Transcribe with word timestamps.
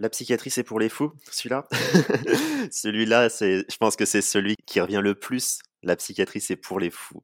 La 0.00 0.08
psychiatrie, 0.08 0.50
c'est 0.50 0.62
pour 0.62 0.78
les 0.78 0.88
fous, 0.88 1.12
celui-là. 1.30 1.66
celui-là, 2.70 3.28
c'est, 3.28 3.64
je 3.68 3.76
pense 3.78 3.96
que 3.96 4.04
c'est 4.04 4.22
celui 4.22 4.54
qui 4.64 4.80
revient 4.80 5.00
le 5.02 5.16
plus. 5.16 5.58
La 5.82 5.96
psychiatrie, 5.96 6.40
c'est 6.40 6.56
pour 6.56 6.78
les 6.78 6.90
fous. 6.90 7.20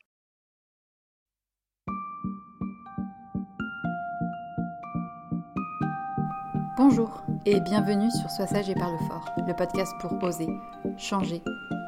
Bonjour 6.77 7.23
et 7.47 7.61
bienvenue 7.61 8.11
sur 8.11 8.29
Sois 8.31 8.49
sage 8.49 8.69
et 8.69 8.75
parle 8.75 8.99
fort, 9.07 9.31
le 9.47 9.55
podcast 9.55 9.93
pour 10.01 10.21
oser, 10.25 10.49
changer, 10.99 11.41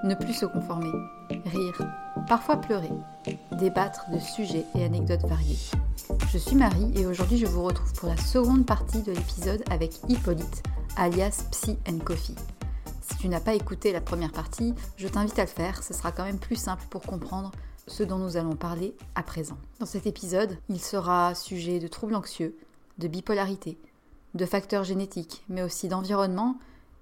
ne 0.04 0.14
plus 0.14 0.32
se 0.32 0.46
conformer, 0.46 0.92
rire, 1.46 1.80
parfois 2.28 2.56
pleurer, 2.60 2.92
débattre 3.58 4.08
de 4.10 4.20
sujets 4.20 4.64
et 4.76 4.84
anecdotes 4.84 5.26
variés. 5.26 5.58
Je 6.30 6.38
suis 6.38 6.54
Marie 6.54 6.92
et 6.94 7.06
aujourd'hui 7.06 7.38
je 7.38 7.46
vous 7.46 7.64
retrouve 7.64 7.92
pour 7.94 8.08
la 8.08 8.16
seconde 8.16 8.64
partie 8.64 9.02
de 9.02 9.10
l'épisode 9.10 9.64
avec 9.70 9.92
Hippolyte, 10.08 10.62
alias 10.96 11.44
Psy 11.50 11.76
and 11.88 11.98
Coffee. 11.98 12.34
Si 13.02 13.16
tu 13.18 13.28
n'as 13.28 13.40
pas 13.40 13.54
écouté 13.54 13.92
la 13.92 14.00
première 14.00 14.32
partie, 14.32 14.74
je 14.96 15.08
t'invite 15.08 15.38
à 15.38 15.44
le 15.44 15.48
faire, 15.48 15.82
ce 15.82 15.94
sera 15.94 16.10
quand 16.10 16.24
même 16.24 16.38
plus 16.38 16.56
simple 16.56 16.84
pour 16.90 17.02
comprendre 17.02 17.52
ce 17.86 18.02
dont 18.02 18.18
nous 18.18 18.36
allons 18.36 18.56
parler 18.56 18.96
à 19.14 19.22
présent. 19.22 19.58
Dans 19.78 19.86
cet 19.86 20.06
épisode, 20.06 20.58
il 20.68 20.80
sera 20.80 21.34
sujet 21.34 21.78
de 21.78 21.88
troubles 21.88 22.14
anxieux, 22.14 22.56
de 22.98 23.08
bipolarité, 23.08 23.78
de 24.34 24.46
facteurs 24.46 24.84
génétiques, 24.84 25.44
mais 25.48 25.62
aussi 25.62 25.88
d'environnement 25.88 26.58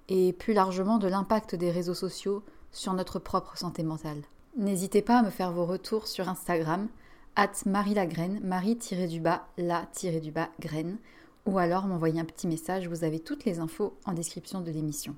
et 0.09 0.33
plus 0.33 0.53
largement 0.53 0.97
de 0.97 1.07
l'impact 1.07 1.55
des 1.55 1.71
réseaux 1.71 1.95
sociaux 1.95 2.43
sur 2.71 2.93
notre 2.93 3.19
propre 3.19 3.57
santé 3.57 3.83
mentale. 3.83 4.21
N'hésitez 4.57 5.01
pas 5.01 5.19
à 5.19 5.23
me 5.23 5.29
faire 5.29 5.51
vos 5.51 5.65
retours 5.65 6.07
sur 6.07 6.29
Instagram, 6.29 6.87
at 7.35 7.51
Marie 7.65 7.93
Lagraine, 7.93 8.39
Marie-du-bas, 8.43 9.47
la-du-bas 9.57 10.49
graine, 10.59 10.97
ou 11.45 11.57
alors 11.57 11.87
m'envoyer 11.87 12.19
un 12.19 12.25
petit 12.25 12.47
message, 12.47 12.87
vous 12.87 13.03
avez 13.03 13.19
toutes 13.19 13.45
les 13.45 13.59
infos 13.59 13.97
en 14.05 14.13
description 14.13 14.61
de 14.61 14.71
l'émission. 14.71 15.15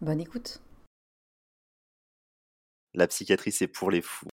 Bonne 0.00 0.20
écoute 0.20 0.60
La 2.94 3.06
psychiatrie, 3.06 3.52
c'est 3.52 3.66
pour 3.66 3.90
les 3.90 4.02
fous. 4.02 4.28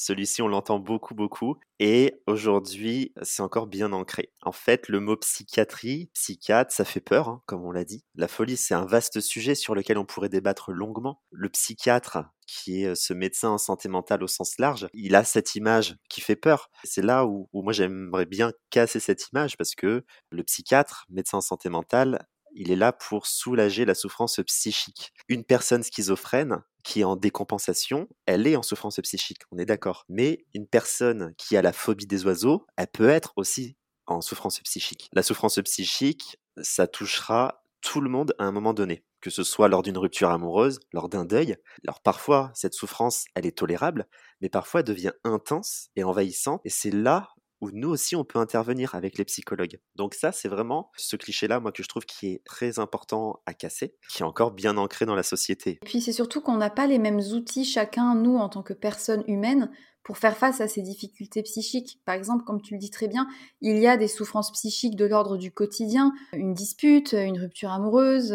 Celui-ci, 0.00 0.42
on 0.42 0.46
l'entend 0.46 0.78
beaucoup, 0.78 1.16
beaucoup. 1.16 1.58
Et 1.80 2.22
aujourd'hui, 2.28 3.12
c'est 3.22 3.42
encore 3.42 3.66
bien 3.66 3.92
ancré. 3.92 4.32
En 4.42 4.52
fait, 4.52 4.88
le 4.88 5.00
mot 5.00 5.16
psychiatrie, 5.16 6.08
psychiatre, 6.14 6.72
ça 6.72 6.84
fait 6.84 7.00
peur, 7.00 7.28
hein, 7.28 7.42
comme 7.46 7.64
on 7.64 7.72
l'a 7.72 7.82
dit. 7.82 8.04
La 8.14 8.28
folie, 8.28 8.56
c'est 8.56 8.74
un 8.74 8.86
vaste 8.86 9.18
sujet 9.18 9.56
sur 9.56 9.74
lequel 9.74 9.98
on 9.98 10.04
pourrait 10.04 10.28
débattre 10.28 10.70
longuement. 10.70 11.20
Le 11.32 11.48
psychiatre, 11.48 12.26
qui 12.46 12.84
est 12.84 12.90
euh, 12.90 12.94
ce 12.94 13.12
médecin 13.12 13.50
en 13.50 13.58
santé 13.58 13.88
mentale 13.88 14.22
au 14.22 14.28
sens 14.28 14.56
large, 14.60 14.86
il 14.94 15.16
a 15.16 15.24
cette 15.24 15.56
image 15.56 15.96
qui 16.08 16.20
fait 16.20 16.36
peur. 16.36 16.70
C'est 16.84 17.02
là 17.02 17.26
où, 17.26 17.48
où 17.52 17.64
moi 17.64 17.72
j'aimerais 17.72 18.26
bien 18.26 18.52
casser 18.70 19.00
cette 19.00 19.28
image 19.32 19.56
parce 19.56 19.74
que 19.74 20.04
le 20.30 20.42
psychiatre, 20.44 21.06
médecin 21.08 21.38
en 21.38 21.40
santé 21.40 21.70
mentale, 21.70 22.24
il 22.58 22.72
est 22.72 22.76
là 22.76 22.92
pour 22.92 23.26
soulager 23.26 23.84
la 23.84 23.94
souffrance 23.94 24.40
psychique. 24.44 25.12
Une 25.28 25.44
personne 25.44 25.84
schizophrène 25.84 26.62
qui 26.82 27.00
est 27.00 27.04
en 27.04 27.14
décompensation, 27.14 28.08
elle 28.26 28.46
est 28.46 28.56
en 28.56 28.62
souffrance 28.62 28.98
psychique, 29.00 29.42
on 29.52 29.58
est 29.58 29.64
d'accord. 29.64 30.04
Mais 30.08 30.44
une 30.54 30.66
personne 30.66 31.34
qui 31.38 31.56
a 31.56 31.62
la 31.62 31.72
phobie 31.72 32.06
des 32.06 32.24
oiseaux, 32.26 32.66
elle 32.76 32.88
peut 32.88 33.08
être 33.08 33.32
aussi 33.36 33.76
en 34.06 34.20
souffrance 34.20 34.58
psychique. 34.60 35.08
La 35.12 35.22
souffrance 35.22 35.60
psychique, 35.60 36.38
ça 36.60 36.88
touchera 36.88 37.62
tout 37.80 38.00
le 38.00 38.10
monde 38.10 38.34
à 38.38 38.44
un 38.44 38.52
moment 38.52 38.74
donné. 38.74 39.04
que 39.20 39.30
ce 39.30 39.42
soit 39.42 39.68
lors 39.68 39.82
d'une 39.82 39.98
rupture 39.98 40.30
amoureuse, 40.30 40.78
lors 40.92 41.08
d'un 41.08 41.24
deuil. 41.24 41.56
Alors 41.84 42.00
parfois, 42.00 42.52
cette 42.54 42.74
souffrance, 42.74 43.24
elle 43.34 43.46
est 43.46 43.58
tolérable, 43.58 44.06
mais 44.40 44.48
parfois 44.48 44.80
elle 44.80 44.86
devient 44.86 45.12
intense 45.24 45.88
et 45.96 46.04
envahissante, 46.04 46.60
et 46.64 46.70
c'est 46.70 46.92
là 46.92 47.28
où 47.60 47.70
nous 47.72 47.88
aussi 47.88 48.16
on 48.16 48.24
peut 48.24 48.38
intervenir 48.38 48.94
avec 48.94 49.18
les 49.18 49.24
psychologues. 49.24 49.78
Donc 49.96 50.14
ça, 50.14 50.32
c'est 50.32 50.48
vraiment 50.48 50.90
ce 50.96 51.16
cliché-là, 51.16 51.60
moi, 51.60 51.72
que 51.72 51.82
je 51.82 51.88
trouve 51.88 52.04
qui 52.04 52.28
est 52.28 52.44
très 52.44 52.78
important 52.78 53.42
à 53.46 53.54
casser, 53.54 53.96
qui 54.10 54.22
est 54.22 54.26
encore 54.26 54.52
bien 54.52 54.76
ancré 54.76 55.06
dans 55.06 55.14
la 55.14 55.22
société. 55.22 55.78
Et 55.82 55.86
puis 55.86 56.00
c'est 56.00 56.12
surtout 56.12 56.40
qu'on 56.40 56.56
n'a 56.56 56.70
pas 56.70 56.86
les 56.86 56.98
mêmes 56.98 57.20
outils 57.20 57.64
chacun, 57.64 58.14
nous, 58.14 58.36
en 58.36 58.48
tant 58.48 58.62
que 58.62 58.72
personnes 58.72 59.24
humaines, 59.26 59.70
pour 60.08 60.16
faire 60.16 60.38
face 60.38 60.62
à 60.62 60.68
ces 60.68 60.80
difficultés 60.80 61.42
psychiques. 61.42 62.00
Par 62.06 62.14
exemple, 62.14 62.42
comme 62.44 62.62
tu 62.62 62.72
le 62.72 62.80
dis 62.80 62.88
très 62.88 63.08
bien, 63.08 63.28
il 63.60 63.76
y 63.76 63.86
a 63.86 63.98
des 63.98 64.08
souffrances 64.08 64.50
psychiques 64.52 64.96
de 64.96 65.04
l'ordre 65.04 65.36
du 65.36 65.52
quotidien, 65.52 66.14
une 66.32 66.54
dispute, 66.54 67.12
une 67.12 67.38
rupture 67.38 67.70
amoureuse, 67.70 68.34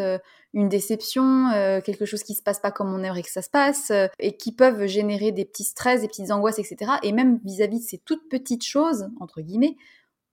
une 0.54 0.70
déception, 0.70 1.48
euh, 1.48 1.82
quelque 1.82 2.06
chose 2.06 2.22
qui 2.22 2.36
se 2.36 2.44
passe 2.44 2.60
pas 2.60 2.70
comme 2.70 2.94
on 2.94 3.04
aimerait 3.04 3.24
que 3.24 3.32
ça 3.32 3.42
se 3.42 3.50
passe, 3.50 3.90
euh, 3.90 4.06
et 4.20 4.38
qui 4.38 4.52
peuvent 4.52 4.86
générer 4.86 5.32
des 5.32 5.46
petits 5.46 5.64
stress, 5.64 6.02
des 6.02 6.08
petites 6.08 6.30
angoisses, 6.30 6.60
etc. 6.60 6.92
Et 7.02 7.12
même 7.12 7.40
vis-à-vis 7.44 7.80
de 7.80 7.86
ces 7.86 7.98
toutes 7.98 8.30
petites 8.30 8.64
choses, 8.64 9.10
entre 9.20 9.42
guillemets, 9.42 9.76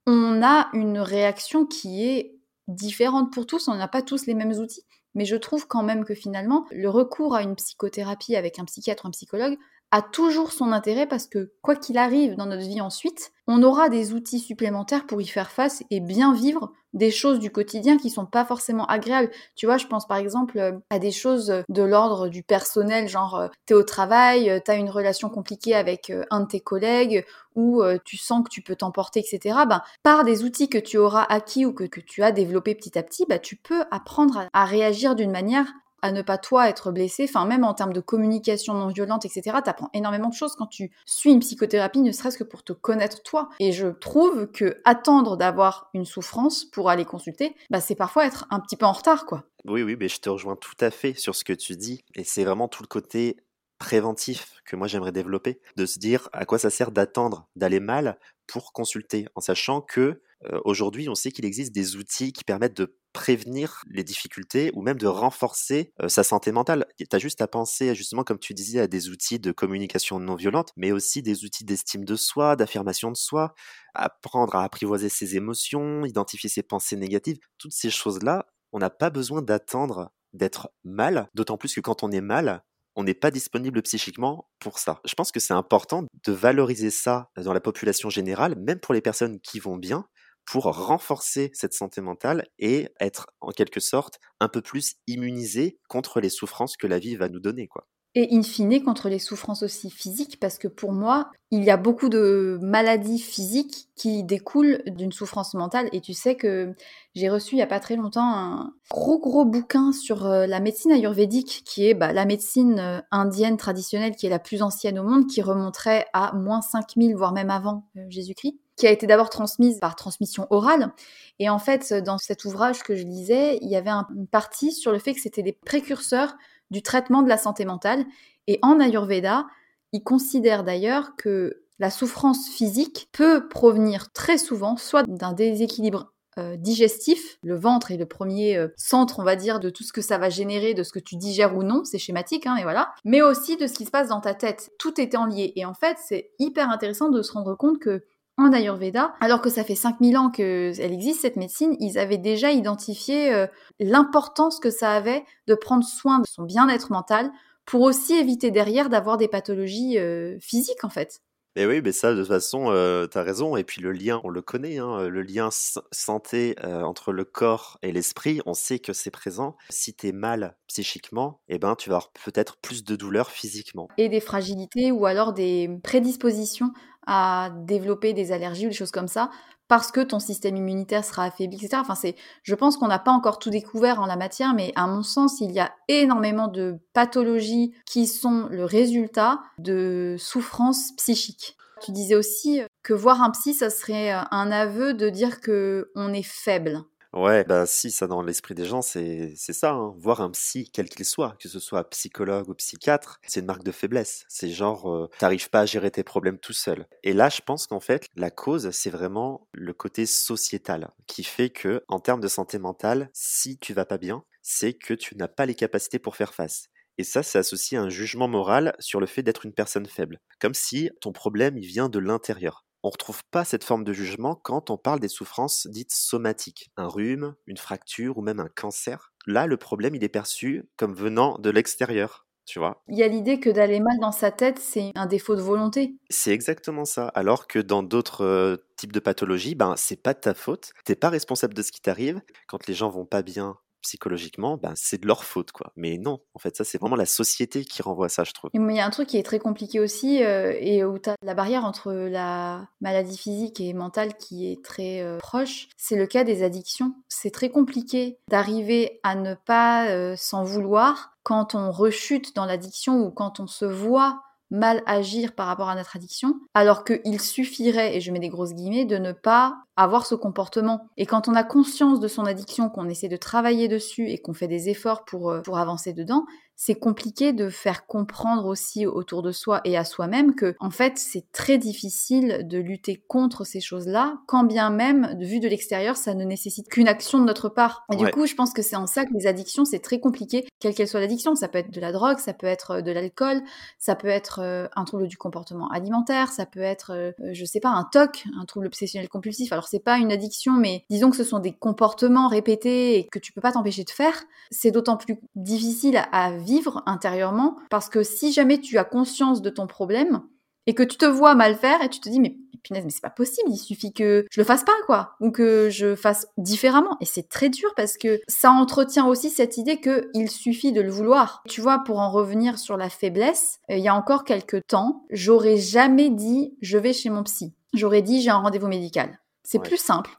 on 0.06 0.42
a 0.42 0.68
une 0.74 0.98
réaction 0.98 1.64
qui 1.64 2.04
est 2.06 2.34
différente 2.68 3.32
pour 3.32 3.46
tous, 3.46 3.66
on 3.68 3.76
n'a 3.76 3.88
pas 3.88 4.02
tous 4.02 4.26
les 4.26 4.34
mêmes 4.34 4.52
outils. 4.52 4.84
Mais 5.14 5.24
je 5.24 5.36
trouve 5.36 5.66
quand 5.66 5.82
même 5.82 6.04
que 6.04 6.14
finalement, 6.14 6.66
le 6.70 6.90
recours 6.90 7.34
à 7.34 7.42
une 7.42 7.56
psychothérapie 7.56 8.36
avec 8.36 8.58
un 8.58 8.66
psychiatre 8.66 9.06
un 9.06 9.10
psychologue 9.10 9.56
a 9.90 10.02
toujours 10.02 10.52
son 10.52 10.72
intérêt 10.72 11.06
parce 11.06 11.26
que 11.26 11.52
quoi 11.62 11.74
qu'il 11.76 11.98
arrive 11.98 12.36
dans 12.36 12.46
notre 12.46 12.62
vie 12.62 12.80
ensuite, 12.80 13.32
on 13.46 13.62
aura 13.62 13.88
des 13.88 14.12
outils 14.12 14.38
supplémentaires 14.38 15.06
pour 15.06 15.20
y 15.20 15.26
faire 15.26 15.50
face 15.50 15.82
et 15.90 16.00
bien 16.00 16.32
vivre 16.32 16.72
des 16.92 17.10
choses 17.10 17.38
du 17.38 17.50
quotidien 17.50 17.98
qui 17.98 18.10
sont 18.10 18.26
pas 18.26 18.44
forcément 18.44 18.86
agréables. 18.86 19.30
Tu 19.54 19.66
vois, 19.66 19.76
je 19.76 19.86
pense 19.86 20.06
par 20.06 20.18
exemple 20.18 20.58
euh, 20.58 20.72
à 20.90 20.98
des 20.98 21.12
choses 21.12 21.62
de 21.68 21.82
l'ordre 21.82 22.28
du 22.28 22.42
personnel, 22.42 23.08
genre 23.08 23.36
euh, 23.36 23.48
t'es 23.66 23.74
au 23.74 23.82
travail, 23.82 24.50
euh, 24.50 24.58
t'as 24.64 24.76
une 24.76 24.90
relation 24.90 25.28
compliquée 25.28 25.74
avec 25.74 26.12
un 26.30 26.40
de 26.40 26.46
tes 26.46 26.60
collègues 26.60 27.24
ou 27.56 27.82
tu 28.04 28.16
sens 28.16 28.44
que 28.44 28.48
tu 28.48 28.62
peux 28.62 28.76
t'emporter, 28.76 29.20
etc. 29.20 29.58
Ben, 29.68 29.82
par 30.02 30.24
des 30.24 30.44
outils 30.44 30.68
que 30.68 30.78
tu 30.78 30.98
auras 30.98 31.24
acquis 31.24 31.66
ou 31.66 31.72
que, 31.72 31.84
que 31.84 32.00
tu 32.00 32.22
as 32.22 32.30
développés 32.32 32.74
petit 32.74 32.96
à 32.96 33.02
petit, 33.02 33.26
ben, 33.28 33.40
tu 33.40 33.56
peux 33.56 33.82
apprendre 33.90 34.48
à 34.52 34.64
réagir 34.64 35.14
d'une 35.16 35.32
manière 35.32 35.66
à 36.02 36.12
ne 36.12 36.22
pas 36.22 36.38
toi 36.38 36.68
être 36.68 36.92
blessé, 36.92 37.26
enfin 37.28 37.44
même 37.46 37.64
en 37.64 37.74
termes 37.74 37.92
de 37.92 38.00
communication 38.00 38.74
non 38.74 38.88
violente, 38.88 39.24
etc. 39.24 39.58
T'apprends 39.64 39.90
énormément 39.94 40.28
de 40.28 40.34
choses 40.34 40.54
quand 40.56 40.66
tu 40.66 40.92
suis 41.06 41.30
une 41.30 41.40
psychothérapie, 41.40 42.00
ne 42.00 42.12
serait-ce 42.12 42.38
que 42.38 42.44
pour 42.44 42.62
te 42.62 42.72
connaître 42.72 43.22
toi. 43.22 43.48
Et 43.60 43.72
je 43.72 43.88
trouve 43.88 44.46
que 44.50 44.80
attendre 44.84 45.36
d'avoir 45.36 45.90
une 45.94 46.04
souffrance 46.04 46.64
pour 46.64 46.90
aller 46.90 47.04
consulter, 47.04 47.54
bah, 47.70 47.80
c'est 47.80 47.94
parfois 47.94 48.26
être 48.26 48.46
un 48.50 48.60
petit 48.60 48.76
peu 48.76 48.86
en 48.86 48.92
retard, 48.92 49.26
quoi. 49.26 49.44
Oui, 49.64 49.82
oui, 49.82 49.96
mais 49.98 50.08
je 50.08 50.20
te 50.20 50.28
rejoins 50.28 50.56
tout 50.56 50.76
à 50.80 50.90
fait 50.90 51.14
sur 51.14 51.34
ce 51.34 51.44
que 51.44 51.52
tu 51.52 51.76
dis. 51.76 52.04
Et 52.14 52.24
c'est 52.24 52.44
vraiment 52.44 52.68
tout 52.68 52.82
le 52.82 52.88
côté 52.88 53.36
préventif 53.78 54.60
que 54.64 54.76
moi 54.76 54.86
j'aimerais 54.86 55.10
développer, 55.10 55.58
de 55.76 55.86
se 55.86 55.98
dire 55.98 56.28
à 56.32 56.44
quoi 56.44 56.58
ça 56.58 56.70
sert 56.70 56.92
d'attendre 56.92 57.48
d'aller 57.56 57.80
mal 57.80 58.18
pour 58.46 58.72
consulter, 58.72 59.26
en 59.34 59.40
sachant 59.40 59.80
que 59.80 60.20
euh, 60.46 60.60
aujourd'hui 60.64 61.08
on 61.08 61.14
sait 61.14 61.32
qu'il 61.32 61.44
existe 61.44 61.72
des 61.72 61.96
outils 61.96 62.32
qui 62.32 62.44
permettent 62.44 62.76
de 62.76 62.96
prévenir 63.12 63.82
les 63.90 64.04
difficultés 64.04 64.70
ou 64.74 64.82
même 64.82 64.98
de 64.98 65.06
renforcer 65.06 65.92
euh, 66.00 66.08
sa 66.08 66.22
santé 66.22 66.52
mentale. 66.52 66.86
Tu 66.98 67.04
as 67.12 67.18
juste 67.18 67.40
à 67.40 67.48
penser, 67.48 67.94
justement, 67.94 68.24
comme 68.24 68.38
tu 68.38 68.54
disais, 68.54 68.80
à 68.80 68.86
des 68.86 69.08
outils 69.08 69.38
de 69.38 69.52
communication 69.52 70.20
non 70.20 70.36
violente, 70.36 70.72
mais 70.76 70.92
aussi 70.92 71.22
des 71.22 71.44
outils 71.44 71.64
d'estime 71.64 72.04
de 72.04 72.16
soi, 72.16 72.56
d'affirmation 72.56 73.10
de 73.10 73.16
soi, 73.16 73.54
apprendre 73.94 74.54
à 74.54 74.64
apprivoiser 74.64 75.08
ses 75.08 75.36
émotions, 75.36 76.04
identifier 76.04 76.48
ses 76.48 76.62
pensées 76.62 76.96
négatives. 76.96 77.38
Toutes 77.58 77.72
ces 77.72 77.90
choses-là, 77.90 78.46
on 78.72 78.78
n'a 78.78 78.90
pas 78.90 79.10
besoin 79.10 79.42
d'attendre 79.42 80.12
d'être 80.32 80.70
mal, 80.84 81.28
d'autant 81.34 81.56
plus 81.56 81.74
que 81.74 81.80
quand 81.80 82.04
on 82.04 82.12
est 82.12 82.20
mal, 82.20 82.62
on 82.94 83.04
n'est 83.04 83.14
pas 83.14 83.30
disponible 83.30 83.82
psychiquement 83.82 84.48
pour 84.58 84.78
ça. 84.78 85.00
Je 85.04 85.14
pense 85.14 85.32
que 85.32 85.40
c'est 85.40 85.54
important 85.54 86.04
de 86.24 86.32
valoriser 86.32 86.90
ça 86.90 87.30
dans 87.36 87.52
la 87.52 87.60
population 87.60 88.10
générale, 88.10 88.56
même 88.56 88.80
pour 88.80 88.94
les 88.94 89.00
personnes 89.00 89.40
qui 89.40 89.58
vont 89.58 89.76
bien, 89.76 90.06
pour 90.50 90.64
renforcer 90.64 91.52
cette 91.54 91.74
santé 91.74 92.00
mentale 92.00 92.48
et 92.58 92.88
être 92.98 93.28
en 93.40 93.52
quelque 93.52 93.78
sorte 93.78 94.18
un 94.40 94.48
peu 94.48 94.60
plus 94.60 94.96
immunisé 95.06 95.78
contre 95.88 96.20
les 96.20 96.28
souffrances 96.28 96.76
que 96.76 96.88
la 96.88 96.98
vie 96.98 97.14
va 97.14 97.28
nous 97.28 97.38
donner 97.38 97.68
quoi. 97.68 97.86
Et 98.16 98.34
in 98.36 98.42
fine 98.42 98.82
contre 98.82 99.08
les 99.08 99.20
souffrances 99.20 99.62
aussi 99.62 99.88
physiques, 99.88 100.40
parce 100.40 100.58
que 100.58 100.66
pour 100.66 100.90
moi, 100.90 101.30
il 101.52 101.62
y 101.62 101.70
a 101.70 101.76
beaucoup 101.76 102.08
de 102.08 102.58
maladies 102.60 103.20
physiques 103.20 103.86
qui 103.94 104.24
découlent 104.24 104.82
d'une 104.86 105.12
souffrance 105.12 105.54
mentale. 105.54 105.88
Et 105.92 106.00
tu 106.00 106.12
sais 106.12 106.34
que 106.34 106.74
j'ai 107.14 107.28
reçu 107.28 107.54
il 107.54 107.58
y 107.58 107.62
a 107.62 107.68
pas 107.68 107.78
très 107.78 107.94
longtemps 107.94 108.24
un 108.24 108.74
gros 108.90 109.20
gros 109.20 109.44
bouquin 109.44 109.92
sur 109.92 110.26
euh, 110.26 110.48
la 110.48 110.58
médecine 110.58 110.90
ayurvédique, 110.90 111.62
qui 111.64 111.86
est 111.86 111.94
bah, 111.94 112.12
la 112.12 112.24
médecine 112.24 112.80
euh, 112.80 113.00
indienne 113.12 113.56
traditionnelle, 113.56 114.16
qui 114.16 114.26
est 114.26 114.30
la 114.30 114.40
plus 114.40 114.62
ancienne 114.62 114.98
au 114.98 115.04
monde, 115.04 115.28
qui 115.28 115.40
remonterait 115.40 116.06
à 116.12 116.34
moins 116.34 116.62
5000, 116.62 117.14
voire 117.14 117.32
même 117.32 117.50
avant 117.50 117.84
euh, 117.96 118.00
Jésus-Christ 118.08 118.58
qui 118.80 118.86
a 118.86 118.90
été 118.90 119.06
d'abord 119.06 119.28
transmise 119.28 119.78
par 119.78 119.94
transmission 119.94 120.46
orale. 120.48 120.92
Et 121.38 121.50
en 121.50 121.58
fait, 121.58 121.92
dans 121.92 122.16
cet 122.16 122.46
ouvrage 122.46 122.82
que 122.82 122.96
je 122.96 123.04
lisais, 123.04 123.58
il 123.60 123.68
y 123.68 123.76
avait 123.76 123.90
une 123.90 124.26
partie 124.26 124.72
sur 124.72 124.90
le 124.90 124.98
fait 124.98 125.12
que 125.12 125.20
c'était 125.20 125.42
des 125.42 125.52
précurseurs 125.52 126.34
du 126.70 126.80
traitement 126.80 127.20
de 127.22 127.28
la 127.28 127.36
santé 127.36 127.66
mentale. 127.66 128.06
Et 128.46 128.58
en 128.62 128.80
Ayurveda, 128.80 129.46
ils 129.92 130.02
considèrent 130.02 130.64
d'ailleurs 130.64 131.14
que 131.16 131.62
la 131.78 131.90
souffrance 131.90 132.48
physique 132.48 133.10
peut 133.12 133.48
provenir 133.48 134.12
très 134.12 134.38
souvent 134.38 134.78
soit 134.78 135.02
d'un 135.02 135.32
déséquilibre 135.32 136.12
euh, 136.38 136.56
digestif, 136.56 137.38
le 137.42 137.56
ventre 137.56 137.90
est 137.90 137.96
le 137.96 138.06
premier 138.06 138.56
euh, 138.56 138.68
centre, 138.76 139.18
on 139.18 139.24
va 139.24 139.36
dire, 139.36 139.60
de 139.60 139.68
tout 139.68 139.82
ce 139.82 139.92
que 139.92 140.00
ça 140.00 140.16
va 140.16 140.30
générer, 140.30 140.74
de 140.74 140.84
ce 140.84 140.92
que 140.92 141.00
tu 141.00 141.16
digères 141.16 141.56
ou 141.56 141.64
non, 141.64 141.84
c'est 141.84 141.98
schématique, 141.98 142.46
hein, 142.46 142.56
et 142.56 142.62
voilà, 142.62 142.94
mais 143.04 143.20
aussi 143.20 143.56
de 143.56 143.66
ce 143.66 143.74
qui 143.74 143.84
se 143.84 143.90
passe 143.90 144.08
dans 144.08 144.20
ta 144.20 144.32
tête. 144.32 144.70
Tout 144.78 145.00
est 145.00 145.16
en 145.16 145.26
lié. 145.26 145.52
Et 145.56 145.64
en 145.64 145.74
fait, 145.74 145.96
c'est 145.98 146.30
hyper 146.38 146.70
intéressant 146.70 147.10
de 147.10 147.20
se 147.20 147.32
rendre 147.32 147.56
compte 147.56 147.80
que 147.80 148.04
en 148.40 148.52
Ayurveda, 148.52 149.14
alors 149.20 149.40
que 149.40 149.50
ça 149.50 149.64
fait 149.64 149.74
5000 149.74 150.16
ans 150.16 150.30
qu'elle 150.30 150.92
existe, 150.92 151.20
cette 151.20 151.36
médecine, 151.36 151.76
ils 151.80 151.98
avaient 151.98 152.18
déjà 152.18 152.50
identifié 152.52 153.32
euh, 153.32 153.46
l'importance 153.78 154.60
que 154.60 154.70
ça 154.70 154.92
avait 154.92 155.24
de 155.46 155.54
prendre 155.54 155.84
soin 155.84 156.18
de 156.18 156.26
son 156.26 156.42
bien-être 156.42 156.90
mental 156.90 157.30
pour 157.66 157.82
aussi 157.82 158.14
éviter 158.14 158.50
derrière 158.50 158.88
d'avoir 158.88 159.16
des 159.16 159.28
pathologies 159.28 159.98
euh, 159.98 160.38
physiques 160.40 160.84
en 160.84 160.90
fait. 160.90 161.20
Et 161.56 161.66
oui, 161.66 161.82
mais 161.82 161.90
ça, 161.90 162.14
de 162.14 162.20
toute 162.20 162.28
façon, 162.28 162.70
euh, 162.70 163.08
tu 163.08 163.18
as 163.18 163.24
raison. 163.24 163.56
Et 163.56 163.64
puis 163.64 163.82
le 163.82 163.90
lien, 163.90 164.20
on 164.22 164.28
le 164.28 164.40
connaît, 164.40 164.78
hein, 164.78 165.08
le 165.08 165.22
lien 165.22 165.48
santé 165.50 166.54
entre 166.62 167.12
le 167.12 167.24
corps 167.24 167.76
et 167.82 167.90
l'esprit, 167.90 168.40
on 168.46 168.54
sait 168.54 168.78
que 168.78 168.92
c'est 168.92 169.10
présent. 169.10 169.56
Si 169.68 169.92
tu 169.92 170.06
es 170.06 170.12
mal 170.12 170.56
psychiquement, 170.68 171.40
eh 171.48 171.58
ben, 171.58 171.74
tu 171.74 171.90
vas 171.90 171.96
avoir 171.96 172.12
peut-être 172.24 172.56
plus 172.58 172.84
de 172.84 172.94
douleurs 172.94 173.30
physiquement. 173.30 173.88
Et 173.98 174.08
des 174.08 174.20
fragilités 174.20 174.92
ou 174.92 175.06
alors 175.06 175.32
des 175.32 175.68
prédispositions 175.82 176.70
à 177.06 177.50
développer 177.64 178.12
des 178.12 178.32
allergies 178.32 178.66
ou 178.66 178.70
des 178.70 178.74
choses 178.74 178.90
comme 178.90 179.08
ça 179.08 179.30
parce 179.70 179.92
que 179.92 180.00
ton 180.00 180.18
système 180.18 180.56
immunitaire 180.56 181.04
sera 181.04 181.26
affaibli, 181.26 181.56
etc. 181.56 181.76
Enfin, 181.80 181.94
c'est, 181.94 182.16
je 182.42 182.56
pense 182.56 182.76
qu'on 182.76 182.88
n'a 182.88 182.98
pas 182.98 183.12
encore 183.12 183.38
tout 183.38 183.50
découvert 183.50 184.00
en 184.00 184.06
la 184.06 184.16
matière, 184.16 184.52
mais 184.52 184.72
à 184.74 184.88
mon 184.88 185.04
sens, 185.04 185.40
il 185.40 185.52
y 185.52 185.60
a 185.60 185.72
énormément 185.86 186.48
de 186.48 186.80
pathologies 186.92 187.72
qui 187.86 188.08
sont 188.08 188.48
le 188.50 188.64
résultat 188.64 189.40
de 189.58 190.16
souffrances 190.18 190.90
psychiques. 190.96 191.56
Tu 191.82 191.92
disais 191.92 192.16
aussi 192.16 192.62
que 192.82 192.92
voir 192.92 193.22
un 193.22 193.30
psy, 193.30 193.54
ça 193.54 193.70
serait 193.70 194.10
un 194.10 194.50
aveu 194.50 194.92
de 194.92 195.08
dire 195.08 195.40
que 195.40 195.92
on 195.94 196.12
est 196.12 196.26
faible. 196.26 196.82
Ouais, 197.12 197.42
bah 197.44 197.66
si, 197.66 197.90
ça 197.90 198.06
dans 198.06 198.22
l'esprit 198.22 198.54
des 198.54 198.64
gens, 198.64 198.82
c'est 198.82 199.32
c'est 199.34 199.52
ça, 199.52 199.72
hein. 199.72 199.92
Voir 199.98 200.20
un 200.20 200.30
psy, 200.30 200.70
quel 200.72 200.88
qu'il 200.88 201.04
soit, 201.04 201.34
que 201.40 201.48
ce 201.48 201.58
soit 201.58 201.88
psychologue 201.90 202.48
ou 202.48 202.54
psychiatre, 202.54 203.18
c'est 203.26 203.40
une 203.40 203.46
marque 203.46 203.64
de 203.64 203.72
faiblesse. 203.72 204.24
C'est 204.28 204.48
genre, 204.48 205.08
t'arrives 205.18 205.50
pas 205.50 205.60
à 205.62 205.66
gérer 205.66 205.90
tes 205.90 206.04
problèmes 206.04 206.38
tout 206.38 206.52
seul. 206.52 206.86
Et 207.02 207.12
là, 207.12 207.28
je 207.28 207.40
pense 207.44 207.66
qu'en 207.66 207.80
fait, 207.80 208.06
la 208.14 208.30
cause, 208.30 208.70
c'est 208.70 208.90
vraiment 208.90 209.48
le 209.52 209.72
côté 209.72 210.06
sociétal 210.06 210.92
qui 211.08 211.24
fait 211.24 211.50
que, 211.50 211.82
en 211.88 211.98
termes 211.98 212.20
de 212.20 212.28
santé 212.28 212.58
mentale, 212.60 213.10
si 213.12 213.58
tu 213.58 213.74
vas 213.74 213.84
pas 213.86 213.98
bien, 213.98 214.22
c'est 214.42 214.74
que 214.74 214.94
tu 214.94 215.16
n'as 215.16 215.28
pas 215.28 215.46
les 215.46 215.56
capacités 215.56 215.98
pour 215.98 216.14
faire 216.14 216.32
face. 216.32 216.68
Et 216.96 217.02
ça, 217.02 217.24
c'est 217.24 217.38
associé 217.38 217.76
à 217.76 217.82
un 217.82 217.88
jugement 217.88 218.28
moral 218.28 218.76
sur 218.78 219.00
le 219.00 219.06
fait 219.06 219.24
d'être 219.24 219.46
une 219.46 219.52
personne 219.54 219.86
faible. 219.86 220.20
Comme 220.38 220.54
si 220.54 220.90
ton 221.00 221.10
problème, 221.12 221.58
il 221.58 221.66
vient 221.66 221.88
de 221.88 221.98
l'intérieur 221.98 222.64
on 222.82 222.88
ne 222.88 222.92
retrouve 222.92 223.22
pas 223.30 223.44
cette 223.44 223.64
forme 223.64 223.84
de 223.84 223.92
jugement 223.92 224.34
quand 224.34 224.70
on 224.70 224.76
parle 224.76 225.00
des 225.00 225.08
souffrances 225.08 225.66
dites 225.66 225.92
somatiques, 225.92 226.70
un 226.76 226.88
rhume, 226.88 227.34
une 227.46 227.56
fracture 227.56 228.18
ou 228.18 228.22
même 228.22 228.40
un 228.40 228.48
cancer. 228.48 229.12
Là, 229.26 229.46
le 229.46 229.56
problème, 229.56 229.94
il 229.94 230.04
est 230.04 230.08
perçu 230.08 230.68
comme 230.76 230.94
venant 230.94 231.38
de 231.38 231.50
l'extérieur. 231.50 232.26
Tu 232.46 232.58
vois 232.58 232.82
Il 232.88 232.98
y 232.98 233.02
a 233.02 233.08
l'idée 233.08 233.38
que 233.38 233.50
d'aller 233.50 233.78
mal 233.78 233.98
dans 234.00 234.12
sa 234.12 234.30
tête, 234.30 234.58
c'est 234.58 234.90
un 234.96 235.06
défaut 235.06 235.36
de 235.36 235.40
volonté. 235.40 235.94
C'est 236.08 236.32
exactement 236.32 236.84
ça. 236.84 237.06
Alors 237.08 237.46
que 237.46 237.58
dans 237.58 237.82
d'autres 237.82 238.24
euh, 238.24 238.56
types 238.76 238.92
de 238.92 238.98
pathologies, 238.98 239.54
ben 239.54 239.74
c'est 239.76 240.02
pas 240.02 240.14
de 240.14 240.20
ta 240.20 240.34
faute. 240.34 240.72
T'es 240.84 240.96
pas 240.96 241.10
responsable 241.10 241.54
de 241.54 241.62
ce 241.62 241.70
qui 241.70 241.80
t'arrive. 241.80 242.20
Quand 242.48 242.66
les 242.66 242.74
gens 242.74 242.88
vont 242.88 243.04
pas 243.04 243.22
bien, 243.22 243.56
psychologiquement, 243.82 244.56
ben, 244.56 244.72
c'est 244.76 245.00
de 245.00 245.06
leur 245.06 245.24
faute, 245.24 245.52
quoi. 245.52 245.72
Mais 245.76 245.98
non, 245.98 246.20
en 246.34 246.38
fait, 246.38 246.56
ça, 246.56 246.64
c'est 246.64 246.78
vraiment 246.78 246.96
la 246.96 247.06
société 247.06 247.64
qui 247.64 247.82
renvoie 247.82 248.08
ça, 248.08 248.24
je 248.24 248.32
trouve. 248.32 248.50
Il 248.54 248.60
y 248.74 248.80
a 248.80 248.86
un 248.86 248.90
truc 248.90 249.08
qui 249.08 249.16
est 249.16 249.22
très 249.22 249.38
compliqué 249.38 249.80
aussi, 249.80 250.22
euh, 250.22 250.54
et 250.58 250.84
où 250.84 250.98
tu 250.98 251.10
as 251.10 251.16
la 251.22 251.34
barrière 251.34 251.64
entre 251.64 251.92
la 251.92 252.68
maladie 252.80 253.16
physique 253.16 253.60
et 253.60 253.72
mentale 253.72 254.14
qui 254.16 254.50
est 254.50 254.64
très 254.64 255.02
euh, 255.02 255.18
proche, 255.18 255.68
c'est 255.76 255.96
le 255.96 256.06
cas 256.06 256.24
des 256.24 256.42
addictions. 256.42 256.94
C'est 257.08 257.30
très 257.30 257.50
compliqué 257.50 258.18
d'arriver 258.28 259.00
à 259.02 259.14
ne 259.14 259.34
pas 259.34 259.88
euh, 259.88 260.14
s'en 260.16 260.44
vouloir 260.44 261.16
quand 261.22 261.54
on 261.54 261.70
rechute 261.70 262.34
dans 262.34 262.46
l'addiction 262.46 263.00
ou 263.00 263.10
quand 263.10 263.40
on 263.40 263.46
se 263.46 263.64
voit 263.64 264.22
mal 264.50 264.82
agir 264.86 265.34
par 265.34 265.46
rapport 265.46 265.68
à 265.68 265.74
notre 265.74 265.96
addiction, 265.96 266.34
alors 266.54 266.84
qu'il 266.84 267.20
suffirait, 267.20 267.96
et 267.96 268.00
je 268.00 268.10
mets 268.10 268.18
des 268.18 268.28
grosses 268.28 268.54
guillemets, 268.54 268.84
de 268.84 268.96
ne 268.96 269.12
pas 269.12 269.56
avoir 269.76 270.06
ce 270.06 270.14
comportement. 270.14 270.88
Et 270.96 271.06
quand 271.06 271.28
on 271.28 271.34
a 271.34 271.44
conscience 271.44 272.00
de 272.00 272.08
son 272.08 272.24
addiction, 272.24 272.68
qu'on 272.68 272.88
essaie 272.88 273.08
de 273.08 273.16
travailler 273.16 273.68
dessus 273.68 274.08
et 274.08 274.18
qu'on 274.18 274.34
fait 274.34 274.48
des 274.48 274.68
efforts 274.68 275.04
pour, 275.04 275.30
euh, 275.30 275.40
pour 275.40 275.58
avancer 275.58 275.92
dedans, 275.92 276.24
c'est 276.62 276.74
compliqué 276.74 277.32
de 277.32 277.48
faire 277.48 277.86
comprendre 277.86 278.44
aussi 278.44 278.84
autour 278.84 279.22
de 279.22 279.32
soi 279.32 279.62
et 279.64 279.78
à 279.78 279.84
soi-même 279.86 280.34
que, 280.34 280.56
en 280.60 280.68
fait, 280.68 280.98
c'est 280.98 281.24
très 281.32 281.56
difficile 281.56 282.46
de 282.46 282.58
lutter 282.58 283.02
contre 283.08 283.44
ces 283.44 283.62
choses-là, 283.62 284.18
quand 284.26 284.44
bien 284.44 284.68
même, 284.68 285.16
vu 285.18 285.40
de 285.40 285.48
l'extérieur, 285.48 285.96
ça 285.96 286.12
ne 286.12 286.22
nécessite 286.22 286.68
qu'une 286.68 286.86
action 286.86 287.18
de 287.18 287.24
notre 287.24 287.48
part. 287.48 287.86
Et 287.90 287.96
du 287.96 288.06
coup, 288.10 288.26
je 288.26 288.34
pense 288.34 288.52
que 288.52 288.60
c'est 288.60 288.76
en 288.76 288.86
ça 288.86 289.06
que 289.06 289.14
les 289.14 289.26
addictions, 289.26 289.64
c'est 289.64 289.78
très 289.78 290.00
compliqué, 290.00 290.46
quelle 290.58 290.74
qu'elle 290.74 290.86
soit 290.86 291.00
l'addiction. 291.00 291.34
Ça 291.34 291.48
peut 291.48 291.56
être 291.56 291.70
de 291.70 291.80
la 291.80 291.92
drogue, 291.92 292.18
ça 292.18 292.34
peut 292.34 292.46
être 292.46 292.72
euh, 292.72 292.82
de 292.82 292.92
l'alcool, 292.92 293.40
ça 293.78 293.94
peut 293.96 294.08
être 294.08 294.40
euh, 294.42 294.68
un 294.76 294.84
trouble 294.84 295.08
du 295.08 295.16
comportement 295.16 295.68
alimentaire, 295.68 296.30
ça 296.30 296.44
peut 296.44 296.60
être, 296.60 297.14
je 297.32 297.44
sais 297.46 297.60
pas, 297.60 297.70
un 297.70 297.84
TOC, 297.84 298.26
un 298.38 298.44
trouble 298.44 298.66
obsessionnel 298.66 299.08
compulsif. 299.08 299.50
Alors, 299.52 299.66
c'est 299.66 299.82
pas 299.82 299.96
une 299.96 300.12
addiction, 300.12 300.52
mais 300.52 300.84
disons 300.90 301.08
que 301.08 301.16
ce 301.16 301.24
sont 301.24 301.38
des 301.38 301.52
comportements 301.52 302.28
répétés 302.28 302.98
et 302.98 303.08
que 303.08 303.18
tu 303.18 303.32
peux 303.32 303.40
pas 303.40 303.52
t'empêcher 303.52 303.84
de 303.84 303.90
faire, 303.90 304.24
c'est 304.50 304.72
d'autant 304.72 304.98
plus 304.98 305.18
difficile 305.34 306.02
à 306.12 306.32
vivre 306.32 306.49
intérieurement 306.86 307.56
parce 307.70 307.88
que 307.88 308.02
si 308.02 308.32
jamais 308.32 308.58
tu 308.58 308.78
as 308.78 308.84
conscience 308.84 309.42
de 309.42 309.50
ton 309.50 309.66
problème 309.66 310.22
et 310.66 310.74
que 310.74 310.82
tu 310.82 310.96
te 310.96 311.06
vois 311.06 311.34
mal 311.34 311.56
faire 311.56 311.82
et 311.82 311.88
tu 311.88 312.00
te 312.00 312.08
dis 312.08 312.20
mais 312.20 312.36
punaise 312.62 312.84
mais 312.84 312.90
c'est 312.90 313.00
pas 313.00 313.10
possible, 313.10 313.50
il 313.50 313.56
suffit 313.56 313.92
que 313.92 314.26
je 314.30 314.40
le 314.40 314.44
fasse 314.44 314.64
pas 314.64 314.72
quoi 314.86 315.16
ou 315.20 315.30
que 315.30 315.70
je 315.70 315.94
fasse 315.94 316.26
différemment 316.36 316.96
et 317.00 317.04
c'est 317.04 317.28
très 317.28 317.48
dur 317.48 317.70
parce 317.76 317.96
que 317.96 318.20
ça 318.28 318.50
entretient 318.50 319.06
aussi 319.06 319.30
cette 319.30 319.56
idée 319.56 319.80
que 319.80 320.10
il 320.14 320.30
suffit 320.30 320.72
de 320.72 320.80
le 320.80 320.90
vouloir. 320.90 321.42
Tu 321.48 321.60
vois 321.60 321.80
pour 321.80 322.00
en 322.00 322.10
revenir 322.10 322.58
sur 322.58 322.76
la 322.76 322.90
faiblesse, 322.90 323.60
euh, 323.70 323.76
il 323.76 323.82
y 323.82 323.88
a 323.88 323.94
encore 323.94 324.24
quelques 324.24 324.66
temps, 324.66 325.04
j'aurais 325.10 325.56
jamais 325.56 326.10
dit 326.10 326.54
je 326.60 326.78
vais 326.78 326.92
chez 326.92 327.10
mon 327.10 327.22
psy. 327.22 327.54
J'aurais 327.72 328.02
dit 328.02 328.20
j'ai 328.20 328.30
un 328.30 328.38
rendez-vous 328.38 328.68
médical. 328.68 329.20
C'est 329.42 329.62
plus 329.62 329.78
simple. 329.78 330.10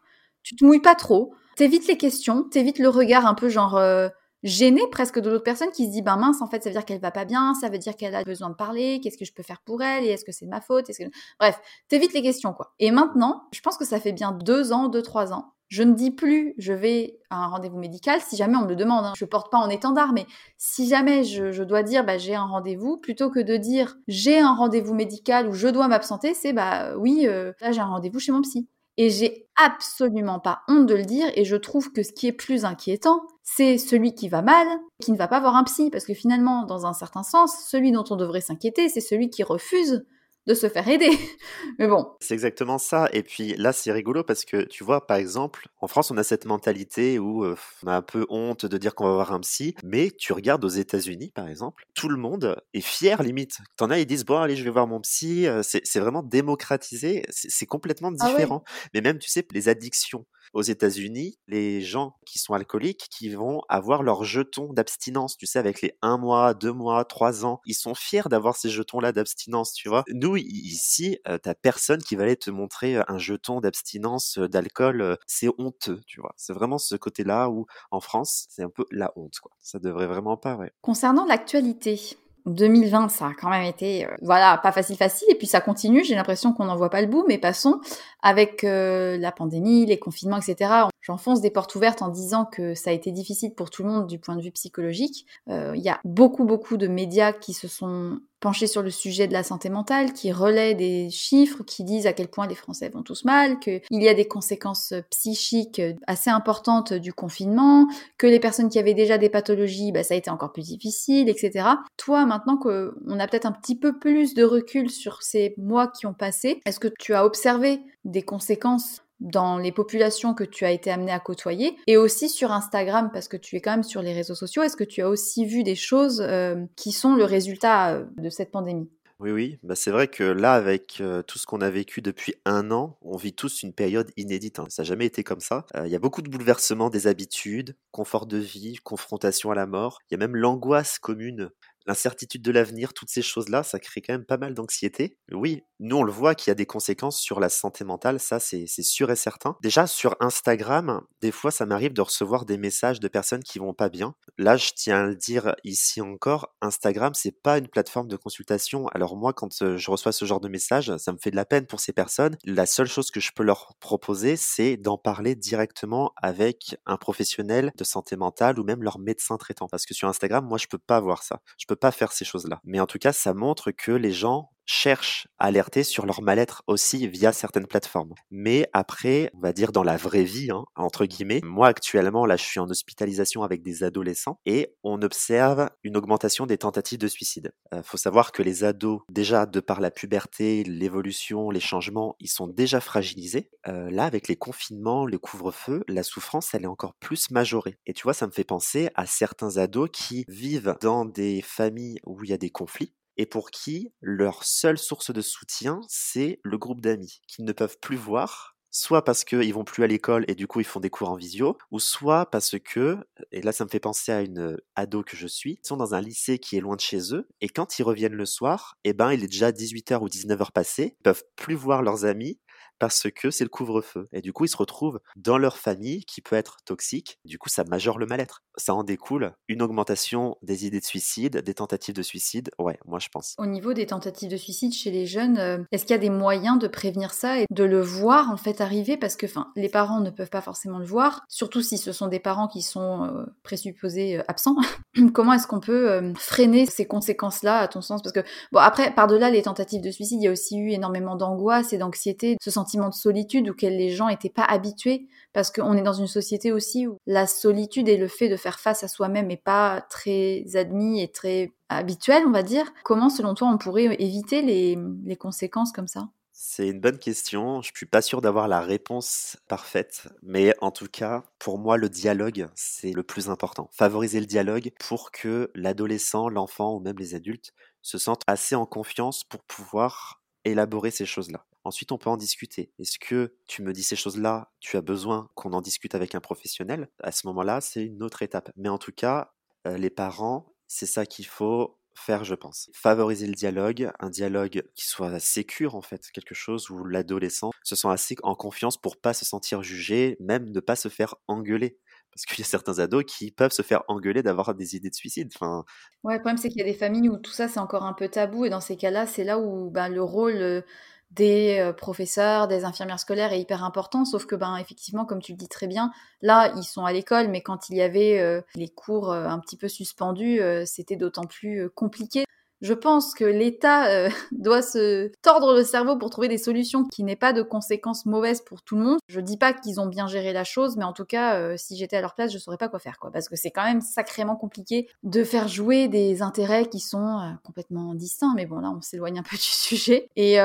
Tu 0.44 0.56
te 0.56 0.66
mouilles 0.66 0.82
pas 0.82 0.96
trop. 0.96 1.34
T'évites 1.56 1.88
les 1.88 1.98
questions, 1.98 2.44
t'évites 2.44 2.80
le 2.80 2.90
regard 2.90 3.26
un 3.26 3.36
peu 3.36 3.50
genre 3.50 3.78
euh, 3.78 4.10
gêné 4.44 4.82
presque 4.92 5.20
de 5.20 5.30
l'autre 5.30 5.44
personne 5.44 5.72
qui 5.72 5.86
se 5.86 5.92
dit 5.92 6.02
ben 6.02 6.18
mince 6.18 6.42
en 6.42 6.48
fait 6.48 6.64
ça 6.64 6.70
veut 6.70 6.74
dire 6.74 6.86
qu'elle 6.86 7.00
va 7.00 7.12
pas 7.12 7.26
bien, 7.26 7.54
ça 7.54 7.70
veut 7.70 7.78
dire 7.78 7.96
qu'elle 7.96 8.16
a 8.16 8.24
besoin 8.24 8.50
de 8.50 8.56
parler, 8.56 9.00
qu'est-ce 9.02 9.18
que 9.18 9.26
je 9.26 9.34
peux 9.34 9.44
faire 9.44 9.62
pour 9.62 9.82
elle 9.82 10.04
et 10.04 10.10
est-ce 10.10 10.26
que 10.26 10.32
c'est 10.32 10.46
de 10.46 10.50
ma 10.50 10.62
faute 10.62 10.90
est-ce 10.90 11.00
que... 11.00 11.10
Bref, 11.40 11.60
t'évites 11.88 12.14
les 12.14 12.22
questions 12.22 12.54
quoi. 12.54 12.74
Et 12.80 12.92
maintenant, 12.92 13.44
je 13.54 13.62
pense 13.62 13.78
que 13.78 13.86
ça 13.86 14.00
fait 14.00 14.14
bien 14.14 14.32
deux 14.32 14.74
ans, 14.74 14.88
deux 14.88 15.02
trois 15.02 15.34
ans. 15.34 15.54
Je 15.68 15.84
ne 15.84 15.94
dis 15.94 16.12
plus 16.12 16.54
je 16.58 16.74
vais 16.74 17.18
à 17.30 17.38
un 17.38 17.48
rendez-vous 17.48 17.78
médical 17.78 18.20
si 18.20 18.36
jamais 18.36 18.58
on 18.58 18.64
me 18.64 18.68
le 18.68 18.76
demande. 18.76 19.06
Hein. 19.06 19.14
Je 19.16 19.24
porte 19.26 19.50
pas 19.52 19.58
en 19.58 19.70
étendard, 19.70 20.12
mais 20.12 20.26
si 20.58 20.88
jamais 20.88 21.24
je, 21.24 21.64
dois 21.64 21.84
dire 21.84 22.04
bah, 22.04 22.18
j'ai 22.18 22.36
un 22.36 22.46
rendez-vous, 22.46 22.98
plutôt 22.98 23.30
que 23.30 23.40
de 23.40 23.56
dire 23.56 23.96
j'ai 24.08 24.40
un 24.40 24.54
rendez-vous 24.54 24.94
médical 24.94 25.48
ou 25.48 25.54
je 25.54 25.70
dois 25.70 25.88
m'absenter, 25.88 26.34
c'est 26.34 26.52
bah 26.52 26.98
oui, 26.98 27.26
euh, 27.26 27.54
là 27.62 27.72
j'ai 27.72 27.80
un 27.80 27.86
rendez-vous 27.86 28.20
chez 28.20 28.34
mon 28.34 28.42
psy. 28.42 28.68
Et 28.98 29.10
j'ai 29.10 29.48
absolument 29.56 30.40
pas 30.40 30.62
honte 30.68 30.86
de 30.86 30.96
le 30.96 31.06
dire 31.06 31.28
et 31.36 31.46
je 31.46 31.56
trouve 31.56 31.92
que 31.92 32.04
ce 32.04 32.12
qui 32.12 32.28
est 32.28 32.34
plus 32.34 32.66
inquiétant, 32.66 33.22
c'est 33.44 33.78
celui 33.78 34.14
qui 34.14 34.30
va 34.30 34.42
mal, 34.42 34.68
qui 35.02 35.12
ne 35.12 35.18
va 35.18 35.28
pas 35.28 35.40
voir 35.40 35.56
un 35.56 35.64
psy, 35.64 35.90
parce 35.90 36.06
que 36.06 36.14
finalement, 36.14 36.66
dans 36.66 36.86
un 36.86 36.94
certain 36.94 37.24
sens, 37.24 37.66
celui 37.68 37.92
dont 37.92 38.06
on 38.10 38.16
devrait 38.16 38.42
s'inquiéter, 38.42 38.90
c'est 38.90 39.02
celui 39.02 39.30
qui 39.30 39.44
refuse 39.44 40.06
de 40.48 40.54
se 40.54 40.70
faire 40.70 40.88
aider. 40.88 41.10
Mais 41.80 41.88
bon. 41.88 42.08
C'est 42.20 42.34
exactement 42.34 42.78
ça. 42.78 43.10
Et 43.14 43.24
puis 43.24 43.56
là, 43.56 43.74
c'est 43.74 43.92
rigolo 43.92 44.24
parce 44.24 44.46
que 44.46 44.64
tu 44.64 44.84
vois, 44.84 45.06
par 45.06 45.18
exemple, 45.18 45.68
en 45.80 45.88
France, 45.88 46.12
on 46.12 46.18
a 46.18 46.24
cette 46.24 46.46
mentalité 46.46 47.20
où 47.20 47.44
euh, 47.44 47.56
on 47.84 47.88
a 47.88 47.96
un 47.96 48.02
peu 48.02 48.26
honte 48.30 48.66
de 48.66 48.78
dire 48.78 48.96
qu'on 48.96 49.06
va 49.06 49.14
voir 49.14 49.34
un 49.34 49.40
psy, 49.42 49.76
mais 49.84 50.12
tu 50.12 50.34
regardes 50.34 50.66
aux 50.66 50.70
États-Unis, 50.70 51.32
par 51.34 51.48
exemple, 51.48 51.86
tout 51.94 52.10
le 52.10 52.18
monde 52.18 52.62
est 52.74 52.82
fier 52.82 53.22
limite. 53.22 53.58
T'en 53.78 53.90
as, 53.90 54.00
ils 54.00 54.06
disent 54.06 54.26
bon, 54.26 54.38
allez, 54.38 54.56
je 54.56 54.64
vais 54.64 54.72
voir 54.72 54.88
mon 54.88 55.00
psy. 55.02 55.48
Euh, 55.48 55.62
c'est 55.64 56.00
vraiment 56.00 56.24
démocratisé. 56.24 57.24
C'est 57.30 57.66
complètement 57.66 58.12
ah 58.20 58.28
différent. 58.28 58.64
Mais 58.94 59.02
même, 59.02 59.20
tu 59.20 59.30
sais, 59.30 59.46
les 59.52 59.70
addictions 59.70 60.26
aux 60.53 60.62
États-Unis, 60.62 61.39
les 61.48 61.81
gens 61.81 62.15
qui 62.25 62.39
sont 62.39 62.53
alcooliques, 62.53 63.08
qui 63.10 63.29
vont 63.29 63.62
avoir 63.70 64.03
leur 64.03 64.24
jeton 64.24 64.74
d'abstinence, 64.74 65.38
tu 65.38 65.46
sais, 65.46 65.60
avec 65.60 65.81
les 65.81 65.98
un 66.01 66.17
mois, 66.17 66.53
deux 66.53 66.72
mois, 66.72 67.05
trois 67.05 67.46
ans, 67.46 67.62
ils 67.65 67.74
sont 67.74 67.96
fiers 67.96 68.27
d'avoir 68.29 68.55
ces 68.55 68.70
jetons-là 68.70 69.12
d'abstinence, 69.12 69.74
tu 69.74 69.89
vois. 69.89 70.03
Nous, 70.10 70.38
ici, 70.38 71.20
euh, 71.27 71.38
t'as 71.38 71.53
personne 71.53 72.01
qui 72.01 72.15
va 72.15 72.24
aller 72.24 72.36
te 72.36 72.51
montrer 72.51 72.98
euh, 72.98 73.03
un 73.08 73.17
jeton 73.17 73.62
d'abstinence 73.62 74.38
euh, 74.38 74.48
d'alcool, 74.48 75.17
c'est 75.27 75.50
honteux, 75.58 76.01
tu 76.08 76.22
vois. 76.22 76.34
C'est 76.38 76.53
vraiment 76.53 76.77
ce 76.77 76.96
côté-là 76.96 77.50
où, 77.50 77.65
en 77.91 78.01
France, 78.01 78.48
c'est 78.50 78.63
un 78.63 78.70
peu 78.70 78.86
la 78.91 79.12
honte, 79.15 79.39
quoi. 79.39 79.51
Ça 79.60 79.79
devrait 79.79 80.08
vraiment 80.08 80.38
pas, 80.38 80.55
ouais. 80.55 80.72
Concernant 80.81 81.25
l'actualité, 81.25 82.17
2020, 82.46 83.10
ça 83.10 83.28
a 83.28 83.34
quand 83.34 83.50
même 83.50 83.64
été, 83.64 84.08
voilà, 84.22 84.58
pas 84.58 84.72
facile 84.72 84.98
facile, 84.98 85.28
et 85.30 85.36
puis 85.36 85.48
ça 85.48 85.62
continue. 85.62 86.04
J'ai 86.04 86.16
l'impression 86.16 86.54
qu'on 86.54 86.66
n'en 86.66 86.76
voit 86.76 86.90
pas 86.90 87.02
le 87.02 87.08
bout, 87.08 87.26
mais 87.28 87.38
passons 87.38 87.80
avec 88.22 88.64
la 88.64 89.32
pandémie, 89.32 89.86
les 89.86 90.00
confinements, 90.00 90.38
etc. 90.38 90.88
J'enfonce 91.02 91.42
des 91.42 91.50
portes 91.50 91.74
ouvertes 91.74 92.04
en 92.04 92.10
disant 92.10 92.46
que 92.46 92.76
ça 92.76 92.92
a 92.92 92.94
été 92.94 93.12
difficile 93.12 93.56
pour 93.56 93.72
tout 93.72 93.84
le 93.84 93.90
monde 93.90 94.08
du 94.08 94.20
point 94.20 94.36
de 94.36 94.42
vue 94.42 94.52
psychologique. 94.52 95.26
Euh, 95.50 95.74
il 95.76 95.82
y 95.82 95.90
a 95.90 96.00
beaucoup, 96.06 96.46
beaucoup 96.46 96.78
de 96.78 96.88
médias 96.88 97.34
qui 97.34 97.54
se 97.54 97.68
sont 97.68 98.20
penchés 98.42 98.68
sur 98.68 98.82
le 98.82 98.90
sujet 98.90 99.28
de 99.28 99.34
la 99.34 99.44
santé 99.44 99.70
mentale, 99.70 100.12
qui 100.14 100.32
relaient 100.32 100.74
des 100.74 101.10
chiffres, 101.10 101.64
qui 101.64 101.84
disent 101.84 102.08
à 102.08 102.14
quel 102.14 102.28
point 102.28 102.48
les 102.48 102.56
Français 102.56 102.90
vont 102.90 103.04
tous 103.04 103.24
mal, 103.24 103.60
qu'il 103.60 103.82
y 103.92 104.10
a 104.10 104.14
des 104.14 104.28
conséquences 104.28 104.94
psychiques 105.12 105.82
assez 106.08 106.30
importantes 106.30 106.94
du 106.94 107.14
confinement, 107.14 107.88
que 108.18 108.28
les 108.28 108.40
personnes 108.40 108.70
qui 108.70 108.80
avaient 108.80 108.94
déjà 108.94 109.18
des 109.18 109.30
pathologies, 109.30 109.92
bah, 109.92 110.04
ça 110.04 110.16
a 110.16 110.18
été 110.18 110.30
encore 110.30 110.52
plus 110.52 110.68
difficile, 110.68 111.30
etc. 111.30 111.66
Toi, 111.98 112.26
maintenant 112.26 112.58
qu'on 112.58 113.20
a 113.20 113.28
peut-être 113.28 113.46
un 113.46 113.52
petit 113.52 113.78
peu 113.78 113.98
plus 113.98 114.34
de 114.34 114.44
recul 114.44 114.90
sur 114.90 115.22
ces 115.22 115.54
mois 115.58 115.88
qui 115.88 116.06
ont 116.08 116.14
passé, 116.14 116.62
est-ce 116.66 116.80
que 116.80 116.90
tu 117.00 117.14
as 117.14 117.26
observé 117.26 117.80
des 118.04 118.24
conséquences 118.24 119.04
dans 119.22 119.58
les 119.58 119.72
populations 119.72 120.34
que 120.34 120.44
tu 120.44 120.66
as 120.66 120.72
été 120.72 120.92
amené 120.92 121.12
à 121.12 121.20
côtoyer 121.20 121.78
et 121.88 121.96
aussi 121.96 122.28
sur 122.28 122.51
Instagram 122.51 123.12
parce 123.13 123.28
que 123.28 123.38
tu 123.38 123.56
es 123.56 123.62
quand 123.62 123.72
même 123.72 123.84
sur 123.84 124.01
les 124.01 124.13
réseaux 124.13 124.36
sociaux. 124.36 124.63
Est-ce 124.63 124.75
que 124.75 124.84
tu 124.84 125.01
as 125.01 125.10
aussi 125.10 125.46
vu 125.46 125.63
des 125.63 125.75
choses 125.75 126.22
euh, 126.22 126.66
qui 126.75 126.92
sont 126.92 127.16
le 127.16 127.24
résultat 127.24 127.94
euh, 127.94 128.06
de 128.18 128.30
cette 128.30 128.51
pandémie? 128.51 128.90
Oui, 129.20 129.30
oui, 129.30 129.60
bah 129.62 129.75
c'est 129.75 129.92
vrai 129.92 130.08
que 130.08 130.24
là, 130.24 130.54
avec 130.56 130.98
euh, 131.00 131.22
tout 131.22 131.38
ce 131.38 131.46
qu'on 131.46 131.62
a 131.62 131.70
vécu 131.70 132.01
depuis 132.01 132.34
un 132.44 132.72
an, 132.72 132.98
on 133.04 133.18
vit 133.18 133.34
tous 133.34 133.62
une 133.62 133.72
période 133.72 134.10
inédite. 134.18 134.58
Hein. 134.58 134.66
Ça 134.70 134.82
n'a 134.82 134.88
jamais 134.88 135.06
été 135.06 135.24
comme 135.24 135.42
ça. 135.42 135.68
Il 135.86 135.92
y 135.92 135.96
a 135.96 136.00
beaucoup 136.00 136.24
de 136.24 136.30
bouleversements 136.30 136.90
des 136.90 137.06
habitudes, 137.06 137.75
confort 137.92 138.25
de 138.25 138.38
vie, 138.38 138.78
confrontation 138.84 139.51
à 139.51 139.56
la 139.56 139.68
mort. 139.68 140.00
Il 140.10 140.16
y 140.16 140.16
a 140.16 140.18
même 140.18 140.36
l'angoisse 140.36 140.98
commune 140.98 141.51
l'incertitude 141.86 142.42
de 142.42 142.52
l'avenir, 142.52 142.94
toutes 142.94 143.10
ces 143.10 143.22
choses-là, 143.22 143.64
ça 143.64 143.80
crée 143.80 144.02
quand 144.02 144.14
même 144.14 144.26
pas 144.26 144.38
mal 144.38 144.54
d'anxiété. 144.54 145.18
Oui, 145.32 145.64
nous 145.80 145.98
on 145.98 146.04
le 146.04 146.12
voit 146.12 146.36
qu'il 146.36 146.50
y 146.50 146.52
a 146.52 146.56
des 146.56 146.66
conséquences 146.66 147.20
sur 147.20 147.40
la 147.40 147.50
santé 147.50 147.84
mentale, 147.84 148.20
ça 148.20 148.40
c'est 148.40 148.68
sûr 148.68 149.12
et 149.12 149.16
certain. 149.16 149.58
Déjà 149.62 149.88
sur 149.88 150.16
Instagram, 150.20 151.02
des 151.22 151.32
fois 151.32 151.52
ça 151.52 151.66
m'arrive 151.66 151.94
de 151.94 152.02
recevoir 152.02 152.46
des 152.46 152.58
messages 152.58 153.00
de 153.00 153.08
personnes 153.08 153.44
qui 153.44 153.60
vont 153.60 153.74
pas 153.74 153.90
bien. 153.90 154.14
Là, 154.38 154.58
je 154.58 154.72
tiens 154.76 155.04
à 155.04 155.08
le 155.08 155.16
dire 155.16 155.56
ici 155.64 156.02
encore, 156.02 156.56
Instagram 156.62 157.14
c'est 157.14 157.32
pas 157.32 157.58
une 157.58 157.68
plateforme 157.68 158.08
de 158.08 158.16
consultation. 158.16 158.88
Alors 158.90 159.16
moi 159.16 159.34
quand 159.34 159.62
euh, 159.62 159.78
je 159.78 159.92
reçois 159.92 160.12
ce 160.12 160.26
genre 160.26 160.40
de 160.40 160.50
messages, 160.50 160.96
ça 160.98 161.12
me 161.12 161.18
fait 161.18 161.32
de 161.32 161.36
la 161.36 161.46
peine 161.46 161.66
pour 161.66 161.80
ces 161.80 161.94
personnes. 161.94 162.38
La 162.46 162.66
seule 162.66 162.88
chose 162.88 163.12
que 163.12 163.20
je 163.20 163.32
peux 163.34 163.44
leur 163.44 163.76
proposer, 163.80 164.36
c'est 164.36 164.78
d'en 164.78 164.98
parler 164.98 165.36
directement 165.36 166.14
avec 166.18 166.76
un 166.86 166.98
professionnel 166.98 167.72
de 167.78 167.84
santé 167.84 168.16
mentale 168.16 168.60
ou 168.60 168.64
même 168.64 168.84
leur 168.84 169.00
médecin 169.00 169.38
traitant 169.38 169.68
parce 169.68 169.86
que 169.86 169.94
sur 169.94 170.08
Instagram, 170.08 170.46
moi 170.46 170.58
je 170.58 170.68
peux 170.68 170.78
pas 170.78 171.00
voir 171.00 171.24
ça 171.24 171.42
pas 171.75 171.92
faire 171.92 172.12
ces 172.12 172.25
choses-là. 172.25 172.62
Mais 172.63 172.80
en 172.80 172.88
tout 172.88 173.00
cas, 173.00 173.13
ça 173.13 173.34
montre 173.34 173.72
que 173.72 173.92
les 173.92 174.12
gens 174.12 174.51
cherchent 174.72 175.28
à 175.38 175.48
alerter 175.48 175.84
sur 175.84 176.06
leur 176.06 176.22
mal-être 176.22 176.63
aussi 176.66 177.08
via 177.08 177.34
certaines 177.34 177.68
plateformes. 177.68 178.13
Mais 178.30 178.70
après, 178.74 179.30
on 179.34 179.40
va 179.40 179.51
dire 179.51 179.72
dans 179.72 179.84
la 179.84 179.98
vraie 179.98 180.24
vie, 180.24 180.50
hein, 180.50 180.63
entre 180.75 181.06
guillemets, 181.06 181.42
moi 181.44 181.68
actuellement, 181.68 182.25
là, 182.25 182.38
je 182.38 182.44
suis 182.44 182.60
en 182.60 182.70
hospitalisation 182.70 183.44
avec 183.44 183.63
des 183.63 183.84
adolescents 183.84 184.40
et 184.46 184.74
on 184.84 185.01
observe 185.01 185.70
une 185.84 185.98
augmentation 185.98 186.46
des 186.46 186.58
tentatives 186.58 187.00
de 187.00 187.08
suicide. 187.08 187.51
Euh, 187.74 187.84
faut 187.84 187.98
savoir 187.98 188.32
que 188.32 188.42
les 188.42 188.63
ados, 188.63 189.01
déjà 189.10 189.46
de 189.46 189.60
par 189.60 189.82
la 189.82 189.92
puberté, 189.92 190.63
l'évolution, 190.63 191.50
les 191.50 191.60
changements, 191.60 192.16
ils 192.20 192.30
sont 192.30 192.48
déjà 192.48 192.80
fragilisés. 192.80 193.50
Euh, 193.68 193.90
là, 193.92 194.06
avec 194.06 194.30
les 194.30 194.38
confinements, 194.38 195.06
le 195.06 195.18
couvre-feu, 195.18 195.84
la 195.90 196.04
souffrance, 196.04 196.54
elle 196.54 196.63
est 196.63 196.68
encore 196.68 196.96
plus 196.96 197.30
majorée. 197.30 197.78
Et 197.86 197.94
tu 197.94 198.04
vois, 198.04 198.13
ça 198.13 198.25
me 198.25 198.32
fait 198.32 198.46
penser 198.46 198.90
à 198.96 199.06
certains 199.06 199.58
ados 199.58 199.90
qui 199.92 200.24
vivent 200.30 200.75
dans 200.82 201.04
des 201.04 201.42
familles 201.42 202.00
où 202.06 202.24
il 202.24 202.30
y 202.30 202.34
a 202.34 202.38
des 202.38 202.50
conflits 202.50 202.94
et 203.18 203.25
pour 203.25 203.51
qui 203.51 203.94
leur 204.01 204.44
seule 204.44 204.77
source 204.77 205.12
de 205.12 205.22
soutien, 205.22 205.82
c'est 205.88 206.39
le 206.44 206.58
groupe 206.58 206.82
d'amis, 206.82 207.22
qu'ils 207.27 207.46
ne 207.46 207.53
peuvent 207.53 207.77
plus 207.80 207.98
voir 207.98 208.56
soit 208.72 209.03
parce 209.03 209.25
qu'ils 209.25 209.53
vont 209.53 209.65
plus 209.65 209.84
à 209.84 209.88
l'école 209.88 210.24
et 210.27 210.36
du 210.36 210.48
coup 210.48 210.62
ils 210.62 210.65
font 210.65 210.80
des 210.80 210.89
cours 210.89 211.10
en 211.10 211.15
visio, 211.15 211.58
ou 211.70 211.80
soit 211.80 212.32
parce 212.32 212.56
que, 212.58 212.98
et 213.32 213.41
là 213.41 213.51
ça 213.51 213.65
me 213.65 213.70
fait 213.70 213.80
penser 213.80 214.12
à 214.12 214.22
une 214.22 214.58
ado 214.75 215.03
que 215.03 215.18
je 215.18 215.27
suis, 215.27 215.60
ils 215.62 215.68
sont 215.68 215.77
dans 215.77 215.94
un 215.94 216.01
lycée 216.01 216.39
qui 216.39 216.56
est 216.58 216.62
loin 216.62 216.75
de 216.75 216.82
chez 216.82 217.13
eux, 217.13 217.27
et 217.41 217.50
quand 217.50 217.77
ils 217.77 217.84
reviennent 217.84 218.15
le 218.15 218.25
soir, 218.25 218.77
eh 218.86 218.94
ben 218.94 219.12
il 219.12 219.24
est 219.24 219.27
déjà 219.27 219.51
18h 219.51 220.00
ou 220.00 220.08
19h 220.08 220.51
passé, 220.53 220.96
ils 221.00 221.03
peuvent 221.03 221.24
plus 221.36 221.56
voir 221.56 221.82
leurs 221.82 222.06
amis, 222.06 222.39
parce 222.82 223.06
que 223.14 223.30
c'est 223.30 223.44
le 223.44 223.50
couvre-feu. 223.52 224.10
Et 224.12 224.22
du 224.22 224.34
coup, 224.34 224.46
ils 224.46 224.50
se 224.50 224.58
retrouvent 224.58 225.02
dans 225.16 225.38
leur 225.38 225.58
famille 225.58 226.04
qui 226.06 226.20
peut 226.20 226.36
être 226.36 226.58
toxique. 226.66 227.20
Du 227.26 227.38
coup, 227.38 227.48
ça 227.48 227.64
majeure 227.64 228.00
le 228.00 228.08
mal-être. 228.08 228.42
Ça 228.58 228.74
en 228.74 228.84
découle 228.84 229.34
une 229.48 229.62
augmentation 229.62 230.36
des 230.42 230.66
idées 230.66 230.80
de 230.80 230.86
suicide, 230.86 231.38
des 231.38 231.54
tentatives 231.54 231.94
de 231.94 232.02
suicide. 232.02 232.50
Ouais, 232.58 232.80
moi 232.88 232.98
je 232.98 233.10
pense. 233.10 233.36
Au 233.38 233.46
niveau 233.46 233.74
des 233.74 233.86
tentatives 233.86 234.32
de 234.32 234.36
suicide 234.36 234.74
chez 234.74 234.90
les 234.90 235.06
jeunes, 235.06 235.38
euh, 235.38 235.60
est-ce 235.72 235.86
qu'il 235.86 235.92
y 235.92 236.00
a 236.00 236.02
des 236.02 236.10
moyens 236.10 236.58
de 236.58 236.68
prévenir 236.68 237.14
ça 237.14 237.40
et 237.40 237.46
de 237.52 237.64
le 237.64 237.80
voir 237.80 238.32
en 238.32 238.38
fait 238.38 238.62
arriver? 238.62 238.98
Parce 238.98 239.16
que 239.16 239.28
enfin, 239.28 239.52
les 239.56 239.70
parents 239.70 240.00
ne 240.00 240.10
peuvent 240.10 240.32
pas 240.32 240.42
forcément 240.42 240.80
le 240.80 240.86
voir, 240.86 241.22
surtout 241.30 241.62
si 241.62 241.78
ce 241.78 241.92
sont 241.92 242.08
des 242.08 242.20
parents 242.20 242.48
qui 242.48 242.64
sont 242.64 243.04
euh, 243.04 243.26
présupposés 243.44 244.18
euh, 244.18 244.24
absents. 244.28 244.56
Comment 245.14 245.34
est-ce 245.34 245.46
qu'on 245.46 245.60
peut 245.60 246.14
freiner 246.16 246.66
ces 246.66 246.88
conséquences-là, 246.88 247.60
à 247.60 247.68
ton 247.68 247.82
sens? 247.82 248.02
Parce 248.02 248.14
que, 248.14 248.22
bon, 248.52 248.60
après, 248.60 248.92
par-delà 248.92 249.30
les 249.30 249.44
tentatives 249.44 249.82
de 249.82 249.92
suicide, 249.92 250.20
il 250.20 250.26
y 250.26 250.28
a 250.28 250.32
aussi 250.32 250.58
eu 250.58 250.72
énormément 250.72 251.16
d'angoisse 251.16 251.74
et 251.74 251.78
d'anxiété, 251.78 252.38
ce 252.42 252.50
sentiment 252.50 252.71
de 252.80 252.94
solitude 252.94 253.50
auquel 253.50 253.78
les 253.78 253.90
gens 253.90 254.08
n'étaient 254.08 254.30
pas 254.30 254.44
habitués 254.44 255.08
parce 255.34 255.51
qu'on 255.51 255.75
est 255.75 255.82
dans 255.82 255.94
une 255.94 256.08
société 256.08 256.51
aussi 256.51 256.88
où 256.88 256.98
la 257.06 257.28
solitude 257.28 257.88
et 257.88 257.98
le 257.98 258.08
fait 258.08 258.30
de 258.30 258.36
faire 258.36 258.60
face 258.60 258.84
à 258.84 258.88
soi-même 258.88 259.28
n'est 259.28 259.38
pas 259.38 259.82
très 259.90 260.44
admis 260.56 261.01
et 261.01 261.12
très 261.12 261.51
habituel, 261.70 262.24
on 262.28 262.32
va 262.32 262.44
dire. 262.44 262.72
Comment, 262.84 263.10
selon 263.10 263.34
toi, 263.34 263.50
on 263.50 263.58
pourrait 263.58 263.96
éviter 264.00 264.42
les, 264.42 264.78
les 265.06 265.16
conséquences 265.16 265.72
comme 265.72 265.88
ça? 265.88 266.10
C'est 266.44 266.70
une 266.70 266.80
bonne 266.80 266.98
question. 266.98 267.62
Je 267.62 267.72
suis 267.75 267.86
pas 267.86 268.01
sûr 268.01 268.20
d'avoir 268.20 268.48
la 268.48 268.62
réponse 268.62 269.38
parfaite, 269.48 270.08
mais 270.24 270.56
en 270.60 270.72
tout 270.72 270.88
cas, 270.88 271.24
pour 271.38 271.60
moi, 271.60 271.78
le 271.78 271.88
dialogue, 271.88 272.48
c'est 272.56 272.94
le 272.94 273.04
plus 273.04 273.30
important. 273.30 273.70
Favoriser 273.72 274.20
le 274.20 274.25
dialogue 274.25 274.72
pour 274.80 275.12
que 275.12 275.51
l'adolescent, 275.54 276.30
l'enfant 276.30 276.74
ou 276.74 276.80
même 276.80 276.98
les 276.98 277.13
adultes 277.13 277.54
se 277.84 277.98
sentent 277.98 278.24
assez 278.25 278.56
en 278.56 278.66
confiance 278.66 279.24
pour 279.24 279.44
pouvoir 279.44 280.21
élaborer 280.46 280.92
ces 280.92 281.06
choses-là. 281.06 281.46
Ensuite, 281.64 281.92
on 281.92 281.98
peut 281.98 282.10
en 282.10 282.18
discuter. 282.18 282.72
Est-ce 282.80 282.98
que 282.98 283.36
tu 283.48 283.62
me 283.62 283.74
dis 283.74 283.84
ces 283.84 283.96
choses-là, 283.96 284.52
tu 284.60 284.78
as 284.78 284.82
besoin 284.82 285.30
qu'on 285.36 285.54
en 285.54 285.62
discute 285.62 285.96
avec 285.96 286.16
un 286.16 286.20
professionnel? 286.20 286.90
À 287.02 287.12
ce 287.12 287.28
moment-là, 287.28 287.62
c'est 287.62 287.86
une 287.86 288.04
autre 288.04 288.24
étape. 288.24 288.52
Mais 288.56 288.70
en 288.70 288.78
tout 288.78 288.92
cas, 288.92 289.34
euh, 289.68 289.78
les 289.78 289.90
parents, 289.90 290.54
c'est 290.68 290.88
ça 290.88 291.06
qu'il 291.06 291.26
faut 291.28 291.78
faire, 291.94 292.24
je 292.24 292.36
pense. 292.36 292.70
Favoriser 292.74 293.28
le 293.28 293.34
dialogue, 293.34 293.92
un 294.00 294.10
dialogue 294.10 294.64
qui 294.76 294.88
soit 294.88 295.20
sécure 295.20 295.76
en 295.76 295.82
fait, 295.82 296.10
quelque 296.12 296.34
chose 296.34 296.70
où 296.70 296.84
l'adolescent 296.86 297.52
se 297.64 297.76
sent 297.76 297.90
assez 297.90 298.16
en 298.24 298.36
confiance 298.36 298.78
pour 298.78 298.98
pas 298.98 299.14
se 299.14 299.26
sentir 299.26 299.62
jugé, 299.62 300.18
même 300.20 300.50
ne 300.50 300.60
pas 300.60 300.76
se 300.76 300.90
faire 300.90 301.16
engueuler. 301.28 301.78
Parce 302.13 302.25
qu'il 302.25 302.39
y 302.39 302.41
a 302.41 302.46
certains 302.46 302.80
ados 302.80 303.03
qui 303.06 303.32
peuvent 303.32 303.51
se 303.51 303.62
faire 303.62 303.84
engueuler 303.88 304.22
d'avoir 304.22 304.53
des 304.53 304.75
idées 304.75 304.89
de 304.89 304.96
suicide. 304.96 305.32
Enfin... 305.36 305.63
Ouais, 306.03 306.15
le 306.15 306.20
problème 306.20 306.38
c'est 306.38 306.50
qu'il 306.50 306.60
y 306.60 306.62
a 306.62 306.65
des 306.65 306.74
familles 306.74 307.10
où 307.10 307.18
tout 307.18 307.32
ça 307.32 307.48
c'est 307.48 307.60
encore 307.60 307.84
un 307.84 307.94
peu 307.94 308.10
tabou 308.10 308.46
et 308.46 308.50
dans 308.50 308.62
ces 308.62 308.77
cas-là, 308.77 309.08
c'est 309.08 309.24
là 309.24 309.39
où 309.39 309.70
ben, 309.70 309.88
le 309.89 310.03
rôle 310.03 310.63
des 311.12 311.72
professeurs, 311.77 312.48
des 312.48 312.63
infirmières 312.63 313.00
scolaires 313.00 313.34
est 313.34 313.41
hyper 313.41 313.65
important, 313.65 314.06
sauf 314.06 314.25
que 314.25 314.36
ben 314.36 314.56
effectivement, 314.58 315.06
comme 315.06 315.22
tu 315.22 315.34
le 315.34 315.38
dis 315.38 315.50
très 315.50 315.68
bien, 315.68 315.91
là 316.22 316.53
ils 316.56 316.63
sont 316.63 316.86
à 316.86 316.94
l'école, 316.94 317.27
mais 317.27 317.41
quand 317.41 317.70
il 317.70 317.75
y 317.75 317.82
avait 317.82 318.44
les 318.56 318.70
cours 318.70 319.12
un 319.12 319.39
petit 319.39 319.58
peu 319.58 319.68
suspendus, 319.68 320.39
c'était 320.65 320.96
d'autant 320.96 321.25
plus 321.25 321.70
compliqué. 321.72 322.24
Je 322.62 322.74
pense 322.74 323.13
que 323.13 323.25
l'État 323.25 323.88
euh, 323.88 324.10
doit 324.32 324.62
se 324.62 325.12
tordre 325.22 325.53
le 325.53 325.63
cerveau 325.63 325.98
pour 325.98 326.10
trouver 326.10 326.27
des 326.27 326.38
solutions 326.38 326.86
qui 326.86 327.03
n'aient 327.03 327.15
pas 327.15 327.34
de 327.34 327.41
conséquences 327.41 328.06
mauvaises 328.06 328.41
pour 328.41 328.62
tout 328.62 328.75
le 328.75 328.84
monde. 328.84 329.00
Je 329.08 329.20
dis 329.20 329.38
pas 329.38 329.53
qu'ils 329.53 329.80
ont 329.80 329.88
bien 329.88 330.08
géré 330.08 330.32
la 330.34 330.44
chose, 330.44 330.77
mais 330.77 330.84
en 330.84 330.94
tout 330.94 331.06
cas, 331.06 331.36
euh, 331.36 331.56
si 331.58 331.75
j'étais 331.75 331.98
à 331.98 332.01
leur 332.01 332.13
place, 332.13 332.32
je 332.32 332.38
saurais 332.38 332.58
pas 332.58 332.70
quoi 332.70 332.80
faire, 332.80 333.00
quoi. 333.00 333.12
Parce 333.12 333.27
que 333.27 333.36
c'est 333.36 333.51
quand 333.51 333.63
même 333.63 333.82
sacrément 333.82 334.36
compliqué 334.36 334.88
de 335.03 335.24
faire 335.24 335.48
jouer 335.48 335.88
des 335.88 336.22
intérêts 336.22 336.68
qui 336.68 336.80
sont 336.80 337.20
euh, 337.20 337.32
complètement 337.44 337.96
distincts. 337.96 338.34
Mais 338.36 338.46
bon, 338.46 338.60
là, 338.60 338.72
on 338.75 338.82
s'éloigne 338.82 339.20
un 339.20 339.24
peu 339.24 339.36
du 339.36 339.41
sujet. 339.41 340.08
Et 340.15 340.38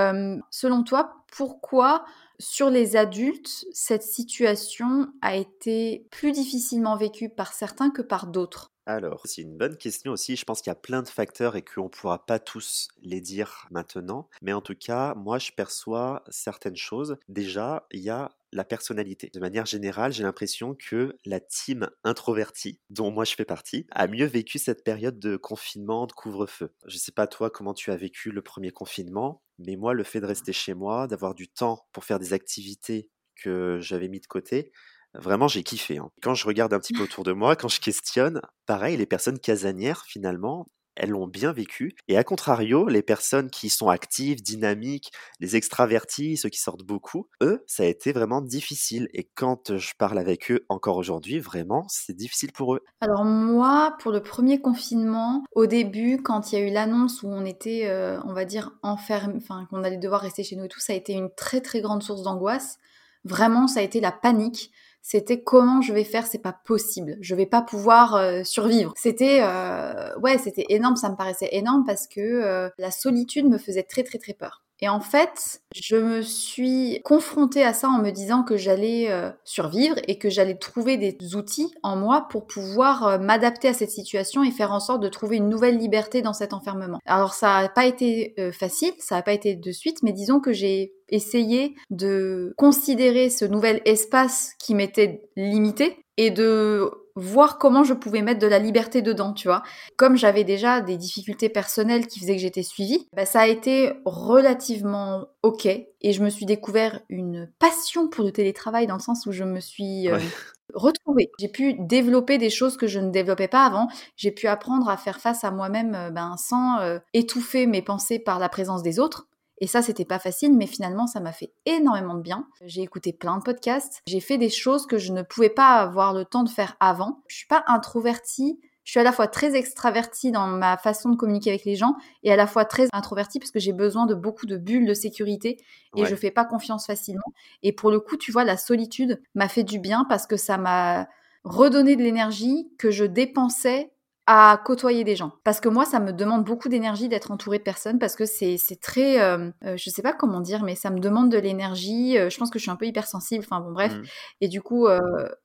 selon 0.51 0.83
toi, 0.83 1.25
pourquoi 1.37 2.05
sur 2.39 2.69
les 2.71 2.97
adultes, 2.97 3.67
cette 3.73 4.03
situation 4.03 5.09
a 5.23 5.37
été 5.37 6.07
plus 6.11 6.33
difficilement 6.33 6.97
vécue 6.97 7.29
par 7.29 7.53
certains 7.53 7.91
que 7.91 8.03
par 8.03 8.27
d'autres? 8.27 8.71
Alors, 8.87 9.23
c'est 9.25 9.43
une 9.43 9.57
bonne 9.57 9.77
question 9.77 10.13
aussi. 10.13 10.37
Je 10.37 10.45
pense 10.45 10.63
qu'il 10.63 10.71
y 10.71 10.73
a 10.73 10.77
plein 10.77 11.03
de 11.03 11.09
facteurs 11.09 11.57
et 11.57 11.63
qu'on 11.63 11.85
ne 11.85 11.89
pourra 11.89 12.25
pas 12.25 12.39
tous 12.39 12.87
les 13.03 13.21
dire 13.21 13.67
maintenant. 13.73 14.29
Mais 14.43 14.53
en 14.53 14.61
tout 14.61 14.77
cas, 14.77 15.15
moi, 15.17 15.39
je 15.39 15.51
perçois 15.51 16.23
certaines 16.29 16.77
choses. 16.77 17.17
Déjà, 17.29 17.89
il 17.91 18.01
y 18.01 18.11
a 18.11 18.31
la 18.53 18.65
personnalité. 18.65 19.29
De 19.35 19.41
manière 19.41 19.67
générale, 19.67 20.13
j'ai 20.13 20.23
l'impression 20.23 20.77
que 20.77 21.17
la 21.25 21.41
team 21.41 21.91
introvertie, 22.05 22.79
dont 22.89 23.11
moi 23.11 23.25
je 23.25 23.35
fais 23.35 23.45
partie, 23.45 23.87
a 23.91 24.07
mieux 24.07 24.25
vécu 24.25 24.59
cette 24.59 24.85
période 24.85 25.19
de 25.19 25.37
confinement, 25.37 26.07
de 26.07 26.13
couvre-feu. 26.13 26.73
Je 26.87 26.95
ne 26.95 27.01
sais 27.01 27.13
pas 27.13 27.27
toi 27.27 27.51
comment 27.51 27.75
tu 27.75 27.91
as 27.91 27.97
vécu 27.97 28.31
le 28.31 28.41
premier 28.41 28.71
confinement, 28.71 29.43
mais 29.59 29.75
moi, 29.75 29.95
le 29.95 30.05
fait 30.05 30.21
de 30.21 30.27
rester 30.27 30.53
chez 30.53 30.75
moi, 30.75 31.09
d'avoir 31.09 31.35
du 31.35 31.49
temps 31.49 31.87
pour 31.93 32.05
faire 32.05 32.21
des 32.21 32.33
activités 32.33 33.11
que 33.35 33.79
j'avais 33.81 34.09
mis 34.09 34.21
de 34.21 34.27
côté, 34.27 34.73
Vraiment, 35.21 35.49
j'ai 35.49 35.63
kiffé. 35.63 35.99
Hein. 35.99 36.11
Quand 36.23 36.35
je 36.35 36.47
regarde 36.47 36.73
un 36.73 36.79
petit 36.79 36.93
peu 36.93 37.03
autour 37.03 37.25
de 37.25 37.33
moi, 37.33 37.57
quand 37.57 37.69
je 37.69 37.81
questionne, 37.81 38.41
pareil, 38.67 38.97
les 38.97 39.07
personnes 39.07 39.39
casanières, 39.39 40.05
finalement, 40.07 40.67
elles 40.97 41.11
l'ont 41.11 41.29
bien 41.29 41.53
vécu. 41.53 41.95
Et 42.09 42.17
à 42.17 42.25
contrario, 42.25 42.89
les 42.89 43.03
personnes 43.03 43.51
qui 43.51 43.69
sont 43.69 43.89
actives, 43.89 44.43
dynamiques, 44.43 45.13
les 45.41 45.55
extravertis, 45.55 46.37
ceux 46.37 46.49
qui 46.49 46.59
sortent 46.59 46.85
beaucoup, 46.85 47.29
eux, 47.43 47.63
ça 47.67 47.83
a 47.83 47.87
été 47.87 48.13
vraiment 48.13 48.41
difficile. 48.41 49.09
Et 49.13 49.29
quand 49.35 49.77
je 49.77 49.93
parle 49.99 50.19
avec 50.19 50.51
eux 50.51 50.65
encore 50.69 50.97
aujourd'hui, 50.97 51.39
vraiment, 51.39 51.85
c'est 51.89 52.17
difficile 52.17 52.53
pour 52.53 52.75
eux. 52.75 52.81
Alors 53.01 53.25
moi, 53.25 53.97
pour 54.01 54.11
le 54.11 54.23
premier 54.23 54.61
confinement, 54.61 55.45
au 55.53 55.67
début, 55.67 56.23
quand 56.23 56.51
il 56.51 56.59
y 56.59 56.63
a 56.63 56.67
eu 56.67 56.73
l'annonce 56.73 57.23
où 57.23 57.29
on 57.29 57.45
était, 57.45 57.87
euh, 57.87 58.19
on 58.25 58.33
va 58.33 58.45
dire, 58.45 58.73
enfermé, 58.83 59.35
enfin, 59.37 59.67
qu'on 59.71 59.85
allait 59.85 59.99
devoir 59.99 60.23
rester 60.23 60.43
chez 60.43 60.57
nous 60.57 60.65
et 60.65 60.69
tout, 60.69 60.81
ça 60.81 60.95
a 60.95 60.97
été 60.97 61.13
une 61.13 61.31
très 61.37 61.61
très 61.61 61.81
grande 61.81 62.03
source 62.03 62.23
d'angoisse. 62.23 62.79
Vraiment, 63.25 63.67
ça 63.67 63.81
a 63.81 63.83
été 63.83 64.01
la 64.01 64.13
panique 64.13 64.71
c'était 65.09 65.41
comment 65.41 65.83
je 65.83 65.93
vais 65.93 66.03
faire, 66.03 66.27
c'est 66.27 66.43
pas 66.43 66.53
possible, 66.53 67.17
je 67.21 67.37
vais 67.37 67.47
pas 67.47 67.63
pouvoir 67.63 68.17
euh, 68.17 68.43
survivre. 68.43 68.93
C'était 68.97 69.39
euh, 69.41 70.19
ouais, 70.19 70.37
c'était 70.37 70.67
énorme, 70.69 70.97
ça 70.97 71.09
me 71.09 71.15
paraissait 71.15 71.49
énorme 71.53 71.85
parce 71.87 72.09
que 72.09 72.21
euh, 72.21 72.69
la 72.77 72.91
solitude 72.91 73.47
me 73.47 73.57
faisait 73.57 73.85
très 73.85 74.03
très 74.03 74.19
très 74.19 74.33
peur. 74.33 74.65
Et 74.81 74.89
en 74.89 75.01
fait, 75.01 75.63
je 75.75 75.97
me 75.97 76.21
suis 76.21 77.01
confrontée 77.03 77.65
à 77.65 77.73
ça 77.73 77.89
en 77.89 77.99
me 77.99 78.11
disant 78.11 78.43
que 78.43 78.57
j'allais 78.57 79.11
euh, 79.11 79.31
survivre 79.45 79.97
et 80.07 80.19
que 80.19 80.29
j'allais 80.29 80.57
trouver 80.57 80.99
des 80.99 81.35
outils 81.35 81.73
en 81.83 81.97
moi 81.97 82.27
pour 82.31 82.47
pouvoir 82.47 83.07
euh, 83.07 83.19
m'adapter 83.19 83.69
à 83.69 83.73
cette 83.73 83.91
situation 83.91 84.45
et 84.45 84.51
faire 84.51 84.73
en 84.73 84.81
sorte 84.81 85.03
de 85.03 85.09
trouver 85.09 85.37
une 85.37 85.49
nouvelle 85.49 85.79
liberté 85.79 86.21
dans 86.21 86.35
cet 86.35 86.53
enfermement. 86.53 86.99
Alors 87.07 87.33
ça 87.33 87.63
n'a 87.63 87.69
pas 87.71 87.87
été 87.87 88.35
euh, 88.39 88.53
facile, 88.53 88.93
ça 88.99 89.17
n'a 89.17 89.23
pas 89.23 89.33
été 89.33 89.55
de 89.55 89.73
suite, 89.73 90.03
mais 90.03 90.13
disons 90.13 90.41
que 90.41 90.53
j'ai 90.53 90.93
essayé 91.09 91.75
de 91.91 92.53
considérer 92.59 93.31
ce 93.31 93.45
nouvel 93.45 93.81
espace 93.85 94.53
qui 94.59 94.75
m'était 94.75 95.23
limité 95.37 96.06
et 96.17 96.31
de 96.31 96.91
voir 97.17 97.59
comment 97.59 97.83
je 97.83 97.95
pouvais 97.95 98.21
mettre 98.21 98.41
de 98.41 98.47
la 98.47 98.59
liberté 98.59 99.01
dedans, 99.03 99.33
tu 99.33 99.49
vois. 99.49 99.63
Comme 99.97 100.17
j'avais 100.17 100.45
déjà 100.45 100.83
des 100.83 100.97
difficultés 100.99 101.49
personnelles 101.49 102.07
qui 102.07 102.21
faisaient 102.21 102.37
que 102.37 102.43
j'étais 102.43 102.63
suivie, 102.63 103.09
bah, 103.15 103.25
ça 103.25 103.41
a 103.41 103.47
été 103.47 103.93
relativement 104.05 105.27
ok 105.43 105.67
et 105.67 106.13
je 106.13 106.23
me 106.23 106.29
suis 106.29 106.47
découvert 106.47 107.01
une 107.09 107.51
passion 107.59 108.09
pour 108.09 108.23
le 108.25 108.33
télétravail 108.33 108.87
dans 108.87 108.97
le 108.97 109.01
sens 109.01 109.25
où 109.27 109.33
je 109.33 109.45
me 109.45 109.61
suis 109.61 110.09
euh, 110.11 110.19
retrouvée. 110.75 111.31
J'ai 111.39 111.49
pu 111.49 111.75
développer 111.79 112.37
des 112.37 112.51
choses 112.51 112.77
que 112.77 112.87
je 112.87 113.01
ne 113.01 113.11
développais 113.11 113.49
pas 113.49 113.65
avant. 113.65 113.89
J'ai 114.17 114.31
pu 114.31 114.47
apprendre 114.47 114.89
à 114.89 114.99
faire 114.99 115.21
face 115.21 115.43
à 115.43 115.51
moi-même 115.51 115.95
euh, 115.95 116.11
ben, 116.11 116.37
sans 116.37 116.81
euh, 116.81 116.99
étouffer 117.15 117.67
mes 117.67 117.83
pensées 117.83 118.19
par 118.19 118.39
la 118.39 118.51
présence 118.51 118.83
des 118.83 119.01
autres. 119.01 119.27
Et 119.59 119.67
ça, 119.67 119.83
c'était 119.83 120.05
pas 120.05 120.19
facile, 120.19 120.55
mais 120.55 120.67
finalement, 120.67 121.07
ça 121.07 121.21
m'a 121.21 121.33
fait 121.33 121.53
énormément 121.65 122.15
de 122.15 122.21
bien. 122.21 122.47
J'ai 122.65 122.83
écouté 122.83 123.13
plein 123.13 123.39
de 123.39 123.43
podcasts. 123.43 124.03
J'ai 124.07 124.21
fait 124.21 124.39
des 124.39 124.51
choses 124.51 124.87
que 124.87 124.99
je 124.99 125.13
ne 125.13 125.23
pouvais 125.23 125.51
pas 125.51 125.77
avoir 125.77 126.13
le 126.13 126.25
temps 126.25 126.43
de 126.43 126.49
faire 126.49 126.77
avant. 126.81 127.23
Je 127.29 127.37
suis 127.37 127.47
pas 127.47 127.65
introvertie. 127.67 128.61
Je 128.85 128.93
suis 128.93 129.01
à 129.01 129.03
la 129.03 129.13
fois 129.13 129.27
très 129.27 129.57
extravertie 129.57 130.31
dans 130.31 130.47
ma 130.47 130.77
façon 130.77 131.11
de 131.11 131.17
communiquer 131.17 131.51
avec 131.51 131.65
les 131.65 131.75
gens 131.75 131.97
et 132.23 132.33
à 132.33 132.37
la 132.37 132.47
fois 132.47 132.65
très 132.65 132.87
introvertie 132.93 133.41
parce 133.41 133.51
que 133.51 133.59
j'ai 133.59 133.73
besoin 133.73 134.07
de 134.07 134.15
beaucoup 134.15 134.47
de 134.47 134.57
bulles 134.57 134.87
de 134.87 134.95
sécurité 134.95 135.57
et 135.97 136.05
je 136.05 136.15
fais 136.15 136.31
pas 136.31 136.45
confiance 136.45 136.87
facilement. 136.87 137.25
Et 137.65 137.73
pour 137.73 137.91
le 137.91 137.99
coup, 137.99 138.17
tu 138.17 138.31
vois, 138.31 138.45
la 138.45 138.57
solitude 138.57 139.21
m'a 139.35 139.49
fait 139.49 139.65
du 139.65 139.81
bien 139.81 140.05
parce 140.09 140.29
que 140.29 140.37
ça 140.37 140.57
m'a 140.57 141.09
redonné 141.43 141.97
de 141.97 142.03
l'énergie 142.03 142.71
que 142.79 142.93
je 142.93 143.05
dépensais 143.05 143.91
à 144.27 144.61
côtoyer 144.65 145.05
des 145.05 145.15
gens. 145.15 145.33
Parce 145.45 145.61
que 145.61 145.69
moi, 145.69 145.85
ça 145.85 146.01
me 146.01 146.13
demande 146.13 146.45
beaucoup 146.45 146.69
d'énergie 146.69 147.09
d'être 147.09 147.31
entourée 147.31 147.59
de 147.59 147.63
personnes 147.63 147.99
parce 148.01 148.17
que 148.17 148.27
c'est 148.27 148.59
très, 148.83 149.21
euh, 149.21 149.51
euh, 149.65 149.77
je 149.77 149.89
sais 149.89 150.03
pas 150.03 150.13
comment 150.13 150.41
dire, 150.41 150.65
mais 150.65 150.75
ça 150.75 150.91
me 150.91 150.99
demande 150.99 151.31
de 151.31 151.39
l'énergie. 151.39 152.19
Euh, 152.19 152.29
je 152.29 152.37
pense 152.37 152.51
que 152.51 152.59
je 152.59 152.65
suis 152.65 152.71
un 152.71 152.77
peu 152.77 152.87
hypersensible. 152.87 153.45
Enfin 153.47 153.61
bon, 153.61 153.73
bref. 153.73 153.95
Mmh. 153.95 154.03
Et 154.41 154.49
du 154.49 154.61
coup, 154.63 154.87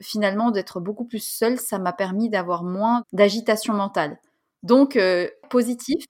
finalement, 0.01 0.51
d'être 0.51 0.79
beaucoup 0.79 1.05
plus 1.05 1.23
seule, 1.23 1.59
ça 1.59 1.77
m'a 1.77 1.93
permis 1.93 2.29
d'avoir 2.29 2.63
moins 2.63 3.03
d'agitation 3.13 3.73
mentale. 3.73 4.17
Donc, 4.63 4.99
positif. 5.49 6.05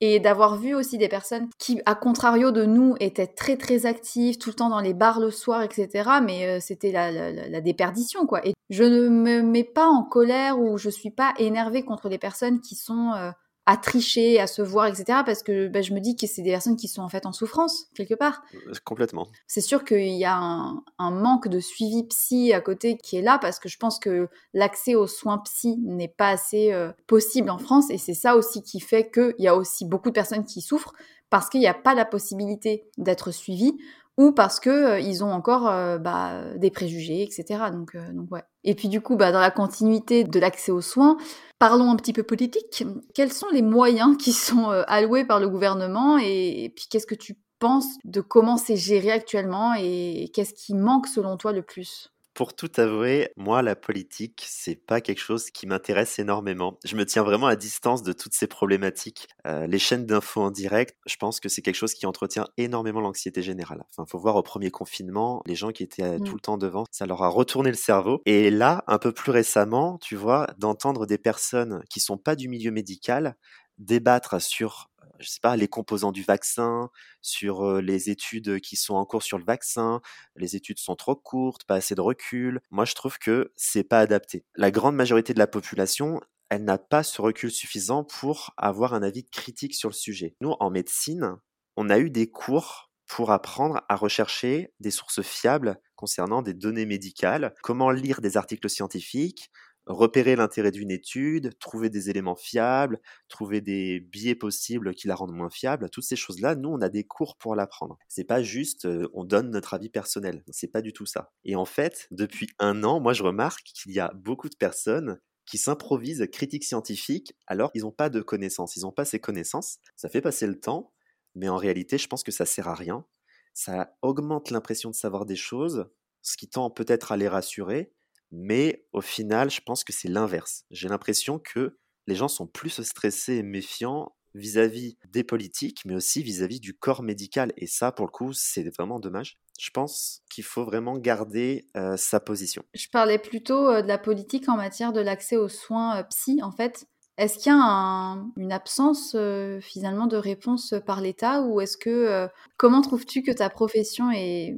Et 0.00 0.20
d'avoir 0.20 0.56
vu 0.56 0.74
aussi 0.74 0.98
des 0.98 1.08
personnes 1.08 1.48
qui, 1.58 1.80
à 1.86 1.94
contrario 1.94 2.50
de 2.50 2.64
nous, 2.64 2.94
étaient 3.00 3.26
très 3.26 3.56
très 3.56 3.86
actives, 3.86 4.38
tout 4.38 4.50
le 4.50 4.54
temps 4.54 4.68
dans 4.68 4.80
les 4.80 4.94
bars 4.94 5.20
le 5.20 5.30
soir, 5.30 5.62
etc. 5.62 6.10
Mais 6.22 6.46
euh, 6.46 6.58
c'était 6.60 6.92
la, 6.92 7.10
la, 7.10 7.60
déperdition, 7.60 8.26
quoi. 8.26 8.46
Et 8.46 8.54
je 8.68 8.84
ne 8.84 9.08
me 9.08 9.42
mets 9.42 9.64
pas 9.64 9.88
en 9.88 10.02
colère 10.02 10.58
ou 10.58 10.76
je 10.76 10.90
suis 10.90 11.10
pas 11.10 11.32
énervée 11.38 11.82
contre 11.82 12.08
les 12.08 12.18
personnes 12.18 12.60
qui 12.60 12.74
sont 12.74 13.12
euh, 13.16 13.30
à 13.66 13.76
tricher, 13.76 14.40
à 14.40 14.46
se 14.46 14.62
voir, 14.62 14.86
etc. 14.86 15.20
Parce 15.26 15.42
que 15.42 15.66
bah, 15.66 15.82
je 15.82 15.92
me 15.92 16.00
dis 16.00 16.16
que 16.16 16.26
c'est 16.26 16.42
des 16.42 16.52
personnes 16.52 16.76
qui 16.76 16.86
sont 16.86 17.02
en 17.02 17.08
fait 17.08 17.26
en 17.26 17.32
souffrance, 17.32 17.88
quelque 17.94 18.14
part. 18.14 18.42
Euh, 18.54 18.72
complètement. 18.84 19.26
C'est 19.48 19.60
sûr 19.60 19.84
qu'il 19.84 20.16
y 20.16 20.24
a 20.24 20.36
un, 20.38 21.10
manque 21.10 21.48
de 21.48 21.58
suivi 21.58 22.04
psy 22.04 22.52
à 22.52 22.60
côté 22.60 22.96
qui 22.96 23.16
est 23.16 23.22
là, 23.22 23.38
parce 23.38 23.58
que 23.58 23.68
je 23.68 23.76
pense 23.76 23.98
que 23.98 24.28
l'accès 24.54 24.94
aux 24.94 25.08
soins 25.08 25.38
psy 25.38 25.76
n'est 25.84 26.08
pas 26.08 26.28
assez 26.28 26.72
euh, 26.72 26.92
possible 27.06 27.50
en 27.50 27.58
France. 27.58 27.90
Et 27.90 27.98
c'est 27.98 28.14
ça 28.14 28.36
aussi 28.36 28.62
qui 28.62 28.80
fait 28.80 29.10
qu'il 29.10 29.34
y 29.38 29.48
a 29.48 29.56
aussi 29.56 29.84
beaucoup 29.84 30.10
de 30.10 30.14
personnes 30.14 30.44
qui 30.44 30.60
souffrent, 30.60 30.94
parce 31.28 31.48
qu'il 31.48 31.60
n'y 31.60 31.66
a 31.66 31.74
pas 31.74 31.94
la 31.94 32.04
possibilité 32.04 32.88
d'être 32.98 33.32
suivi 33.32 33.76
ou 34.16 34.32
parce 34.32 34.60
que 34.60 34.70
euh, 34.70 35.00
ils 35.00 35.22
ont 35.24 35.30
encore 35.30 35.68
euh, 35.68 35.98
bah, 35.98 36.54
des 36.56 36.70
préjugés, 36.70 37.22
etc. 37.22 37.64
Donc, 37.72 37.94
euh, 37.94 38.12
donc 38.12 38.30
ouais. 38.30 38.42
Et 38.64 38.74
puis 38.74 38.88
du 38.88 39.00
coup, 39.00 39.16
bah, 39.16 39.30
dans 39.30 39.40
la 39.40 39.50
continuité 39.50 40.24
de 40.24 40.40
l'accès 40.40 40.72
aux 40.72 40.80
soins, 40.80 41.16
parlons 41.58 41.90
un 41.90 41.96
petit 41.96 42.12
peu 42.12 42.22
politique. 42.22 42.84
Quels 43.14 43.32
sont 43.32 43.48
les 43.52 43.62
moyens 43.62 44.16
qui 44.16 44.32
sont 44.32 44.68
alloués 44.88 45.24
par 45.24 45.40
le 45.40 45.48
gouvernement 45.48 46.18
et 46.18 46.72
puis 46.76 46.86
qu'est-ce 46.90 47.06
que 47.06 47.14
tu 47.14 47.36
penses 47.58 47.96
de 48.04 48.20
comment 48.20 48.56
c'est 48.56 48.76
géré 48.76 49.10
actuellement 49.10 49.74
et 49.74 50.30
qu'est-ce 50.34 50.54
qui 50.54 50.74
manque 50.74 51.06
selon 51.06 51.36
toi 51.36 51.52
le 51.52 51.62
plus? 51.62 52.10
Pour 52.36 52.54
tout 52.54 52.70
avouer, 52.76 53.30
moi, 53.38 53.62
la 53.62 53.74
politique, 53.74 54.44
c'est 54.46 54.74
pas 54.74 55.00
quelque 55.00 55.20
chose 55.22 55.50
qui 55.50 55.66
m'intéresse 55.66 56.18
énormément. 56.18 56.78
Je 56.84 56.94
me 56.94 57.06
tiens 57.06 57.22
vraiment 57.22 57.46
à 57.46 57.56
distance 57.56 58.02
de 58.02 58.12
toutes 58.12 58.34
ces 58.34 58.46
problématiques. 58.46 59.28
Euh, 59.46 59.66
les 59.66 59.78
chaînes 59.78 60.04
d'infos 60.04 60.42
en 60.42 60.50
direct, 60.50 60.98
je 61.06 61.16
pense 61.16 61.40
que 61.40 61.48
c'est 61.48 61.62
quelque 61.62 61.76
chose 61.76 61.94
qui 61.94 62.04
entretient 62.04 62.46
énormément 62.58 63.00
l'anxiété 63.00 63.40
générale. 63.40 63.82
Enfin, 63.88 64.04
faut 64.06 64.18
voir 64.18 64.36
au 64.36 64.42
premier 64.42 64.70
confinement, 64.70 65.42
les 65.46 65.54
gens 65.54 65.70
qui 65.70 65.82
étaient 65.82 66.02
euh, 66.02 66.18
tout 66.18 66.32
mmh. 66.32 66.34
le 66.34 66.40
temps 66.40 66.58
devant, 66.58 66.84
ça 66.90 67.06
leur 67.06 67.22
a 67.22 67.28
retourné 67.28 67.70
le 67.70 67.76
cerveau. 67.76 68.20
Et 68.26 68.50
là, 68.50 68.84
un 68.86 68.98
peu 68.98 69.12
plus 69.12 69.32
récemment, 69.32 69.96
tu 70.02 70.14
vois, 70.14 70.46
d'entendre 70.58 71.06
des 71.06 71.18
personnes 71.18 71.82
qui 71.88 72.00
sont 72.00 72.18
pas 72.18 72.36
du 72.36 72.50
milieu 72.50 72.70
médical 72.70 73.34
débattre 73.78 74.42
sur 74.42 74.90
je 75.20 75.28
sais 75.28 75.40
pas, 75.40 75.56
les 75.56 75.68
composants 75.68 76.12
du 76.12 76.22
vaccin, 76.22 76.90
sur 77.22 77.80
les 77.80 78.10
études 78.10 78.60
qui 78.60 78.76
sont 78.76 78.94
en 78.94 79.04
cours 79.04 79.22
sur 79.22 79.38
le 79.38 79.44
vaccin. 79.44 80.00
Les 80.36 80.56
études 80.56 80.78
sont 80.78 80.96
trop 80.96 81.16
courtes, 81.16 81.64
pas 81.64 81.76
assez 81.76 81.94
de 81.94 82.00
recul. 82.00 82.60
Moi, 82.70 82.84
je 82.84 82.94
trouve 82.94 83.18
que 83.18 83.52
c'est 83.56 83.84
pas 83.84 84.00
adapté. 84.00 84.44
La 84.56 84.70
grande 84.70 84.96
majorité 84.96 85.34
de 85.34 85.38
la 85.38 85.46
population, 85.46 86.20
elle 86.48 86.64
n'a 86.64 86.78
pas 86.78 87.02
ce 87.02 87.20
recul 87.20 87.50
suffisant 87.50 88.04
pour 88.04 88.52
avoir 88.56 88.94
un 88.94 89.02
avis 89.02 89.24
critique 89.24 89.74
sur 89.74 89.88
le 89.88 89.94
sujet. 89.94 90.36
Nous, 90.40 90.54
en 90.60 90.70
médecine, 90.70 91.36
on 91.76 91.90
a 91.90 91.98
eu 91.98 92.10
des 92.10 92.30
cours 92.30 92.90
pour 93.06 93.30
apprendre 93.30 93.82
à 93.88 93.96
rechercher 93.96 94.72
des 94.80 94.90
sources 94.90 95.22
fiables 95.22 95.78
concernant 95.94 96.42
des 96.42 96.54
données 96.54 96.86
médicales, 96.86 97.54
comment 97.62 97.90
lire 97.90 98.20
des 98.20 98.36
articles 98.36 98.68
scientifiques, 98.68 99.50
repérer 99.86 100.36
l'intérêt 100.36 100.70
d'une 100.70 100.90
étude, 100.90 101.58
trouver 101.58 101.90
des 101.90 102.10
éléments 102.10 102.36
fiables, 102.36 103.00
trouver 103.28 103.60
des 103.60 104.00
biais 104.00 104.34
possibles 104.34 104.94
qui 104.94 105.06
la 105.08 105.14
rendent 105.14 105.34
moins 105.34 105.50
fiable, 105.50 105.88
toutes 105.90 106.04
ces 106.04 106.16
choses-là, 106.16 106.54
nous 106.56 106.70
on 106.70 106.80
a 106.80 106.88
des 106.88 107.04
cours 107.04 107.36
pour 107.36 107.54
l'apprendre. 107.54 107.98
C'est 108.08 108.24
pas 108.24 108.42
juste 108.42 108.86
on 109.14 109.24
donne 109.24 109.50
notre 109.50 109.74
avis 109.74 109.88
personnel, 109.88 110.42
c'est 110.50 110.70
pas 110.72 110.82
du 110.82 110.92
tout 110.92 111.06
ça. 111.06 111.32
Et 111.44 111.56
en 111.56 111.64
fait, 111.64 112.08
depuis 112.10 112.48
un 112.58 112.84
an, 112.84 113.00
moi 113.00 113.12
je 113.12 113.22
remarque 113.22 113.62
qu'il 113.74 113.92
y 113.92 114.00
a 114.00 114.12
beaucoup 114.14 114.48
de 114.48 114.56
personnes 114.56 115.18
qui 115.46 115.58
s'improvisent 115.58 116.26
critiques 116.32 116.64
scientifiques 116.64 117.34
alors 117.46 117.72
qu'ils 117.72 117.82
n'ont 117.82 117.92
pas 117.92 118.10
de 118.10 118.20
connaissances, 118.20 118.76
ils 118.76 118.82
n'ont 118.82 118.92
pas 118.92 119.04
ces 119.04 119.20
connaissances. 119.20 119.78
Ça 119.94 120.08
fait 120.08 120.20
passer 120.20 120.46
le 120.46 120.58
temps, 120.58 120.92
mais 121.34 121.48
en 121.48 121.56
réalité, 121.56 121.98
je 121.98 122.08
pense 122.08 122.22
que 122.24 122.32
ça 122.32 122.46
sert 122.46 122.68
à 122.68 122.74
rien. 122.74 123.06
Ça 123.54 123.96
augmente 124.02 124.50
l'impression 124.50 124.90
de 124.90 124.94
savoir 124.94 125.24
des 125.24 125.36
choses, 125.36 125.88
ce 126.22 126.36
qui 126.36 126.48
tend 126.48 126.70
peut-être 126.70 127.12
à 127.12 127.16
les 127.16 127.28
rassurer, 127.28 127.92
mais 128.30 128.84
au 128.92 129.00
final, 129.00 129.50
je 129.50 129.60
pense 129.60 129.84
que 129.84 129.92
c'est 129.92 130.08
l'inverse. 130.08 130.64
J'ai 130.70 130.88
l'impression 130.88 131.38
que 131.38 131.78
les 132.06 132.14
gens 132.14 132.28
sont 132.28 132.46
plus 132.46 132.82
stressés 132.82 133.36
et 133.36 133.42
méfiants 133.42 134.14
vis-à-vis 134.34 134.98
des 135.08 135.24
politiques, 135.24 135.80
mais 135.86 135.94
aussi 135.94 136.22
vis-à-vis 136.22 136.60
du 136.60 136.76
corps 136.76 137.02
médical. 137.02 137.52
Et 137.56 137.66
ça, 137.66 137.90
pour 137.90 138.06
le 138.06 138.10
coup, 138.10 138.32
c'est 138.32 138.68
vraiment 138.76 139.00
dommage. 139.00 139.38
Je 139.58 139.70
pense 139.70 140.22
qu'il 140.30 140.44
faut 140.44 140.64
vraiment 140.64 140.98
garder 140.98 141.66
sa 141.96 142.20
position. 142.20 142.62
Je 142.74 142.88
parlais 142.92 143.18
plutôt 143.18 143.80
de 143.80 143.86
la 143.86 143.96
politique 143.96 144.48
en 144.48 144.56
matière 144.56 144.92
de 144.92 145.00
l'accès 145.00 145.36
aux 145.36 145.48
soins 145.48 146.02
psy, 146.10 146.40
en 146.42 146.52
fait. 146.52 146.86
Est-ce 147.16 147.38
qu'il 147.38 147.50
y 147.50 147.54
a 147.58 148.18
une 148.36 148.52
absence 148.52 149.16
finalement 149.62 150.06
de 150.06 150.18
réponse 150.18 150.74
par 150.84 151.00
l'État 151.00 151.40
ou 151.40 151.62
est-ce 151.62 151.78
que 151.78 152.28
comment 152.58 152.82
trouves-tu 152.82 153.22
que 153.22 153.32
ta 153.32 153.48
profession 153.48 154.10
est, 154.10 154.54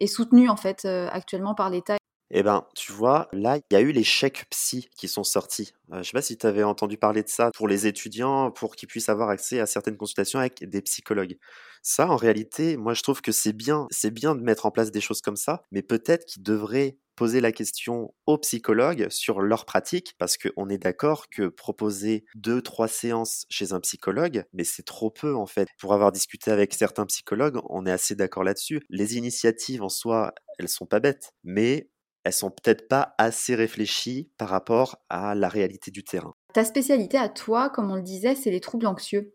est 0.00 0.08
soutenue 0.08 0.48
en 0.48 0.56
fait 0.56 0.84
actuellement 0.84 1.54
par 1.54 1.70
l'État 1.70 1.96
eh 2.30 2.42
ben, 2.42 2.66
tu 2.74 2.92
vois, 2.92 3.28
là, 3.32 3.58
il 3.58 3.74
y 3.74 3.76
a 3.76 3.80
eu 3.80 3.92
les 3.92 4.04
chèques 4.04 4.46
psy 4.50 4.88
qui 4.96 5.08
sont 5.08 5.24
sortis. 5.24 5.72
Je 5.90 5.94
euh, 5.94 6.02
je 6.02 6.08
sais 6.08 6.12
pas 6.12 6.22
si 6.22 6.36
tu 6.36 6.46
avais 6.46 6.62
entendu 6.62 6.96
parler 6.96 7.22
de 7.22 7.28
ça 7.28 7.50
pour 7.54 7.68
les 7.68 7.86
étudiants, 7.86 8.50
pour 8.50 8.76
qu'ils 8.76 8.88
puissent 8.88 9.08
avoir 9.08 9.28
accès 9.28 9.60
à 9.60 9.66
certaines 9.66 9.96
consultations 9.96 10.38
avec 10.38 10.68
des 10.68 10.82
psychologues. 10.82 11.36
Ça, 11.82 12.08
en 12.08 12.16
réalité, 12.16 12.76
moi, 12.76 12.94
je 12.94 13.02
trouve 13.02 13.20
que 13.20 13.32
c'est 13.32 13.52
bien, 13.52 13.86
c'est 13.90 14.10
bien 14.10 14.34
de 14.34 14.40
mettre 14.40 14.66
en 14.66 14.70
place 14.70 14.90
des 14.90 15.00
choses 15.00 15.20
comme 15.20 15.36
ça, 15.36 15.62
mais 15.70 15.82
peut-être 15.82 16.24
qu'ils 16.24 16.42
devraient 16.42 16.96
poser 17.14 17.40
la 17.40 17.52
question 17.52 18.12
aux 18.26 18.38
psychologues 18.38 19.08
sur 19.10 19.40
leur 19.40 19.66
pratique, 19.66 20.14
parce 20.18 20.36
qu'on 20.36 20.68
est 20.68 20.78
d'accord 20.78 21.28
que 21.28 21.48
proposer 21.48 22.24
deux, 22.34 22.60
trois 22.62 22.88
séances 22.88 23.46
chez 23.48 23.72
un 23.72 23.80
psychologue, 23.80 24.44
mais 24.52 24.64
c'est 24.64 24.82
trop 24.82 25.10
peu 25.10 25.34
en 25.36 25.46
fait. 25.46 25.68
Pour 25.78 25.94
avoir 25.94 26.10
discuté 26.10 26.50
avec 26.50 26.74
certains 26.74 27.06
psychologues, 27.06 27.60
on 27.68 27.86
est 27.86 27.92
assez 27.92 28.14
d'accord 28.16 28.44
là-dessus. 28.44 28.80
Les 28.88 29.16
initiatives 29.16 29.82
en 29.82 29.88
soi, 29.88 30.34
elles 30.58 30.68
sont 30.68 30.86
pas 30.86 31.00
bêtes, 31.00 31.32
mais 31.44 31.88
elles 32.24 32.32
sont 32.32 32.50
peut-être 32.50 32.88
pas 32.88 33.14
assez 33.18 33.54
réfléchies 33.54 34.30
par 34.38 34.48
rapport 34.48 34.98
à 35.10 35.34
la 35.34 35.48
réalité 35.48 35.90
du 35.90 36.02
terrain. 36.02 36.34
Ta 36.54 36.64
spécialité 36.64 37.18
à 37.18 37.28
toi, 37.28 37.68
comme 37.70 37.90
on 37.90 37.96
le 37.96 38.02
disait, 38.02 38.34
c'est 38.34 38.50
les 38.50 38.60
troubles 38.60 38.86
anxieux. 38.86 39.34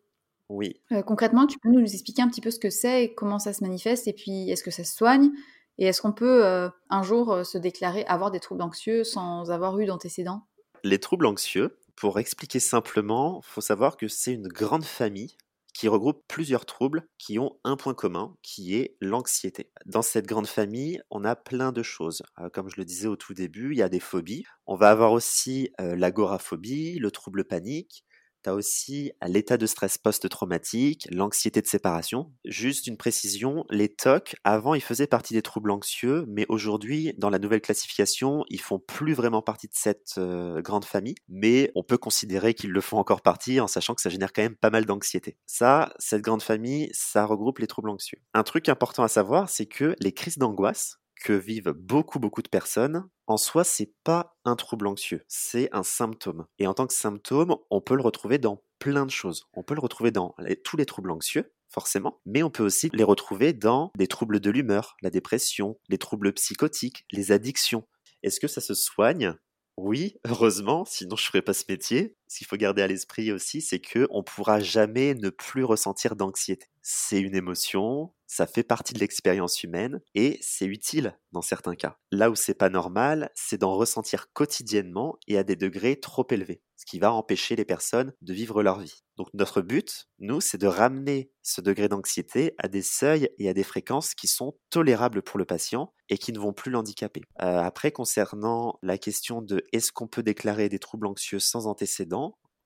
Oui. 0.50 0.82
Euh, 0.92 1.04
concrètement, 1.04 1.46
tu 1.46 1.60
peux 1.60 1.70
nous 1.70 1.84
expliquer 1.84 2.24
un 2.24 2.28
petit 2.28 2.42
peu 2.42 2.50
ce 2.50 2.60
que 2.60 2.72
c'est 2.72 3.04
et 3.04 3.14
comment 3.14 3.38
ça 3.38 3.54
se 3.54 3.64
manifeste, 3.64 4.08
et 4.08 4.14
puis 4.14 4.50
est-ce 4.50 4.64
que 4.64 4.72
ça 4.72 4.84
se 4.84 4.96
soigne 4.96 5.30
Et 5.78 5.86
est-ce 5.86 6.02
qu'on 6.02 6.12
peut 6.12 6.44
euh, 6.44 6.70
un 6.90 7.04
jour 7.04 7.32
euh, 7.32 7.44
se 7.44 7.60
déclarer 7.60 8.04
avoir 8.06 8.32
des 8.32 8.40
troubles 8.40 8.64
anxieux 8.64 9.04
sans 9.04 9.52
avoir 9.52 9.78
eu 9.80 9.86
d'antécédents? 9.86 10.42
Les 10.84 11.00
troubles 11.00 11.28
anxieux, 11.28 11.78
pour 11.96 12.18
expliquer 12.20 12.60
simplement, 12.60 13.42
faut 13.44 13.62
savoir 13.62 13.98
que 13.98 14.08
c'est 14.08 14.34
une 14.34 14.48
grande 14.48 14.86
famille 14.86 15.36
qui 15.74 15.88
regroupe 15.88 16.24
plusieurs 16.28 16.66
troubles 16.66 17.08
qui 17.18 17.40
ont 17.40 17.58
un 17.64 17.76
point 17.76 17.94
commun, 17.94 18.36
qui 18.42 18.76
est 18.76 18.98
l'anxiété. 19.02 19.72
Dans 19.86 20.02
cette 20.02 20.28
grande 20.28 20.48
famille, 20.48 21.02
on 21.10 21.24
a 21.24 21.36
plein 21.36 21.72
de 21.72 21.84
choses. 21.84 22.24
Euh, 22.40 22.50
comme 22.50 22.70
je 22.70 22.76
le 22.78 22.86
disais 22.86 23.08
au 23.08 23.16
tout 23.16 23.34
début, 23.34 23.72
il 23.74 23.78
y 23.78 23.82
a 23.84 23.90
des 23.90 24.00
phobies. 24.00 24.44
On 24.66 24.76
va 24.76 24.90
avoir 24.90 25.12
aussi 25.12 25.72
euh, 25.80 25.96
l'agoraphobie, 25.96 27.00
le 27.00 27.12
trouble 27.12 27.46
panique, 27.46 28.04
tu 28.44 28.50
as 28.50 28.54
aussi 28.54 29.12
l'état 29.26 29.58
de 29.58 29.66
stress 29.66 29.98
post-traumatique, 29.98 31.08
l'anxiété 31.12 31.62
de 31.62 31.68
séparation. 31.68 32.32
Juste 32.46 32.88
une 32.88 32.98
précision, 32.98 33.66
les 33.70 33.90
TOC, 33.90 34.36
avant, 34.44 34.74
ils 34.74 34.82
faisaient 34.82 35.08
partie 35.08 35.34
des 35.34 35.42
troubles 35.42 35.72
anxieux, 35.72 36.26
mais 36.28 36.46
aujourd'hui, 36.50 37.14
dans 37.18 37.30
la 37.30 37.40
nouvelle 37.40 37.62
classification, 37.62 38.46
ils 38.50 38.62
font 38.62 38.80
plus 38.80 39.14
vraiment 39.14 39.42
partie 39.42 39.68
de 39.68 39.74
cette 39.76 40.16
euh, 40.18 40.62
grande 40.62 40.86
famille, 40.86 41.16
mais 41.28 41.72
on 41.76 41.84
peut 41.84 41.98
considérer 41.98 42.54
qu'ils 42.54 42.72
le 42.72 42.82
font 42.82 42.98
encore 42.98 43.22
partie 43.22 43.60
en 43.60 43.68
sachant 43.68 43.96
que 43.96 44.02
ça 44.02 44.10
génère 44.10 44.34
quand 44.34 44.42
même 44.42 44.56
pas 44.56 44.70
mal 44.70 44.86
d'anxiété. 44.86 45.38
Ça, 45.46 45.94
cette 46.00 46.22
grande 46.22 46.44
famille, 46.44 46.90
ça 46.94 47.26
regroupe 47.26 47.60
les 47.60 47.68
troubles 47.68 47.90
anxieux. 47.90 48.20
Un 48.34 48.44
truc 48.44 48.70
important 48.70 49.04
à 49.04 49.08
savoir, 49.08 49.50
c'est 49.50 49.66
que 49.66 49.96
les 50.00 50.12
crises 50.12 50.38
d'angoisse, 50.38 51.00
que 51.24 51.34
vivent 51.34 51.72
beaucoup 51.72 52.20
beaucoup 52.20 52.42
de 52.42 52.50
personnes, 52.50 53.08
en 53.28 53.38
soi, 53.38 53.64
c'est 53.64 53.94
pas 54.04 54.36
un 54.46 54.56
trouble 54.56 54.88
anxieux, 54.88 55.24
c'est 55.28 55.70
un 55.72 55.84
symptôme. 55.84 56.48
Et 56.58 56.68
en 56.68 56.74
tant 56.74 56.88
que 56.88 56.94
symptôme, 56.94 57.56
on 57.70 57.82
peut 57.82 57.96
le 57.96 58.02
retrouver 58.02 58.40
dans 58.40 58.64
plein 58.80 59.06
de 59.06 59.12
choses. 59.12 59.46
On 59.54 59.64
peut 59.64 59.76
le 59.76 59.82
retrouver 59.82 60.12
dans 60.12 60.36
tous 60.64 60.78
les 60.78 60.86
troubles 60.86 61.12
anxieux, 61.12 61.54
forcément, 61.68 62.22
mais 62.26 62.44
on 62.44 62.50
peut 62.50 62.64
aussi 62.64 62.90
les 62.94 63.04
retrouver 63.04 63.54
dans 63.54 63.92
des 63.98 64.08
troubles 64.08 64.40
de 64.40 64.50
l'humeur, 64.50 64.96
la 65.02 65.10
dépression, 65.10 65.78
les 65.90 65.98
troubles 65.98 66.34
psychotiques, 66.34 67.06
les 67.12 67.32
addictions. 67.32 67.88
Est-ce 68.24 68.40
que 68.40 68.48
ça 68.48 68.62
se 68.62 68.74
soigne? 68.74 69.36
Oui, 69.78 70.18
heureusement, 70.26 70.84
sinon 70.86 71.16
je 71.16 71.26
ferais 71.26 71.42
pas 71.42 71.54
ce 71.54 71.66
métier. 71.70 72.18
Ce 72.30 72.38
qu'il 72.38 72.48
faut 72.48 72.58
garder 72.58 72.84
à 72.84 72.88
l'esprit 72.88 73.32
aussi, 73.32 73.60
c'est 73.60 73.80
que 73.80 74.08
on 74.12 74.22
pourra 74.22 74.60
jamais 74.60 75.16
ne 75.16 75.32
plus 75.32 75.64
ressentir 75.64 76.16
d'anxiété. 76.16 76.68
C'est 76.84 77.20
une 77.20 77.36
émotion, 77.36 78.14
ça 78.28 78.46
fait 78.46 78.64
partie 78.64 78.94
de 78.94 79.00
l'expérience 79.00 79.64
humaine 79.64 80.02
et 80.14 80.38
c'est 80.42 80.68
utile 80.68 81.18
dans 81.32 81.42
certains 81.42 81.76
cas. 81.76 81.98
Là 82.12 82.30
où 82.30 82.36
c'est 82.36 82.54
pas 82.54 82.70
normal, 82.70 83.32
c'est 83.34 83.58
d'en 83.58 83.76
ressentir 83.76 84.32
quotidiennement 84.34 85.18
et 85.28 85.40
à 85.40 85.44
des 85.44 85.56
degrés 85.56 86.00
trop 86.00 86.26
élevés, 86.30 86.62
ce 86.78 86.86
qui 86.86 87.00
va 87.00 87.12
empêcher 87.12 87.56
les 87.56 87.66
personnes 87.66 88.14
de 88.22 88.34
vivre 88.34 88.62
leur 88.62 88.80
vie. 88.80 89.04
Donc 89.18 89.28
notre 89.34 89.62
but, 89.62 90.08
nous, 90.20 90.42
c'est 90.42 90.60
de 90.60 90.68
ramener 90.68 91.32
ce 91.42 91.60
degré 91.60 91.90
d'anxiété 91.90 92.54
à 92.60 92.68
des 92.68 92.84
seuils 92.84 93.30
et 93.40 93.50
à 93.50 93.54
des 93.54 93.64
fréquences 93.64 94.14
qui 94.14 94.28
sont 94.28 94.56
tolérables 94.70 95.24
pour 95.24 95.40
le 95.40 95.46
patient 95.46 95.92
et 96.10 96.18
qui 96.18 96.32
ne 96.32 96.40
vont 96.40 96.54
plus 96.54 96.72
l'handicaper. 96.72 97.22
Euh, 97.42 97.60
après, 97.60 97.92
concernant 97.92 98.78
la 98.84 98.98
question 98.98 99.42
de 99.42 99.66
est-ce 99.74 99.92
qu'on 99.92 100.08
peut 100.08 100.24
déclarer 100.24 100.70
des 100.70 100.80
troubles 100.80 101.08
anxieux 101.08 101.40
sans 101.40 101.68
antécédents, 101.68 102.19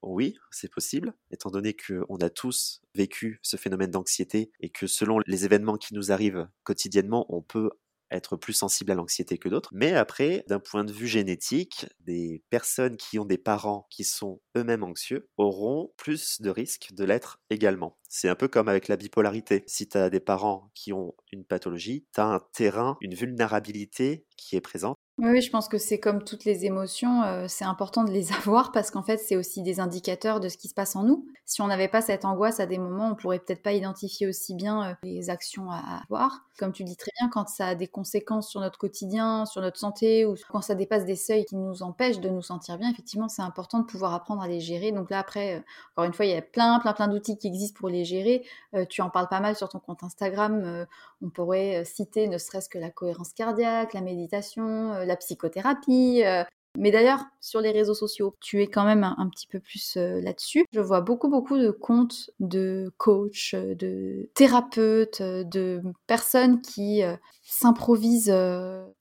oui, 0.04 0.38
c'est 0.52 0.72
possible, 0.72 1.14
étant 1.32 1.50
donné 1.50 1.76
qu'on 1.76 2.18
a 2.18 2.30
tous 2.30 2.82
vécu 2.96 3.40
ce 3.42 3.58
phénomène 3.58 3.92
d'anxiété 3.92 4.52
et 4.60 4.70
que 4.70 4.88
selon 4.88 5.20
les 5.26 5.46
événements 5.46 5.78
qui 5.78 5.94
nous 5.94 6.12
arrivent 6.12 6.48
quotidiennement, 6.64 7.26
on 7.30 7.42
peut 7.42 7.70
être 8.14 8.38
plus 8.38 8.54
sensible 8.54 8.92
à 8.92 8.96
l'anxiété 8.96 9.38
que 9.38 9.50
d'autres. 9.50 9.70
Mais 9.74 9.94
après, 9.94 10.46
d'un 10.48 10.60
point 10.60 10.84
de 10.84 10.94
vue 10.94 11.08
génétique, 11.08 11.88
des 12.00 12.44
personnes 12.50 12.96
qui 12.98 13.20
ont 13.20 13.26
des 13.26 13.38
parents 13.38 13.88
qui 13.90 14.04
sont 14.04 14.40
eux-mêmes 14.56 14.84
anxieux 14.84 15.28
auront 15.38 15.92
plus 15.98 16.40
de 16.42 16.50
risques 16.50 16.94
de 16.94 17.04
l'être 17.04 17.40
également. 17.50 17.98
C'est 18.10 18.30
un 18.30 18.36
peu 18.36 18.48
comme 18.48 18.70
avec 18.70 18.88
la 18.88 18.98
bipolarité. 18.98 19.64
Si 19.68 19.90
tu 19.90 19.98
as 19.98 20.10
des 20.10 20.20
parents 20.20 20.72
qui 20.76 20.94
ont 20.94 21.16
une 21.32 21.44
pathologie, 21.44 22.06
tu 22.14 22.22
as 22.22 22.26
un 22.26 22.40
terrain, 22.54 22.98
une 23.02 23.16
vulnérabilité 23.16 24.26
qui 24.38 24.56
est 24.56 24.62
présente 24.62 24.98
oui, 25.20 25.42
je 25.42 25.52
pense 25.52 25.68
que 25.68 25.78
c'est 25.78 26.00
comme 26.00 26.24
toutes 26.24 26.44
les 26.44 26.66
émotions, 26.66 27.22
euh, 27.22 27.46
c'est 27.48 27.66
important 27.66 28.04
de 28.04 28.10
les 28.10 28.32
avoir 28.34 28.72
parce 28.72 28.90
qu'en 28.90 29.04
fait, 29.04 29.18
c'est 29.18 29.36
aussi 29.36 29.62
des 29.62 29.80
indicateurs 29.80 30.40
de 30.40 30.50
ce 30.50 30.58
qui 30.58 30.68
se 30.68 30.74
passe 30.74 30.96
en 30.96 31.04
nous. 31.04 31.28
Si 31.46 31.62
on 31.62 31.68
n'avait 31.68 31.88
pas 31.88 32.02
cette 32.02 32.26
angoisse 32.26 32.60
à 32.60 32.66
des 32.66 32.80
moments, 32.80 33.12
on 33.12 33.16
pourrait 33.16 33.38
peut-être 33.38 33.62
pas 33.62 33.74
identifier 33.74 34.26
aussi 34.26 34.56
bien 34.56 34.84
euh, 34.84 34.94
les 35.04 35.30
actions 35.30 35.70
à 35.70 36.02
avoir. 36.04 36.46
Comme 36.58 36.72
tu 36.72 36.84
dis 36.84 36.98
très 36.98 37.12
bien, 37.20 37.30
quand 37.30 37.48
ça 37.48 37.68
a 37.68 37.76
des 37.76 37.88
conséquences 37.88 38.50
sur 38.50 38.60
notre 38.60 38.80
quotidien, 38.80 39.46
sur 39.46 39.62
notre 39.62 39.78
santé 39.78 40.26
ou 40.26 40.36
quand 40.50 40.62
ça 40.62 40.74
dépasse 40.74 41.06
des 41.06 41.16
seuils 41.16 41.46
qui 41.46 41.58
nous 41.58 41.84
empêchent 41.84 42.20
de 42.20 42.30
nous 42.30 42.42
sentir 42.42 42.80
bien, 42.80 42.90
effectivement, 42.90 43.30
c'est 43.30 43.42
important 43.44 43.80
de 43.80 43.86
pouvoir 43.86 44.16
apprendre 44.16 44.42
à 44.42 44.48
les 44.48 44.62
gérer. 44.62 44.92
Donc 44.92 45.12
là, 45.12 45.20
après, 45.20 45.58
euh, 45.58 45.60
encore 45.92 46.06
une 46.06 46.14
fois, 46.14 46.26
il 46.26 46.32
y 46.32 46.36
a 46.36 46.42
plein, 46.42 46.80
plein, 46.80 46.94
plein 46.94 47.08
d'outils 47.08 47.38
qui 47.38 47.48
existent 47.48 47.78
pour 47.78 47.90
les 47.90 48.04
gérer. 48.04 48.44
tu 48.90 49.02
en 49.04 49.12
parles 49.12 49.30
pas 49.30 49.40
mal 49.40 49.56
sur 49.56 49.70
ton 49.70 49.80
compte 49.80 50.04
Instagram. 50.04 50.88
on 51.22 51.30
pourrait 51.30 51.86
citer 51.86 52.28
ne 52.28 52.40
serait-ce 52.40 52.70
que 52.70 52.80
la 52.80 52.90
cohérence 52.90 53.34
cardiaque, 53.34 53.94
la 53.94 54.02
méditation 54.02 55.03
la 55.06 55.16
psychothérapie. 55.16 56.24
Euh. 56.24 56.44
Mais 56.76 56.90
d'ailleurs, 56.90 57.24
sur 57.40 57.62
les 57.62 57.70
réseaux 57.70 57.94
sociaux, 57.94 58.36
tu 58.42 58.64
es 58.64 58.68
quand 58.68 58.84
même 58.84 59.04
un, 59.04 59.30
petit 59.30 59.46
peu 59.46 59.60
plus 59.60 59.96
euh, 59.96 60.20
là-dessus. 60.22 60.66
Je 60.74 60.80
vois 60.80 61.02
beaucoup, 61.02 61.30
beaucoup 61.30 61.56
de 61.56 61.70
comptes 61.70 62.32
de 62.40 62.92
coachs, 62.98 63.54
euh, 63.54 63.76
de 63.76 64.28
thérapeutes, 64.34 65.22
de 65.22 65.84
personnes 66.08 66.62
qui 66.62 67.04
s'improvisent 67.44 68.36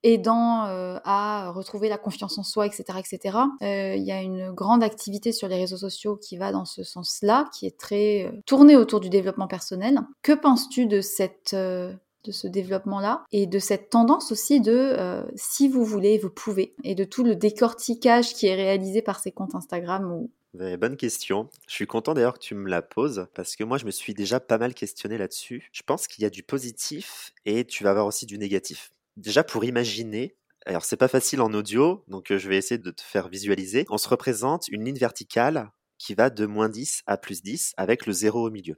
aidant 0.02 0.64
à 1.04 1.50
retrouver 1.50 1.88
la 1.88 1.96
confiance 1.96 2.36
en 2.36 2.42
soi, 2.42 2.66
etc. 2.66 2.98
etc. 2.98 3.38
Il 3.62 4.02
y 4.02 4.12
a 4.12 4.20
une 4.20 4.52
grande 4.52 4.82
activité 4.82 5.32
sur 5.32 5.48
les 5.48 5.56
réseaux 5.56 5.78
sociaux 5.78 6.16
qui 6.16 6.36
va 6.36 6.52
dans 6.52 6.66
ce 6.66 6.82
sens-là, 6.82 7.48
qui 7.54 7.66
est 7.66 7.78
très 7.78 8.30
tournée 8.44 8.76
autour 8.76 9.00
du 9.00 9.08
développement 9.08 9.46
personnel. 9.46 10.00
Que 10.20 10.32
penses-tu 10.32 10.84
de 10.86 11.00
cette 11.00 11.56
de 12.24 12.32
ce 12.32 12.46
développement-là 12.46 13.24
et 13.32 13.46
de 13.46 13.58
cette 13.58 13.90
tendance 13.90 14.32
aussi 14.32 14.60
de 14.60 14.72
euh, 14.72 15.24
si 15.34 15.68
vous 15.68 15.84
voulez, 15.84 16.18
vous 16.18 16.30
pouvez 16.30 16.74
et 16.84 16.94
de 16.94 17.04
tout 17.04 17.24
le 17.24 17.36
décortiquage 17.36 18.34
qui 18.34 18.46
est 18.46 18.54
réalisé 18.54 19.02
par 19.02 19.20
ces 19.20 19.32
comptes 19.32 19.54
Instagram 19.54 20.10
ou 20.12 20.30
Bonne 20.54 20.98
question. 20.98 21.48
Je 21.66 21.72
suis 21.72 21.86
content 21.86 22.12
d'ailleurs 22.12 22.34
que 22.34 22.44
tu 22.44 22.54
me 22.54 22.68
la 22.68 22.82
poses 22.82 23.26
parce 23.34 23.56
que 23.56 23.64
moi 23.64 23.78
je 23.78 23.86
me 23.86 23.90
suis 23.90 24.12
déjà 24.12 24.38
pas 24.38 24.58
mal 24.58 24.74
questionné 24.74 25.16
là-dessus. 25.16 25.70
Je 25.72 25.82
pense 25.82 26.06
qu'il 26.06 26.22
y 26.22 26.26
a 26.26 26.30
du 26.30 26.42
positif 26.42 27.32
et 27.46 27.64
tu 27.64 27.84
vas 27.84 27.90
avoir 27.90 28.06
aussi 28.06 28.26
du 28.26 28.36
négatif. 28.36 28.92
Déjà 29.16 29.44
pour 29.44 29.64
imaginer, 29.64 30.36
alors 30.66 30.84
c'est 30.84 30.98
pas 30.98 31.08
facile 31.08 31.40
en 31.40 31.54
audio 31.54 32.04
donc 32.06 32.30
euh, 32.30 32.38
je 32.38 32.48
vais 32.50 32.58
essayer 32.58 32.78
de 32.78 32.90
te 32.90 33.00
faire 33.00 33.28
visualiser. 33.28 33.86
On 33.88 33.96
se 33.96 34.10
représente 34.10 34.68
une 34.68 34.84
ligne 34.84 34.98
verticale 34.98 35.70
qui 35.96 36.14
va 36.14 36.28
de 36.28 36.44
moins 36.44 36.68
10 36.68 37.02
à 37.06 37.16
plus 37.16 37.42
10 37.42 37.72
avec 37.78 38.04
le 38.06 38.12
zéro 38.12 38.46
au 38.46 38.50
milieu. 38.50 38.76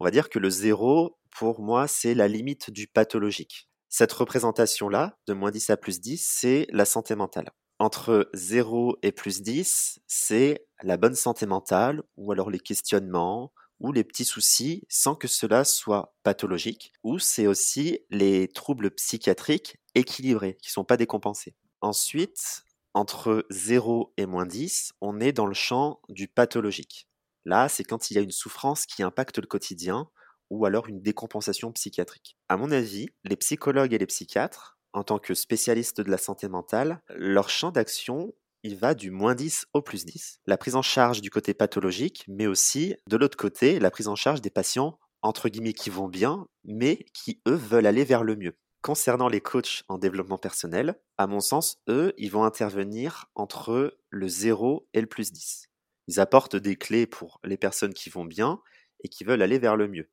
On 0.00 0.04
va 0.04 0.10
dire 0.10 0.28
que 0.28 0.38
le 0.38 0.50
zéro, 0.50 1.17
pour 1.30 1.60
moi, 1.60 1.86
c'est 1.88 2.14
la 2.14 2.28
limite 2.28 2.70
du 2.70 2.86
pathologique. 2.86 3.68
Cette 3.88 4.12
représentation-là, 4.12 5.18
de 5.26 5.32
moins 5.32 5.50
10 5.50 5.70
à 5.70 5.76
plus 5.76 6.00
10, 6.00 6.22
c'est 6.22 6.66
la 6.70 6.84
santé 6.84 7.14
mentale. 7.14 7.50
Entre 7.78 8.28
0 8.34 8.98
et 9.02 9.12
plus 9.12 9.40
10, 9.40 10.00
c'est 10.06 10.66
la 10.82 10.96
bonne 10.96 11.14
santé 11.14 11.46
mentale, 11.46 12.02
ou 12.16 12.32
alors 12.32 12.50
les 12.50 12.58
questionnements, 12.58 13.52
ou 13.80 13.92
les 13.92 14.04
petits 14.04 14.24
soucis, 14.24 14.84
sans 14.88 15.14
que 15.14 15.28
cela 15.28 15.64
soit 15.64 16.14
pathologique, 16.22 16.92
ou 17.02 17.18
c'est 17.18 17.46
aussi 17.46 18.00
les 18.10 18.48
troubles 18.48 18.90
psychiatriques 18.90 19.78
équilibrés, 19.94 20.56
qui 20.60 20.70
ne 20.70 20.72
sont 20.72 20.84
pas 20.84 20.96
décompensés. 20.96 21.54
Ensuite, 21.80 22.64
entre 22.94 23.46
0 23.50 24.12
et 24.16 24.26
moins 24.26 24.46
10, 24.46 24.94
on 25.00 25.20
est 25.20 25.32
dans 25.32 25.46
le 25.46 25.54
champ 25.54 26.00
du 26.08 26.26
pathologique. 26.26 27.08
Là, 27.44 27.68
c'est 27.68 27.84
quand 27.84 28.10
il 28.10 28.14
y 28.14 28.18
a 28.18 28.22
une 28.22 28.32
souffrance 28.32 28.86
qui 28.86 29.02
impacte 29.02 29.38
le 29.38 29.46
quotidien 29.46 30.10
ou 30.50 30.66
alors 30.66 30.88
une 30.88 31.00
décompensation 31.00 31.72
psychiatrique. 31.72 32.36
À 32.48 32.56
mon 32.56 32.70
avis, 32.70 33.08
les 33.24 33.36
psychologues 33.36 33.92
et 33.92 33.98
les 33.98 34.06
psychiatres, 34.06 34.78
en 34.92 35.04
tant 35.04 35.18
que 35.18 35.34
spécialistes 35.34 36.00
de 36.00 36.10
la 36.10 36.18
santé 36.18 36.48
mentale, 36.48 37.02
leur 37.10 37.50
champ 37.50 37.70
d'action, 37.70 38.34
il 38.62 38.76
va 38.76 38.94
du 38.94 39.10
moins 39.10 39.34
10 39.34 39.66
au 39.72 39.82
plus 39.82 40.04
10. 40.04 40.40
La 40.46 40.56
prise 40.56 40.74
en 40.74 40.82
charge 40.82 41.20
du 41.20 41.30
côté 41.30 41.54
pathologique, 41.54 42.24
mais 42.26 42.46
aussi, 42.46 42.96
de 43.08 43.16
l'autre 43.16 43.36
côté, 43.36 43.78
la 43.78 43.90
prise 43.90 44.08
en 44.08 44.16
charge 44.16 44.40
des 44.40 44.50
patients, 44.50 44.98
entre 45.22 45.48
guillemets, 45.48 45.72
qui 45.72 45.90
vont 45.90 46.08
bien, 46.08 46.46
mais 46.64 47.06
qui, 47.14 47.40
eux, 47.46 47.54
veulent 47.54 47.86
aller 47.86 48.04
vers 48.04 48.24
le 48.24 48.36
mieux. 48.36 48.56
Concernant 48.80 49.28
les 49.28 49.40
coachs 49.40 49.82
en 49.88 49.98
développement 49.98 50.38
personnel, 50.38 51.00
à 51.18 51.26
mon 51.26 51.40
sens, 51.40 51.78
eux, 51.88 52.14
ils 52.16 52.30
vont 52.30 52.44
intervenir 52.44 53.26
entre 53.34 53.98
le 54.08 54.28
0 54.28 54.88
et 54.94 55.00
le 55.00 55.06
plus 55.06 55.32
10. 55.32 55.68
Ils 56.06 56.20
apportent 56.20 56.56
des 56.56 56.76
clés 56.76 57.06
pour 57.06 57.40
les 57.44 57.56
personnes 57.56 57.92
qui 57.92 58.08
vont 58.08 58.24
bien 58.24 58.60
et 59.04 59.08
qui 59.08 59.24
veulent 59.24 59.42
aller 59.42 59.58
vers 59.58 59.76
le 59.76 59.88
mieux. 59.88 60.10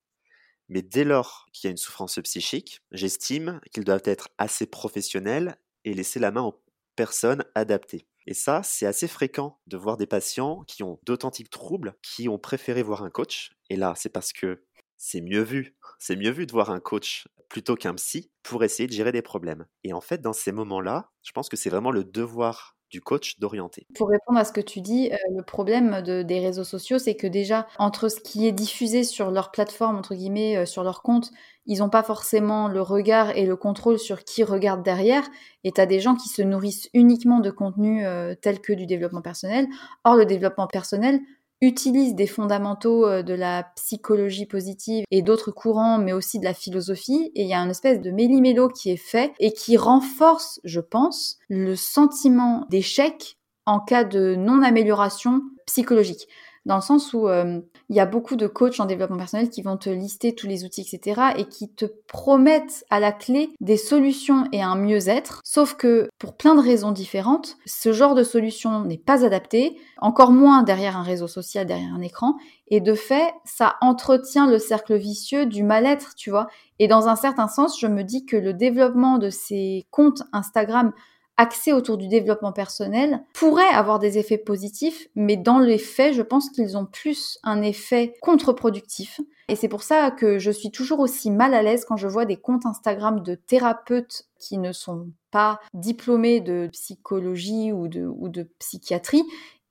Mais 0.69 0.81
dès 0.81 1.03
lors 1.03 1.47
qu'il 1.53 1.67
y 1.67 1.69
a 1.69 1.71
une 1.71 1.77
souffrance 1.77 2.19
psychique, 2.23 2.81
j'estime 2.91 3.59
qu'ils 3.71 3.83
doivent 3.83 4.01
être 4.05 4.29
assez 4.37 4.65
professionnels 4.65 5.57
et 5.83 5.93
laisser 5.93 6.19
la 6.19 6.31
main 6.31 6.43
aux 6.43 6.61
personnes 6.95 7.43
adaptées. 7.55 8.07
Et 8.27 8.33
ça, 8.33 8.61
c'est 8.63 8.87
assez 8.87 9.07
fréquent 9.07 9.59
de 9.67 9.77
voir 9.77 9.97
des 9.97 10.07
patients 10.07 10.63
qui 10.67 10.81
ont 10.83 10.99
d'authentiques 11.05 11.51
troubles, 11.51 11.95
qui 12.01 12.27
ont 12.27 12.39
préféré 12.39 12.81
voir 12.81 13.03
un 13.03 13.11
coach. 13.11 13.51
Et 13.69 13.75
là, 13.75 13.93
c'est 13.95 14.09
parce 14.09 14.33
que 14.33 14.63
c'est 14.97 15.21
mieux 15.21 15.43
vu. 15.43 15.77
C'est 15.99 16.15
mieux 16.15 16.31
vu 16.31 16.47
de 16.47 16.51
voir 16.51 16.71
un 16.71 16.79
coach 16.79 17.27
plutôt 17.49 17.75
qu'un 17.75 17.93
psy 17.93 18.31
pour 18.41 18.63
essayer 18.63 18.87
de 18.87 18.93
gérer 18.93 19.11
des 19.11 19.21
problèmes. 19.21 19.67
Et 19.83 19.93
en 19.93 20.01
fait, 20.01 20.21
dans 20.21 20.33
ces 20.33 20.51
moments-là, 20.51 21.11
je 21.23 21.31
pense 21.31 21.49
que 21.49 21.57
c'est 21.57 21.69
vraiment 21.69 21.91
le 21.91 22.03
devoir 22.03 22.74
du 22.89 23.01
coach 23.01 23.39
d'orienter. 23.39 23.87
Pour 23.95 24.09
répondre 24.09 24.39
à 24.39 24.45
ce 24.45 24.51
que 24.51 24.61
tu 24.61 24.81
dis, 24.81 25.11
euh, 25.11 25.17
le 25.35 25.43
problème 25.43 26.01
des 26.01 26.39
réseaux 26.39 26.63
sociaux, 26.63 26.99
c'est 26.99 27.15
que 27.15 27.27
déjà, 27.27 27.67
entre 27.79 28.09
ce 28.09 28.19
qui 28.19 28.47
est 28.47 28.51
diffusé 28.51 29.03
sur 29.03 29.31
leur 29.31 29.51
plateforme, 29.51 29.97
entre 29.97 30.15
guillemets, 30.15 30.57
euh, 30.57 30.65
sur 30.65 30.83
leur 30.83 31.01
compte, 31.01 31.31
ils 31.65 31.79
n'ont 31.79 31.89
pas 31.89 32.03
forcément 32.03 32.67
le 32.67 32.81
regard 32.81 33.35
et 33.35 33.45
le 33.45 33.55
contrôle 33.55 33.97
sur 33.97 34.23
qui 34.23 34.43
regarde 34.43 34.83
derrière. 34.83 35.23
Et 35.63 35.71
tu 35.71 35.81
as 35.81 35.85
des 35.85 35.99
gens 35.99 36.15
qui 36.15 36.29
se 36.29 36.41
nourrissent 36.41 36.89
uniquement 36.93 37.39
de 37.39 37.49
contenu 37.49 38.05
euh, 38.05 38.35
tel 38.39 38.61
que 38.61 38.73
du 38.73 38.85
développement 38.85 39.21
personnel. 39.21 39.67
Or, 40.03 40.15
le 40.15 40.25
développement 40.25 40.67
personnel, 40.67 41.19
utilise 41.65 42.15
des 42.15 42.27
fondamentaux 42.27 43.05
euh, 43.05 43.23
de 43.23 43.33
la 43.33 43.63
psychologie 43.75 44.45
positive 44.45 45.05
et 45.11 45.21
d'autres 45.21 45.51
courants, 45.51 45.97
mais 45.97 46.13
aussi 46.13 46.39
de 46.39 46.45
la 46.45 46.53
philosophie. 46.53 47.31
Et 47.35 47.43
il 47.43 47.47
y 47.47 47.53
a 47.53 47.59
une 47.59 47.71
espèce 47.71 48.01
de 48.01 48.11
méli-mélo 48.11 48.69
qui 48.69 48.91
est 48.91 48.97
fait 48.97 49.33
et 49.39 49.51
qui 49.51 49.77
renforce, 49.77 50.59
je 50.63 50.79
pense, 50.79 51.37
le 51.49 51.75
sentiment 51.75 52.65
d'échec 52.69 53.37
en 53.65 53.79
cas 53.79 54.03
de 54.03 54.35
non-amélioration 54.35 55.41
psychologique 55.65 56.27
dans 56.65 56.75
le 56.75 56.81
sens 56.81 57.13
où 57.13 57.27
euh, 57.27 57.59
il 57.89 57.95
y 57.95 57.99
a 57.99 58.05
beaucoup 58.05 58.35
de 58.35 58.47
coachs 58.47 58.79
en 58.79 58.85
développement 58.85 59.17
personnel 59.17 59.49
qui 59.49 59.61
vont 59.61 59.77
te 59.77 59.89
lister 59.89 60.33
tous 60.33 60.47
les 60.47 60.65
outils, 60.65 60.81
etc., 60.81 61.21
et 61.37 61.45
qui 61.45 61.69
te 61.69 61.85
promettent 62.07 62.85
à 62.89 62.99
la 62.99 63.11
clé 63.11 63.51
des 63.61 63.77
solutions 63.77 64.47
et 64.51 64.61
un 64.61 64.75
mieux-être. 64.75 65.41
Sauf 65.43 65.75
que 65.75 66.09
pour 66.17 66.35
plein 66.35 66.55
de 66.55 66.61
raisons 66.61 66.91
différentes, 66.91 67.57
ce 67.65 67.93
genre 67.93 68.15
de 68.15 68.23
solution 68.23 68.81
n'est 68.81 68.97
pas 68.97 69.23
adapté, 69.23 69.77
encore 69.99 70.31
moins 70.31 70.63
derrière 70.63 70.97
un 70.97 71.03
réseau 71.03 71.27
social, 71.27 71.67
derrière 71.67 71.93
un 71.93 72.01
écran, 72.01 72.35
et 72.67 72.81
de 72.81 72.95
fait, 72.95 73.33
ça 73.43 73.75
entretient 73.81 74.47
le 74.47 74.57
cercle 74.57 74.95
vicieux 74.95 75.45
du 75.45 75.61
mal-être, 75.61 76.15
tu 76.15 76.31
vois. 76.31 76.47
Et 76.79 76.87
dans 76.87 77.07
un 77.07 77.15
certain 77.15 77.47
sens, 77.47 77.79
je 77.79 77.87
me 77.87 78.03
dis 78.03 78.25
que 78.25 78.35
le 78.35 78.53
développement 78.53 79.19
de 79.19 79.29
ces 79.29 79.85
comptes 79.91 80.23
Instagram 80.33 80.91
axés 81.37 81.73
autour 81.73 81.97
du 81.97 82.07
développement 82.07 82.51
personnel 82.51 83.23
pourraient 83.33 83.63
avoir 83.73 83.99
des 83.99 84.17
effets 84.17 84.37
positifs, 84.37 85.07
mais 85.15 85.37
dans 85.37 85.59
les 85.59 85.77
faits, 85.77 86.13
je 86.13 86.21
pense 86.21 86.49
qu'ils 86.49 86.77
ont 86.77 86.85
plus 86.85 87.37
un 87.43 87.61
effet 87.61 88.13
contre-productif. 88.21 89.19
Et 89.47 89.55
c'est 89.55 89.67
pour 89.67 89.83
ça 89.83 90.09
que 90.09 90.39
je 90.39 90.49
suis 90.49 90.71
toujours 90.71 90.99
aussi 90.99 91.29
mal 91.29 91.53
à 91.53 91.61
l'aise 91.61 91.85
quand 91.85 91.97
je 91.97 92.07
vois 92.07 92.25
des 92.25 92.37
comptes 92.37 92.65
Instagram 92.65 93.21
de 93.21 93.35
thérapeutes 93.35 94.23
qui 94.39 94.57
ne 94.57 94.71
sont 94.71 95.09
pas 95.29 95.59
diplômés 95.73 96.39
de 96.39 96.69
psychologie 96.71 97.71
ou 97.71 97.87
de, 97.87 98.05
ou 98.05 98.29
de 98.29 98.49
psychiatrie 98.59 99.23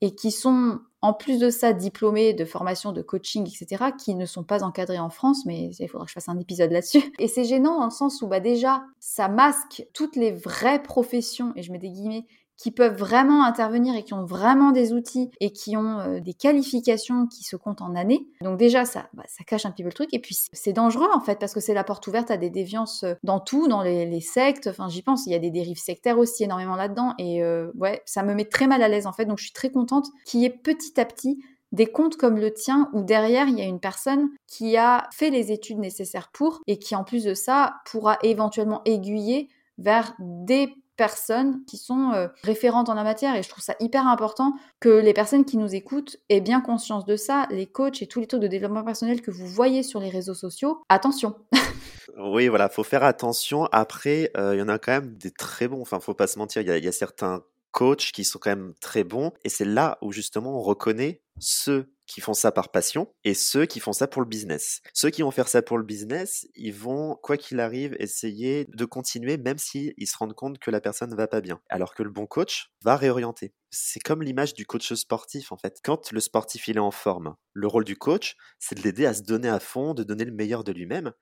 et 0.04 0.14
qui 0.14 0.30
sont 0.30 0.80
en 1.00 1.14
plus 1.14 1.38
de 1.38 1.48
ça 1.48 1.72
diplômés 1.72 2.34
de 2.34 2.44
formation 2.44 2.92
de 2.92 3.00
coaching, 3.00 3.48
etc., 3.48 3.86
qui 3.98 4.14
ne 4.14 4.26
sont 4.26 4.44
pas 4.44 4.62
encadrés 4.62 4.98
en 4.98 5.08
France, 5.08 5.46
mais 5.46 5.70
il 5.78 5.88
faudra 5.88 6.04
que 6.04 6.10
je 6.10 6.14
fasse 6.14 6.28
un 6.28 6.38
épisode 6.38 6.70
là-dessus. 6.70 7.02
Et 7.18 7.26
c'est 7.26 7.44
gênant 7.44 7.78
dans 7.78 7.86
le 7.86 7.90
sens 7.90 8.20
où 8.20 8.26
bah 8.26 8.38
déjà, 8.38 8.84
ça 9.00 9.28
masque 9.28 9.86
toutes 9.94 10.14
les 10.14 10.30
vraies 10.30 10.82
professions, 10.82 11.54
et 11.56 11.62
je 11.62 11.72
mets 11.72 11.78
des 11.78 11.88
guillemets, 11.88 12.26
qui 12.56 12.70
peuvent 12.70 12.96
vraiment 12.96 13.44
intervenir 13.44 13.94
et 13.96 14.04
qui 14.04 14.14
ont 14.14 14.24
vraiment 14.24 14.70
des 14.70 14.92
outils 14.92 15.30
et 15.40 15.50
qui 15.50 15.76
ont 15.76 15.98
euh, 15.98 16.20
des 16.20 16.34
qualifications 16.34 17.26
qui 17.26 17.44
se 17.44 17.56
comptent 17.56 17.82
en 17.82 17.94
années. 17.94 18.26
Donc 18.42 18.58
déjà, 18.58 18.84
ça, 18.84 19.08
bah, 19.14 19.24
ça 19.26 19.44
cache 19.44 19.66
un 19.66 19.70
petit 19.70 19.82
peu 19.82 19.88
le 19.88 19.94
truc. 19.94 20.08
Et 20.12 20.20
puis 20.20 20.36
c'est 20.52 20.72
dangereux 20.72 21.08
en 21.12 21.20
fait 21.20 21.38
parce 21.38 21.52
que 21.52 21.60
c'est 21.60 21.74
la 21.74 21.84
porte 21.84 22.06
ouverte 22.06 22.30
à 22.30 22.36
des 22.36 22.50
déviances 22.50 23.04
euh, 23.04 23.14
dans 23.22 23.40
tout, 23.40 23.68
dans 23.68 23.82
les, 23.82 24.20
sectes. 24.20 24.68
Enfin, 24.68 24.88
j'y 24.88 25.02
pense. 25.02 25.26
Il 25.26 25.32
y 25.32 25.34
a 25.34 25.38
des 25.38 25.50
dérives 25.50 25.78
sectaires 25.78 26.18
aussi 26.18 26.44
énormément 26.44 26.76
là-dedans. 26.76 27.14
Et 27.18 27.42
euh, 27.42 27.70
ouais, 27.76 28.02
ça 28.06 28.22
me 28.22 28.34
met 28.34 28.44
très 28.44 28.66
mal 28.66 28.82
à 28.82 28.88
l'aise 28.88 29.06
en 29.06 29.12
fait. 29.12 29.24
Donc 29.24 29.38
je 29.38 29.44
suis 29.44 29.52
très 29.52 29.70
contente 29.70 30.06
qu'il 30.24 30.40
y 30.40 30.44
ait 30.44 30.50
petit 30.50 30.98
à 31.00 31.04
petit 31.04 31.42
des 31.72 31.86
comptes 31.86 32.16
comme 32.16 32.38
le 32.38 32.52
tien 32.52 32.88
où 32.92 33.02
derrière 33.02 33.48
il 33.48 33.58
y 33.58 33.60
a 33.60 33.64
une 33.64 33.80
personne 33.80 34.28
qui 34.46 34.76
a 34.76 35.08
fait 35.12 35.30
les 35.30 35.50
études 35.50 35.78
nécessaires 35.78 36.30
pour 36.32 36.60
et 36.68 36.78
qui 36.78 36.94
en 36.94 37.02
plus 37.02 37.24
de 37.24 37.34
ça 37.34 37.74
pourra 37.84 38.16
éventuellement 38.22 38.80
aiguiller 38.84 39.48
vers 39.76 40.14
des 40.20 40.72
personnes 40.96 41.64
qui 41.66 41.76
sont 41.76 42.12
euh, 42.12 42.28
référentes 42.42 42.88
en 42.88 42.94
la 42.94 43.04
matière 43.04 43.34
et 43.34 43.42
je 43.42 43.48
trouve 43.48 43.62
ça 43.62 43.74
hyper 43.80 44.06
important 44.06 44.54
que 44.80 44.88
les 44.88 45.12
personnes 45.12 45.44
qui 45.44 45.56
nous 45.56 45.74
écoutent 45.74 46.16
aient 46.28 46.40
bien 46.40 46.60
conscience 46.60 47.04
de 47.04 47.16
ça, 47.16 47.46
les 47.50 47.66
coachs 47.66 48.02
et 48.02 48.06
tous 48.06 48.20
les 48.20 48.26
trucs 48.26 48.40
de 48.40 48.46
développement 48.46 48.84
personnel 48.84 49.20
que 49.20 49.30
vous 49.30 49.46
voyez 49.46 49.82
sur 49.82 50.00
les 50.00 50.10
réseaux 50.10 50.34
sociaux, 50.34 50.82
attention. 50.88 51.34
oui, 52.18 52.48
voilà, 52.48 52.68
faut 52.68 52.84
faire 52.84 53.04
attention. 53.04 53.66
Après, 53.72 54.30
euh, 54.36 54.54
il 54.54 54.58
y 54.58 54.62
en 54.62 54.68
a 54.68 54.78
quand 54.78 54.92
même 54.92 55.14
des 55.14 55.30
très 55.30 55.68
bons. 55.68 55.80
Enfin, 55.80 56.00
faut 56.00 56.14
pas 56.14 56.26
se 56.26 56.38
mentir, 56.38 56.62
il 56.62 56.84
y, 56.84 56.88
a 56.88 56.92
certains 56.92 57.42
coachs 57.74 58.12
qui 58.12 58.24
sont 58.24 58.38
quand 58.38 58.50
même 58.50 58.72
très 58.80 59.02
bons 59.02 59.32
et 59.44 59.48
c'est 59.48 59.64
là 59.64 59.98
où 60.00 60.12
justement 60.12 60.56
on 60.56 60.62
reconnaît 60.62 61.20
ceux 61.40 61.92
qui 62.06 62.20
font 62.20 62.32
ça 62.32 62.52
par 62.52 62.70
passion 62.70 63.12
et 63.24 63.34
ceux 63.34 63.66
qui 63.66 63.80
font 63.80 63.92
ça 63.92 64.06
pour 64.06 64.22
le 64.22 64.28
business. 64.28 64.80
Ceux 64.92 65.10
qui 65.10 65.22
vont 65.22 65.32
faire 65.32 65.48
ça 65.48 65.60
pour 65.60 65.76
le 65.76 65.82
business, 65.84 66.46
ils 66.54 66.72
vont, 66.72 67.16
quoi 67.20 67.36
qu'il 67.36 67.58
arrive, 67.58 67.96
essayer 67.98 68.66
de 68.68 68.84
continuer 68.84 69.38
même 69.38 69.58
s'ils 69.58 70.06
se 70.06 70.16
rendent 70.16 70.34
compte 70.34 70.60
que 70.60 70.70
la 70.70 70.80
personne 70.80 71.10
ne 71.10 71.16
va 71.16 71.26
pas 71.26 71.40
bien. 71.40 71.60
Alors 71.68 71.94
que 71.94 72.04
le 72.04 72.10
bon 72.10 72.26
coach 72.26 72.70
va 72.82 72.96
réorienter. 72.96 73.52
C'est 73.70 74.00
comme 74.00 74.22
l'image 74.22 74.54
du 74.54 74.66
coach 74.66 74.92
sportif 74.92 75.50
en 75.50 75.56
fait. 75.56 75.80
Quand 75.82 76.12
le 76.12 76.20
sportif 76.20 76.68
il 76.68 76.76
est 76.76 76.80
en 76.80 76.92
forme, 76.92 77.34
le 77.54 77.66
rôle 77.66 77.84
du 77.84 77.96
coach, 77.96 78.36
c'est 78.60 78.76
de 78.76 78.82
l'aider 78.82 79.06
à 79.06 79.14
se 79.14 79.22
donner 79.22 79.48
à 79.48 79.58
fond, 79.58 79.94
de 79.94 80.04
donner 80.04 80.24
le 80.24 80.32
meilleur 80.32 80.62
de 80.62 80.70
lui-même. 80.70 81.12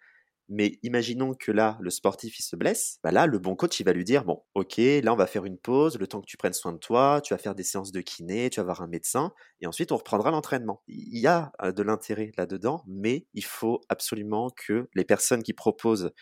Mais 0.48 0.78
imaginons 0.82 1.34
que 1.34 1.52
là, 1.52 1.78
le 1.80 1.90
sportif, 1.90 2.38
il 2.38 2.42
se 2.42 2.56
blesse. 2.56 2.98
Bah 3.02 3.10
là, 3.10 3.26
le 3.26 3.38
bon 3.38 3.56
coach, 3.56 3.80
il 3.80 3.84
va 3.84 3.92
lui 3.92 4.04
dire, 4.04 4.24
bon, 4.24 4.42
ok, 4.54 4.76
là, 4.76 5.12
on 5.12 5.16
va 5.16 5.26
faire 5.26 5.44
une 5.44 5.58
pause, 5.58 5.98
le 5.98 6.06
temps 6.06 6.20
que 6.20 6.26
tu 6.26 6.36
prennes 6.36 6.52
soin 6.52 6.72
de 6.72 6.78
toi, 6.78 7.20
tu 7.22 7.32
vas 7.32 7.38
faire 7.38 7.54
des 7.54 7.62
séances 7.62 7.92
de 7.92 8.00
kiné, 8.00 8.50
tu 8.50 8.60
vas 8.60 8.64
voir 8.64 8.82
un 8.82 8.88
médecin, 8.88 9.32
et 9.60 9.66
ensuite, 9.66 9.92
on 9.92 9.96
reprendra 9.96 10.30
l'entraînement. 10.30 10.82
Il 10.88 11.18
y 11.18 11.26
a 11.26 11.52
de 11.62 11.82
l'intérêt 11.82 12.32
là-dedans, 12.36 12.82
mais 12.86 13.26
il 13.34 13.44
faut 13.44 13.80
absolument 13.88 14.50
que 14.50 14.88
les 14.94 15.04
personnes 15.04 15.42
qui 15.42 15.52
proposent 15.52 16.12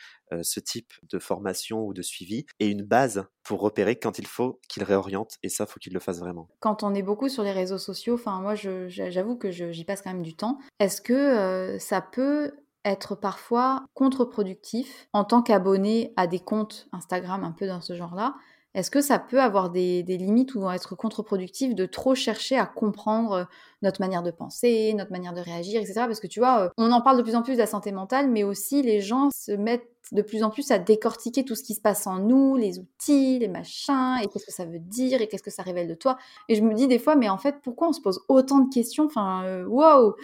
ce 0.42 0.60
type 0.60 0.92
de 1.10 1.18
formation 1.18 1.84
ou 1.84 1.92
de 1.92 2.02
suivi 2.02 2.46
aient 2.60 2.68
une 2.68 2.84
base 2.84 3.24
pour 3.42 3.60
repérer 3.60 3.96
quand 3.96 4.18
il 4.18 4.26
faut 4.28 4.60
qu'ils 4.68 4.84
réorientent, 4.84 5.38
et 5.42 5.48
ça, 5.48 5.66
faut 5.66 5.80
qu'ils 5.80 5.94
le 5.94 6.00
fassent 6.00 6.20
vraiment. 6.20 6.48
Quand 6.60 6.82
on 6.84 6.94
est 6.94 7.02
beaucoup 7.02 7.28
sur 7.28 7.42
les 7.42 7.52
réseaux 7.52 7.78
sociaux, 7.78 8.14
enfin, 8.14 8.40
moi, 8.40 8.54
j'avoue 8.54 9.36
que 9.36 9.50
j'y 9.50 9.84
passe 9.84 10.02
quand 10.02 10.12
même 10.12 10.22
du 10.22 10.36
temps. 10.36 10.58
Est-ce 10.78 11.00
que 11.00 11.78
ça 11.80 12.00
peut 12.00 12.52
être 12.84 13.14
parfois 13.14 13.84
contre-productif 13.94 15.08
en 15.12 15.24
tant 15.24 15.42
qu'abonné 15.42 16.12
à 16.16 16.26
des 16.26 16.40
comptes 16.40 16.88
Instagram 16.92 17.44
un 17.44 17.52
peu 17.52 17.66
dans 17.66 17.80
ce 17.80 17.94
genre-là. 17.94 18.34
Est-ce 18.74 18.90
que 18.90 19.00
ça 19.00 19.18
peut 19.18 19.40
avoir 19.40 19.70
des, 19.70 20.02
limites 20.02 20.54
ou 20.54 20.70
être 20.70 20.94
contre-productif 20.94 21.74
de 21.74 21.86
trop 21.86 22.14
chercher 22.14 22.56
à 22.56 22.66
comprendre 22.66 23.32
euh, 23.32 23.44
notre 23.82 24.00
manière 24.00 24.22
de 24.22 24.30
penser, 24.30 24.94
notre 24.94 25.10
manière 25.10 25.32
de 25.32 25.40
réagir, 25.40 25.80
etc. 25.80 26.02
Parce 26.06 26.20
que 26.20 26.28
tu 26.28 26.38
vois, 26.38 26.66
euh, 26.66 26.68
on 26.76 26.92
en 26.92 27.00
parle 27.00 27.16
de 27.16 27.22
plus 27.22 27.34
en 27.34 27.42
plus 27.42 27.54
de 27.54 27.58
la 27.58 27.66
santé 27.66 27.90
mentale, 27.90 28.30
mais 28.30 28.44
aussi 28.44 28.82
les 28.82 29.00
gens 29.00 29.30
se 29.34 29.50
mettent 29.50 29.90
de 30.12 30.22
plus 30.22 30.42
en 30.44 30.50
plus 30.50 30.70
à 30.70 30.78
décortiquer 30.78 31.44
tout 31.44 31.54
ce 31.54 31.62
qui 31.62 31.74
se 31.74 31.80
passe 31.80 32.06
en 32.06 32.18
nous, 32.18 32.56
les 32.56 32.78
outils, 32.78 33.38
les 33.40 33.48
machins, 33.48 34.18
et 34.22 34.28
qu'est-ce 34.28 34.46
que 34.46 34.52
ça 34.52 34.64
veut 34.64 34.78
dire, 34.78 35.20
et 35.20 35.28
qu'est-ce 35.28 35.42
que 35.42 35.50
ça 35.50 35.62
révèle 35.62 35.88
de 35.88 35.94
toi? 35.94 36.16
Et 36.48 36.54
je 36.54 36.62
me 36.62 36.74
dis 36.74 36.86
des 36.86 36.98
fois, 36.98 37.16
mais 37.16 37.28
en 37.28 37.38
fait, 37.38 37.56
pourquoi 37.62 37.88
on 37.88 37.92
se 37.92 38.00
pose 38.00 38.20
autant 38.28 38.60
de 38.60 38.72
questions? 38.72 39.06
Enfin, 39.06 39.44
euh, 39.44 39.64
waouh 39.66 40.14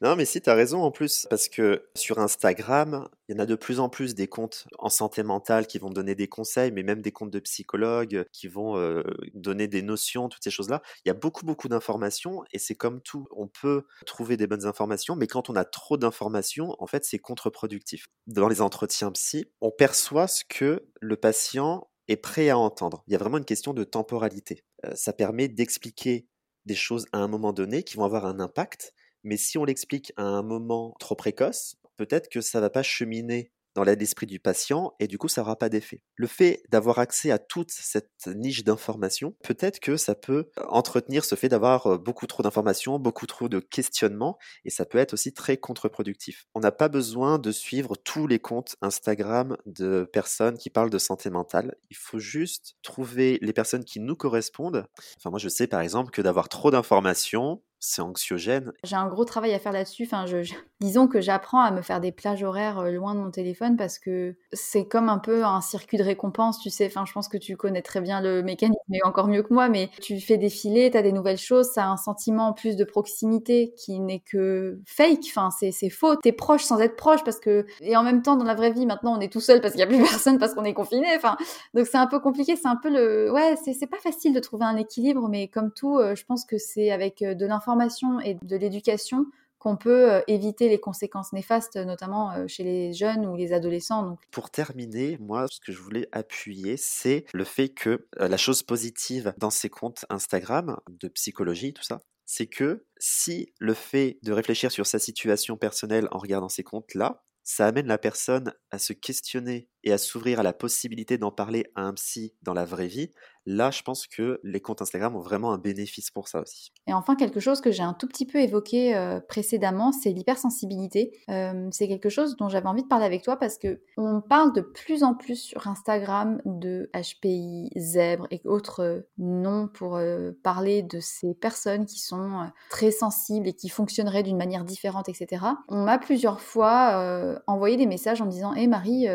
non, 0.00 0.16
mais 0.16 0.24
si, 0.24 0.40
tu 0.40 0.50
as 0.50 0.54
raison 0.54 0.82
en 0.82 0.90
plus, 0.90 1.26
parce 1.30 1.48
que 1.48 1.88
sur 1.94 2.18
Instagram, 2.18 3.08
il 3.28 3.34
y 3.34 3.38
en 3.38 3.42
a 3.42 3.46
de 3.46 3.54
plus 3.54 3.80
en 3.80 3.88
plus 3.88 4.14
des 4.14 4.26
comptes 4.26 4.66
en 4.78 4.88
santé 4.88 5.22
mentale 5.22 5.66
qui 5.66 5.78
vont 5.78 5.90
donner 5.90 6.14
des 6.14 6.28
conseils, 6.28 6.72
mais 6.72 6.82
même 6.82 7.00
des 7.00 7.12
comptes 7.12 7.30
de 7.30 7.38
psychologues 7.40 8.26
qui 8.32 8.48
vont 8.48 9.02
donner 9.34 9.68
des 9.68 9.82
notions, 9.82 10.28
toutes 10.28 10.44
ces 10.44 10.50
choses-là. 10.50 10.82
Il 11.04 11.08
y 11.08 11.10
a 11.10 11.14
beaucoup, 11.14 11.46
beaucoup 11.46 11.68
d'informations 11.68 12.44
et 12.52 12.58
c'est 12.58 12.74
comme 12.74 13.00
tout. 13.00 13.26
On 13.30 13.48
peut 13.48 13.84
trouver 14.06 14.36
des 14.36 14.46
bonnes 14.46 14.66
informations, 14.66 15.16
mais 15.16 15.26
quand 15.26 15.48
on 15.48 15.56
a 15.56 15.64
trop 15.64 15.96
d'informations, 15.96 16.74
en 16.78 16.86
fait, 16.86 17.04
c'est 17.04 17.18
contre-productif. 17.18 18.06
Dans 18.26 18.48
les 18.48 18.60
entretiens 18.60 19.12
psy, 19.12 19.46
on 19.60 19.70
perçoit 19.70 20.28
ce 20.28 20.44
que 20.44 20.86
le 21.00 21.16
patient 21.16 21.88
est 22.08 22.16
prêt 22.16 22.50
à 22.50 22.58
entendre. 22.58 23.02
Il 23.06 23.12
y 23.12 23.16
a 23.16 23.18
vraiment 23.18 23.38
une 23.38 23.44
question 23.44 23.72
de 23.72 23.84
temporalité. 23.84 24.64
ça 24.94 25.12
permet 25.12 25.48
d'expliquer 25.48 26.26
des 26.66 26.74
choses 26.74 27.06
à 27.12 27.18
un 27.18 27.28
moment 27.28 27.52
donné 27.52 27.82
qui 27.82 27.96
vont 27.96 28.04
avoir 28.04 28.26
un 28.26 28.40
impact 28.40 28.94
mais 29.24 29.36
si 29.36 29.58
on 29.58 29.64
l'explique 29.64 30.12
à 30.16 30.22
un 30.22 30.42
moment 30.42 30.94
trop 31.00 31.16
précoce, 31.16 31.76
peut-être 31.96 32.28
que 32.28 32.40
ça 32.40 32.60
va 32.60 32.70
pas 32.70 32.82
cheminer 32.82 33.50
dans 33.74 33.82
l'esprit 33.82 34.26
du 34.26 34.38
patient 34.38 34.94
et 35.00 35.06
du 35.06 35.18
coup 35.18 35.28
ça 35.28 35.40
n'aura 35.42 35.56
pas 35.56 35.68
d'effet. 35.68 36.02
Le 36.16 36.26
fait 36.26 36.62
d'avoir 36.70 36.98
accès 36.98 37.30
à 37.30 37.38
toute 37.38 37.70
cette 37.70 38.26
niche 38.26 38.64
d'informations, 38.64 39.34
peut-être 39.42 39.80
que 39.80 39.96
ça 39.96 40.14
peut 40.14 40.48
entretenir 40.68 41.24
ce 41.24 41.34
fait 41.34 41.48
d'avoir 41.48 41.98
beaucoup 41.98 42.26
trop 42.26 42.42
d'informations, 42.42 42.98
beaucoup 42.98 43.26
trop 43.26 43.48
de 43.48 43.58
questionnements 43.58 44.38
et 44.64 44.70
ça 44.70 44.84
peut 44.84 44.98
être 44.98 45.12
aussi 45.12 45.32
très 45.32 45.56
contre-productif. 45.56 46.46
On 46.54 46.60
n'a 46.60 46.72
pas 46.72 46.88
besoin 46.88 47.38
de 47.38 47.50
suivre 47.50 47.96
tous 47.96 48.26
les 48.26 48.38
comptes 48.38 48.76
Instagram 48.80 49.56
de 49.66 50.08
personnes 50.12 50.56
qui 50.56 50.70
parlent 50.70 50.90
de 50.90 50.98
santé 50.98 51.30
mentale. 51.30 51.74
Il 51.90 51.96
faut 51.96 52.18
juste 52.18 52.76
trouver 52.82 53.38
les 53.42 53.52
personnes 53.52 53.84
qui 53.84 54.00
nous 54.00 54.16
correspondent. 54.16 54.86
Enfin 55.18 55.30
moi 55.30 55.38
je 55.38 55.48
sais 55.48 55.66
par 55.66 55.80
exemple 55.80 56.12
que 56.12 56.22
d'avoir 56.22 56.48
trop 56.48 56.70
d'informations, 56.70 57.62
c'est 57.84 58.02
anxiogène. 58.02 58.72
J'ai 58.82 58.96
un 58.96 59.08
gros 59.08 59.24
travail 59.24 59.52
à 59.52 59.58
faire 59.58 59.72
là-dessus. 59.72 60.04
Enfin, 60.04 60.26
je, 60.26 60.52
Disons 60.84 61.08
que 61.08 61.22
j'apprends 61.22 61.62
à 61.62 61.70
me 61.70 61.80
faire 61.80 61.98
des 61.98 62.12
plages 62.12 62.42
horaires 62.42 62.78
euh, 62.78 62.90
loin 62.90 63.14
de 63.14 63.20
mon 63.20 63.30
téléphone 63.30 63.78
parce 63.78 63.98
que 63.98 64.36
c'est 64.52 64.86
comme 64.86 65.08
un 65.08 65.16
peu 65.16 65.42
un 65.42 65.62
circuit 65.62 65.96
de 65.96 66.02
récompense, 66.02 66.60
tu 66.60 66.68
sais. 66.68 66.84
Enfin, 66.84 67.06
je 67.06 67.12
pense 67.14 67.26
que 67.28 67.38
tu 67.38 67.56
connais 67.56 67.80
très 67.80 68.02
bien 68.02 68.20
le 68.20 68.42
mécanisme, 68.42 68.78
mais 68.90 69.02
encore 69.02 69.28
mieux 69.28 69.42
que 69.42 69.54
moi. 69.54 69.70
Mais 69.70 69.88
tu 70.02 70.20
fais 70.20 70.36
défiler, 70.36 70.90
tu 70.90 70.98
as 70.98 71.02
des 71.02 71.12
nouvelles 71.12 71.38
choses, 71.38 71.70
ça 71.70 71.84
a 71.84 71.88
un 71.88 71.96
sentiment 71.96 72.48
en 72.48 72.52
plus 72.52 72.76
de 72.76 72.84
proximité 72.84 73.72
qui 73.78 73.98
n'est 73.98 74.20
que 74.20 74.78
fake. 74.84 75.24
Enfin, 75.28 75.48
c'est 75.50 75.88
faux. 75.88 76.16
T'es 76.16 76.32
proche 76.32 76.64
sans 76.64 76.78
être 76.80 76.96
proche 76.96 77.24
parce 77.24 77.40
que 77.40 77.64
et 77.80 77.96
en 77.96 78.02
même 78.02 78.20
temps 78.20 78.36
dans 78.36 78.44
la 78.44 78.54
vraie 78.54 78.72
vie 78.72 78.84
maintenant 78.84 79.16
on 79.16 79.20
est 79.20 79.32
tout 79.32 79.40
seul 79.40 79.62
parce 79.62 79.72
qu'il 79.72 79.80
y 79.80 79.84
a 79.84 79.86
plus 79.86 79.98
personne 80.10 80.38
parce 80.38 80.52
qu'on 80.52 80.64
est 80.64 80.74
confiné. 80.74 81.06
Enfin, 81.16 81.38
donc 81.72 81.86
c'est 81.86 81.96
un 81.96 82.06
peu 82.06 82.20
compliqué. 82.20 82.56
C'est 82.56 82.68
un 82.68 82.76
peu 82.76 82.90
le 82.90 83.32
ouais, 83.32 83.56
c'est 83.56 83.86
pas 83.86 84.00
facile 84.00 84.34
de 84.34 84.40
trouver 84.40 84.66
un 84.66 84.76
équilibre, 84.76 85.30
mais 85.30 85.48
comme 85.48 85.72
tout, 85.72 85.96
euh, 85.96 86.14
je 86.14 86.26
pense 86.26 86.44
que 86.44 86.58
c'est 86.58 86.90
avec 86.90 87.22
euh, 87.22 87.32
de 87.32 87.46
l'information 87.46 88.20
et 88.20 88.36
de 88.42 88.56
l'éducation 88.56 89.24
qu'on 89.64 89.78
peut 89.78 90.12
euh, 90.12 90.20
éviter 90.28 90.68
les 90.68 90.78
conséquences 90.78 91.32
néfastes, 91.32 91.76
notamment 91.76 92.32
euh, 92.32 92.46
chez 92.46 92.64
les 92.64 92.92
jeunes 92.92 93.26
ou 93.26 93.34
les 93.34 93.54
adolescents. 93.54 94.02
Donc. 94.02 94.20
Pour 94.30 94.50
terminer, 94.50 95.16
moi, 95.18 95.46
ce 95.50 95.58
que 95.58 95.72
je 95.72 95.80
voulais 95.80 96.06
appuyer, 96.12 96.76
c'est 96.76 97.24
le 97.32 97.44
fait 97.44 97.70
que 97.70 98.06
euh, 98.20 98.28
la 98.28 98.36
chose 98.36 98.62
positive 98.62 99.32
dans 99.38 99.48
ces 99.48 99.70
comptes 99.70 100.04
Instagram, 100.10 100.76
de 100.90 101.08
psychologie, 101.08 101.72
tout 101.72 101.82
ça, 101.82 102.02
c'est 102.26 102.46
que 102.46 102.84
si 102.98 103.54
le 103.58 103.72
fait 103.72 104.18
de 104.22 104.32
réfléchir 104.32 104.70
sur 104.70 104.86
sa 104.86 104.98
situation 104.98 105.56
personnelle 105.56 106.08
en 106.10 106.18
regardant 106.18 106.50
ces 106.50 106.62
comptes-là, 106.62 107.24
ça 107.42 107.66
amène 107.66 107.86
la 107.86 107.98
personne 107.98 108.52
à 108.70 108.78
se 108.78 108.92
questionner 108.92 109.70
et 109.82 109.92
à 109.92 109.98
s'ouvrir 109.98 110.40
à 110.40 110.42
la 110.42 110.52
possibilité 110.52 111.16
d'en 111.16 111.30
parler 111.30 111.70
à 111.74 111.82
un 111.82 111.94
psy 111.94 112.34
dans 112.42 112.54
la 112.54 112.64
vraie 112.66 112.86
vie, 112.86 113.12
là, 113.46 113.70
je 113.70 113.82
pense 113.82 114.06
que 114.06 114.40
les 114.42 114.60
comptes 114.60 114.82
Instagram 114.82 115.16
ont 115.16 115.20
vraiment 115.20 115.52
un 115.52 115.58
bénéfice 115.58 116.10
pour 116.10 116.28
ça 116.28 116.40
aussi. 116.40 116.72
Et 116.86 116.92
enfin, 116.92 117.16
quelque 117.16 117.40
chose 117.40 117.60
que 117.60 117.70
j'ai 117.70 117.82
un 117.82 117.94
tout 117.94 118.06
petit 118.06 118.26
peu 118.26 118.38
évoqué 118.38 118.94
euh, 118.96 119.20
précédemment, 119.20 119.92
c'est 119.92 120.10
l'hypersensibilité. 120.10 121.12
Euh, 121.30 121.68
c'est 121.70 121.88
quelque 121.88 122.08
chose 122.08 122.36
dont 122.36 122.48
j'avais 122.48 122.66
envie 122.66 122.82
de 122.82 122.88
parler 122.88 123.04
avec 123.04 123.22
toi 123.22 123.36
parce 123.36 123.58
que 123.58 123.80
on 123.96 124.20
parle 124.20 124.52
de 124.52 124.60
plus 124.60 125.02
en 125.02 125.14
plus 125.14 125.36
sur 125.36 125.66
Instagram 125.66 126.40
de 126.44 126.90
HPI, 126.94 127.70
zèbre 127.76 128.26
et 128.30 128.40
autres 128.44 128.82
euh, 128.82 129.00
noms 129.18 129.68
pour 129.68 130.00
parler 130.42 130.82
de 130.82 131.00
ces 131.00 131.34
personnes 131.34 131.86
qui 131.86 131.98
sont 131.98 132.50
très 132.70 132.90
sensibles 132.90 133.48
et 133.48 133.52
qui 133.52 133.68
fonctionneraient 133.68 134.22
d'une 134.22 134.36
manière 134.36 134.64
différente, 134.64 135.08
etc. 135.08 135.44
On 135.68 135.84
m'a 135.84 135.98
plusieurs 135.98 136.40
fois 136.40 137.40
envoyé 137.46 137.76
des 137.76 137.86
messages 137.86 138.20
en 138.20 138.26
me 138.26 138.30
disant 138.30 138.54
Hé 138.54 138.66
Marie, 138.66 139.06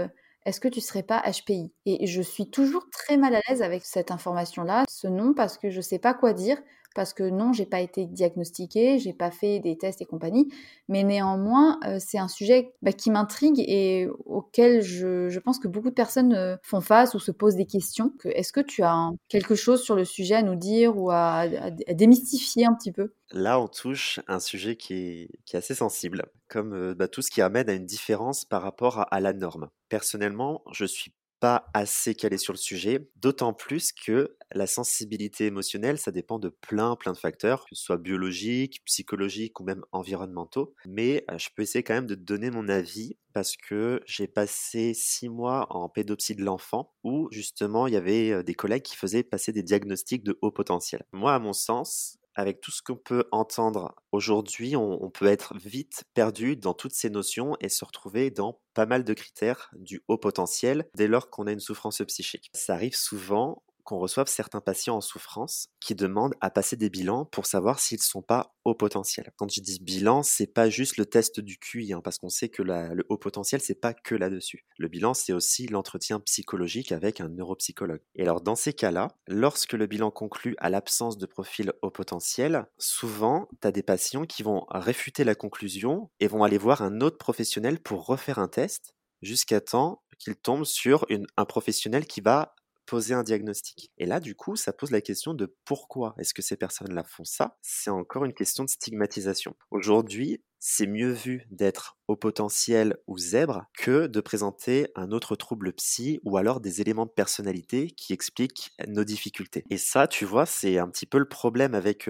est-ce 0.46 0.60
que 0.60 0.68
tu 0.68 0.82
serais 0.82 1.04
pas 1.04 1.22
HPI 1.22 1.74
Et 1.86 2.08
je 2.08 2.22
suis 2.22 2.50
toujours 2.50 2.90
très 2.92 3.18
mal 3.18 3.36
à 3.36 3.42
l'aise 3.48 3.62
avec 3.62 3.86
cette 3.86 4.12
information-là, 4.12 4.86
ce 4.90 5.08
nom, 5.08 5.34
parce 5.34 5.58
que 5.58 5.70
je 5.70 5.78
ne 5.78 5.82
sais 5.82 6.00
pas 6.00 6.14
quoi 6.14 6.34
dire 6.34 6.58
parce 6.96 7.14
que 7.14 7.24
non, 7.24 7.54
j'ai 7.54 7.66
pas 7.66 7.82
été 7.82 8.06
diagnostiquée, 8.06 9.00
j'ai 9.00 9.14
pas 9.14 9.32
fait 9.32 9.60
des 9.60 9.78
tests 9.78 10.02
et 10.02 10.06
compagnie, 10.06 10.52
mais 10.88 11.04
néanmoins, 11.04 11.80
euh, 11.86 11.98
c'est 12.00 12.18
un 12.18 12.28
sujet 12.28 12.74
bah, 12.82 12.92
qui 12.92 13.12
m'intrigue 13.12 13.60
et 13.60 14.08
auquel 14.26 14.82
je, 14.82 15.38
pense 15.40 15.60
que 15.60 15.68
beaucoup 15.68 15.90
de 15.90 15.96
personnes 15.96 16.34
euh, 16.34 16.58
font 16.64 16.82
face 16.82 17.14
ou 17.14 17.20
se 17.20 17.32
posent 17.32 17.56
des 17.56 17.66
questions. 17.66 18.14
Est-ce 18.26 18.52
que 18.52 18.60
tu 18.60 18.84
as 18.84 19.12
quelque 19.28 19.56
chose 19.56 19.84
sur 19.84 19.96
le 19.96 20.06
sujet 20.06 20.36
à 20.36 20.42
nous 20.42 20.56
dire 20.56 20.98
ou 20.98 21.12
à, 21.12 21.48
démystifier 21.92 22.66
un 22.66 22.74
petit 22.74 22.92
peu? 22.92 23.14
Là, 23.32 23.60
on 23.60 23.68
touche 23.68 24.20
un 24.28 24.40
sujet 24.40 24.76
qui 24.76 24.94
est, 24.94 25.56
assez 25.56 25.76
sensible, 25.76 26.26
comme 26.48 26.74
euh, 26.74 26.96
bah, 26.96 27.08
tout 27.08 27.22
ce 27.22 27.30
qui 27.30 27.42
amène 27.42 27.70
à 27.70 27.74
une 27.74 27.86
différence 27.86 28.46
par 28.46 28.62
rapport 28.62 29.06
à 29.12 29.20
la 29.20 29.34
norme. 29.34 29.70
Personnellement, 29.90 30.64
je 30.72 30.86
suis 30.86 31.14
pas 31.40 31.70
assez 31.74 32.16
calé 32.16 32.38
sur 32.38 32.54
le 32.54 32.58
sujet, 32.58 33.08
d'autant 33.16 33.54
plus 33.54 33.92
que 33.92 34.36
la 34.54 34.68
sensibilité 34.68 35.46
émotionnelle, 35.46 35.98
ça 35.98 36.12
dépend 36.12 36.40
de 36.40 36.50
plein, 36.50 36.96
plein 36.96 37.14
de 37.14 37.18
facteurs, 37.18 37.66
que 37.66 37.76
ce 37.76 37.84
soit 37.84 37.98
biologiques, 37.98 38.84
psychologiques 38.86 39.60
ou 39.60 39.64
même 39.64 39.84
environnementaux. 39.92 40.74
Mais 40.88 41.26
je 41.38 41.50
peux 41.56 41.64
essayer 41.64 41.84
quand 41.84 41.94
même 41.94 42.08
de 42.08 42.16
donner 42.16 42.52
mon 42.52 42.68
avis 42.68 43.18
parce 43.34 43.56
que 43.58 44.02
j'ai 44.06 44.28
passé 44.28 44.94
six 44.94 45.30
mois 45.30 45.68
en 45.70 45.88
pédopsie 45.88 46.36
de 46.36 46.44
l'enfant 46.44 46.94
où 47.04 47.28
justement 47.32 47.88
il 47.88 47.94
y 47.94 47.98
avait 47.98 48.44
des 48.44 48.56
collègues 48.56 48.84
qui 48.84 48.96
faisaient 48.96 49.24
passer 49.24 49.52
des 49.52 49.64
diagnostics 49.64 50.24
de 50.24 50.38
haut 50.42 50.52
potentiel. 50.52 51.06
Moi, 51.14 51.34
à 51.34 51.40
mon 51.40 51.54
sens, 51.54 52.18
avec 52.36 52.62
tout 52.62 52.72
ce 52.72 52.82
qu'on 52.82 52.96
peut 52.96 53.26
entendre 53.32 53.96
aujourd'hui, 54.12 54.76
on, 54.76 55.04
on 55.04 55.10
peut 55.10 55.26
être 55.26 55.58
vite 55.58 56.06
perdu 56.14 56.56
dans 56.56 56.74
toutes 56.74 56.94
ces 56.94 57.10
notions 57.10 57.56
et 57.60 57.70
se 57.70 57.84
retrouver 57.84 58.32
dans 58.32 58.62
pas 58.74 58.86
mal 58.86 59.04
de 59.04 59.14
critères 59.14 59.70
du 59.76 60.04
haut 60.08 60.18
potentiel 60.18 60.90
dès 60.96 61.08
lors 61.08 61.30
qu'on 61.30 61.48
a 61.48 61.52
une 61.52 61.60
souffrance 61.60 62.02
psychique. 62.08 62.50
Ça 62.54 62.76
arrive 62.76 62.96
souvent 62.96 63.64
qu'on 63.90 63.98
reçoive 63.98 64.28
certains 64.28 64.62
patients 64.62 64.98
en 64.98 65.02
souffrance 65.02 65.70
qui 65.80 65.96
demandent 65.96 66.36
à 66.42 66.52
passer 66.52 66.76
des 66.76 66.92
bilans 66.92 67.26
pour 67.26 67.48
savoir 67.48 67.80
s'ils 67.80 67.98
ne 67.98 68.04
sont 68.04 68.22
pas 68.22 68.54
haut 68.64 68.76
potentiel. 68.76 69.32
Quand 69.36 69.52
je 69.52 69.62
dis 69.62 69.80
bilan, 69.82 70.22
c'est 70.22 70.46
pas 70.46 70.70
juste 70.70 70.98
le 70.98 71.08
test 71.08 71.40
du 71.40 71.58
QI, 71.58 71.94
hein, 71.94 72.02
parce 72.04 72.20
qu'on 72.20 72.30
sait 72.30 72.50
que 72.50 72.62
le 72.62 73.04
haut 73.10 73.18
potentiel, 73.18 73.62
c'est 73.62 73.82
pas 73.82 73.96
que 73.96 74.14
là-dessus. 74.14 74.64
Le 74.78 74.88
bilan, 74.90 75.16
c'est 75.16 75.34
aussi 75.34 75.66
l'entretien 75.66 76.20
psychologique 76.20 76.92
avec 76.92 77.20
un 77.20 77.30
neuropsychologue. 77.30 78.04
Et 78.14 78.22
alors, 78.22 78.42
dans 78.42 78.56
ces 78.56 78.74
cas-là, 78.74 79.08
lorsque 79.28 79.74
le 79.74 79.88
bilan 79.88 80.12
conclut 80.12 80.56
à 80.60 80.70
l'absence 80.70 81.18
de 81.18 81.26
profil 81.26 81.74
haut 81.82 81.90
potentiel, 81.90 82.68
souvent, 82.78 83.50
tu 83.60 83.68
as 83.68 83.72
des 83.72 83.82
patients 83.82 84.26
qui 84.26 84.44
vont 84.44 84.68
réfuter 84.70 85.24
la 85.24 85.34
conclusion 85.34 86.12
et 86.20 86.28
vont 86.28 86.44
aller 86.44 86.60
voir 86.60 86.84
un 86.84 87.02
autre 87.02 87.18
professionnel 87.18 87.80
pour 87.80 88.06
refaire 88.06 88.38
un 88.38 88.50
test 88.50 88.94
jusqu'à 89.24 89.62
temps 89.62 90.04
qu'ils 90.20 90.36
tombent 90.36 90.66
sur 90.66 91.06
un 91.38 91.46
professionnel 91.46 92.06
qui 92.06 92.22
va 92.22 92.54
poser 92.90 93.14
un 93.14 93.22
diagnostic. 93.22 93.92
Et 94.00 94.08
là, 94.08 94.20
du 94.20 94.34
coup, 94.34 94.56
ça 94.56 94.74
pose 94.74 94.90
la 94.90 95.00
question 95.00 95.36
de 95.36 95.56
pourquoi 95.64 96.16
est-ce 96.18 96.34
que 96.34 96.42
ces 96.42 96.58
personnes-là 96.58 97.04
font 97.04 97.24
ça? 97.24 97.56
C'est 97.62 97.92
encore 97.92 98.26
une 98.26 98.34
question 98.34 98.64
de 98.64 98.70
stigmatisation. 98.70 99.56
Aujourd'hui, 99.70 100.42
c'est 100.60 100.88
mieux 100.88 101.12
vu 101.12 101.48
d'être 101.50 101.98
au 102.08 102.16
potentiel 102.16 102.98
ou 103.08 103.18
zèbre 103.18 103.66
que 103.78 104.08
de 104.08 104.22
présenter 104.22 104.88
un 104.96 105.12
autre 105.12 105.36
trouble 105.36 105.74
psy 105.74 106.20
ou 106.24 106.38
alors 106.38 106.60
des 106.60 106.82
éléments 106.82 107.06
de 107.06 107.12
personnalité 107.12 107.92
qui 107.92 108.14
expliquent 108.14 108.72
nos 108.88 109.04
difficultés. 109.04 109.64
Et 109.70 109.78
ça, 109.78 110.08
tu 110.08 110.26
vois, 110.26 110.46
c'est 110.46 110.78
un 110.78 110.90
petit 110.90 111.06
peu 111.06 111.20
le 111.20 111.28
problème 111.28 111.76
avec 111.76 112.10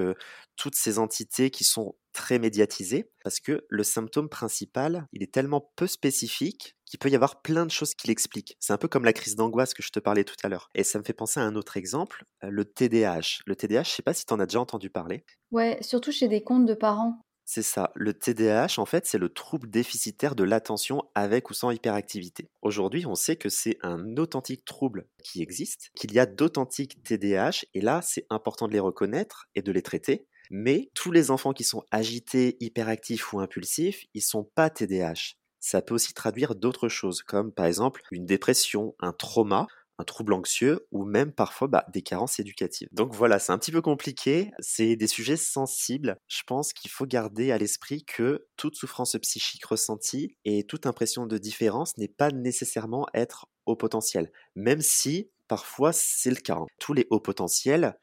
toutes 0.55 0.75
ces 0.75 0.99
entités 0.99 1.49
qui 1.51 1.63
sont 1.63 1.95
très 2.13 2.39
médiatisées 2.39 3.11
parce 3.23 3.39
que 3.39 3.65
le 3.69 3.83
symptôme 3.83 4.29
principal, 4.29 5.07
il 5.13 5.23
est 5.23 5.31
tellement 5.31 5.71
peu 5.75 5.87
spécifique 5.87 6.75
qu'il 6.85 6.99
peut 6.99 7.09
y 7.09 7.15
avoir 7.15 7.41
plein 7.41 7.65
de 7.65 7.71
choses 7.71 7.93
qui 7.93 8.07
l'expliquent. 8.07 8.57
C'est 8.59 8.73
un 8.73 8.77
peu 8.77 8.87
comme 8.87 9.05
la 9.05 9.13
crise 9.13 9.35
d'angoisse 9.35 9.73
que 9.73 9.83
je 9.83 9.91
te 9.91 9.99
parlais 9.99 10.23
tout 10.23 10.35
à 10.43 10.49
l'heure. 10.49 10.69
Et 10.73 10.83
ça 10.83 10.97
me 10.97 11.03
fait 11.03 11.13
penser 11.13 11.39
à 11.39 11.43
un 11.43 11.55
autre 11.55 11.77
exemple, 11.77 12.23
le 12.41 12.65
TDAH. 12.65 13.41
Le 13.45 13.55
TDAH, 13.55 13.83
je 13.83 13.89
sais 13.91 14.01
pas 14.01 14.13
si 14.13 14.25
tu 14.25 14.33
en 14.33 14.39
as 14.39 14.47
déjà 14.47 14.59
entendu 14.59 14.89
parler. 14.89 15.23
Ouais, 15.51 15.77
surtout 15.81 16.11
chez 16.11 16.27
des 16.27 16.43
comptes 16.43 16.65
de 16.65 16.73
parents. 16.73 17.21
C'est 17.51 17.63
ça. 17.63 17.91
Le 17.95 18.13
TDAH, 18.13 18.77
en 18.77 18.85
fait, 18.85 19.07
c'est 19.07 19.17
le 19.17 19.29
trouble 19.29 19.71
déficitaire 19.71 20.35
de 20.35 20.43
l'attention 20.43 21.01
avec 21.15 21.49
ou 21.49 21.55
sans 21.55 21.71
hyperactivité. 21.71 22.47
Aujourd'hui, 22.61 23.07
on 23.07 23.15
sait 23.15 23.37
que 23.37 23.49
c'est 23.49 23.79
un 23.81 24.17
authentique 24.17 24.65
trouble 24.65 25.07
qui 25.23 25.41
existe, 25.41 25.89
qu'il 25.95 26.13
y 26.13 26.19
a 26.19 26.27
d'authentiques 26.27 27.01
TDAH, 27.01 27.65
et 27.73 27.81
là, 27.81 28.01
c'est 28.03 28.27
important 28.29 28.67
de 28.67 28.73
les 28.73 28.79
reconnaître 28.79 29.49
et 29.55 29.63
de 29.63 29.71
les 29.71 29.81
traiter. 29.81 30.27
Mais 30.51 30.91
tous 30.93 31.11
les 31.11 31.31
enfants 31.31 31.53
qui 31.53 31.63
sont 31.63 31.83
agités, 31.89 32.55
hyperactifs 32.59 33.33
ou 33.33 33.39
impulsifs, 33.39 34.05
ils 34.13 34.21
sont 34.21 34.43
pas 34.43 34.69
TDAH. 34.69 35.33
Ça 35.59 35.81
peut 35.81 35.95
aussi 35.95 36.13
traduire 36.13 36.53
d'autres 36.53 36.87
choses, 36.87 37.23
comme 37.23 37.51
par 37.51 37.65
exemple 37.65 38.03
une 38.11 38.27
dépression, 38.27 38.93
un 38.99 39.11
trauma, 39.11 39.65
un 39.99 40.03
trouble 40.03 40.33
anxieux 40.33 40.87
ou 40.91 41.03
même 41.03 41.31
parfois 41.31 41.67
bah, 41.67 41.85
des 41.93 42.01
carences 42.01 42.39
éducatives. 42.39 42.87
Donc 42.91 43.13
voilà, 43.13 43.37
c'est 43.37 43.51
un 43.51 43.57
petit 43.57 43.71
peu 43.71 43.81
compliqué, 43.81 44.51
c'est 44.59 44.95
des 44.95 45.07
sujets 45.07 45.37
sensibles. 45.37 46.17
Je 46.27 46.41
pense 46.47 46.73
qu'il 46.73 46.89
faut 46.89 47.05
garder 47.05 47.51
à 47.51 47.57
l'esprit 47.57 48.03
que 48.05 48.47
toute 48.55 48.75
souffrance 48.75 49.17
psychique 49.21 49.65
ressentie 49.65 50.37
et 50.45 50.63
toute 50.63 50.85
impression 50.85 51.25
de 51.25 51.37
différence 51.37 51.97
n'est 51.97 52.07
pas 52.07 52.31
nécessairement 52.31 53.07
être 53.13 53.47
au 53.65 53.75
potentiel, 53.75 54.31
même 54.55 54.81
si 54.81 55.29
parfois 55.47 55.91
c'est 55.91 56.29
le 56.29 56.37
cas. 56.37 56.57
Tous 56.79 56.93
les 56.93 57.05
hauts 57.09 57.19
potentiels 57.19 57.97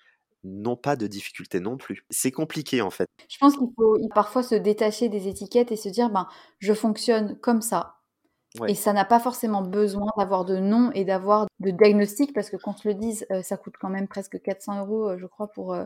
n'ont 0.45 0.77
pas 0.77 0.97
de 0.97 1.07
difficultés 1.07 1.61
non 1.61 1.77
plus. 1.77 2.05
C'est 2.11 2.31
compliqué 2.31 2.83
en 2.83 2.91
fait. 2.91 3.09
Je 3.29 3.39
pense 3.39 3.57
qu'il 3.57 3.69
faut 3.77 3.97
parfois 4.15 4.43
se 4.43 4.55
détacher 4.55 5.09
des 5.09 5.29
étiquettes 5.29 5.73
et 5.73 5.77
se 5.77 5.89
dire 5.89 6.11
ben 6.11 6.29
je 6.59 6.73
fonctionne 6.73 7.39
comme 7.41 7.63
ça 7.63 7.96
et 8.69 8.75
ça 8.75 8.93
n'a 8.93 9.05
pas 9.05 9.21
forcément 9.21 9.63
besoin 9.63 10.07
d'avoir 10.17 10.45
de 10.45 10.59
nom 10.59 10.91
et 10.95 11.05
d'avoir 11.05 11.47
de 11.61 11.71
diagnostic, 11.71 12.33
parce 12.33 12.51
que 12.51 12.57
qu'on 12.57 12.77
se 12.77 12.87
le 12.87 12.95
dise, 12.95 13.27
euh, 13.31 13.43
ça 13.43 13.57
coûte 13.57 13.75
quand 13.81 13.89
même 13.89 14.09
presque 14.09 14.41
400 14.41 14.81
euros, 14.81 15.09
euh, 15.09 15.19
je 15.19 15.27
crois, 15.27 15.49
pour 15.49 15.75
euh, 15.75 15.85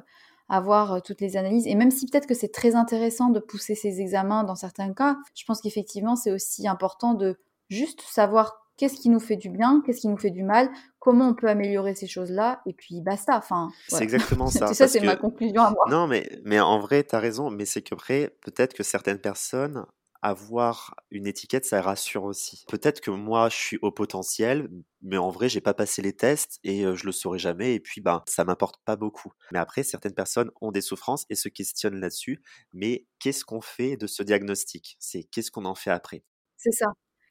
avoir 0.48 1.02
toutes 1.02 1.20
les 1.20 1.36
analyses. 1.36 1.66
Et 1.66 1.74
même 1.74 1.90
si 1.90 2.06
peut-être 2.06 2.26
que 2.26 2.34
c'est 2.34 2.52
très 2.52 2.74
intéressant 2.74 3.30
de 3.30 3.40
pousser 3.40 3.74
ces 3.74 4.00
examens 4.00 4.44
dans 4.44 4.56
certains 4.56 4.92
cas, 4.92 5.16
je 5.34 5.44
pense 5.44 5.60
qu'effectivement, 5.60 6.16
c'est 6.16 6.32
aussi 6.32 6.66
important 6.66 7.14
de 7.14 7.38
juste 7.68 8.00
savoir 8.02 8.60
qu'est-ce 8.76 8.96
qui 8.96 9.10
nous 9.10 9.20
fait 9.20 9.36
du 9.36 9.50
bien, 9.50 9.82
qu'est-ce 9.84 10.00
qui 10.00 10.08
nous 10.08 10.16
fait 10.16 10.30
du 10.30 10.42
mal, 10.42 10.70
comment 10.98 11.28
on 11.28 11.34
peut 11.34 11.48
améliorer 11.48 11.94
ces 11.94 12.06
choses-là, 12.06 12.62
et 12.66 12.72
puis 12.72 13.00
basta. 13.02 13.36
Enfin, 13.36 13.70
C'est 13.88 14.02
exactement 14.02 14.46
ça. 14.48 14.72
ça, 14.72 14.88
c'est 14.88 15.00
ma 15.00 15.16
conclusion 15.16 15.62
à 15.62 15.70
moi. 15.70 15.84
Non, 15.88 16.06
mais, 16.06 16.28
mais 16.44 16.58
en 16.60 16.78
vrai, 16.78 17.04
tu 17.04 17.14
as 17.14 17.18
raison, 17.20 17.50
mais 17.50 17.66
c'est 17.66 17.82
qu'après, 17.82 18.34
peut-être 18.40 18.72
que 18.74 18.82
certaines 18.82 19.18
personnes 19.18 19.84
avoir 20.22 20.94
une 21.10 21.26
étiquette, 21.26 21.64
ça 21.64 21.80
rassure 21.80 22.24
aussi. 22.24 22.64
Peut-être 22.68 23.00
que 23.00 23.10
moi, 23.10 23.48
je 23.48 23.56
suis 23.56 23.78
au 23.82 23.90
potentiel, 23.90 24.68
mais 25.02 25.16
en 25.16 25.30
vrai, 25.30 25.48
j'ai 25.48 25.60
pas 25.60 25.74
passé 25.74 26.02
les 26.02 26.14
tests 26.14 26.58
et 26.62 26.82
je 26.94 27.06
le 27.06 27.12
saurai 27.12 27.38
jamais. 27.38 27.74
Et 27.74 27.80
puis, 27.80 28.00
ben, 28.00 28.22
ça 28.26 28.44
m'importe 28.44 28.76
pas 28.84 28.96
beaucoup. 28.96 29.32
Mais 29.52 29.58
après, 29.58 29.82
certaines 29.82 30.14
personnes 30.14 30.50
ont 30.60 30.72
des 30.72 30.82
souffrances 30.82 31.24
et 31.30 31.34
se 31.34 31.48
questionnent 31.48 32.00
là-dessus. 32.00 32.42
Mais 32.72 33.06
qu'est-ce 33.18 33.44
qu'on 33.44 33.60
fait 33.60 33.96
de 33.96 34.06
ce 34.06 34.22
diagnostic? 34.22 34.96
C'est 34.98 35.24
qu'est-ce 35.24 35.50
qu'on 35.50 35.64
en 35.64 35.74
fait 35.74 35.90
après? 35.90 36.22
C'est 36.56 36.72
ça. 36.72 36.86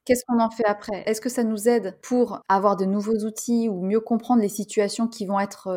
Qu'est-ce 0.05 0.23
qu'on 0.27 0.39
en 0.39 0.49
fait 0.49 0.65
après? 0.65 1.03
Est-ce 1.05 1.21
que 1.21 1.29
ça 1.29 1.43
nous 1.43 1.69
aide 1.69 1.99
pour 2.01 2.41
avoir 2.49 2.75
de 2.75 2.85
nouveaux 2.85 3.17
outils 3.25 3.69
ou 3.69 3.85
mieux 3.85 3.99
comprendre 3.99 4.41
les 4.41 4.49
situations 4.49 5.07
qui 5.07 5.27
vont 5.27 5.39
être 5.39 5.67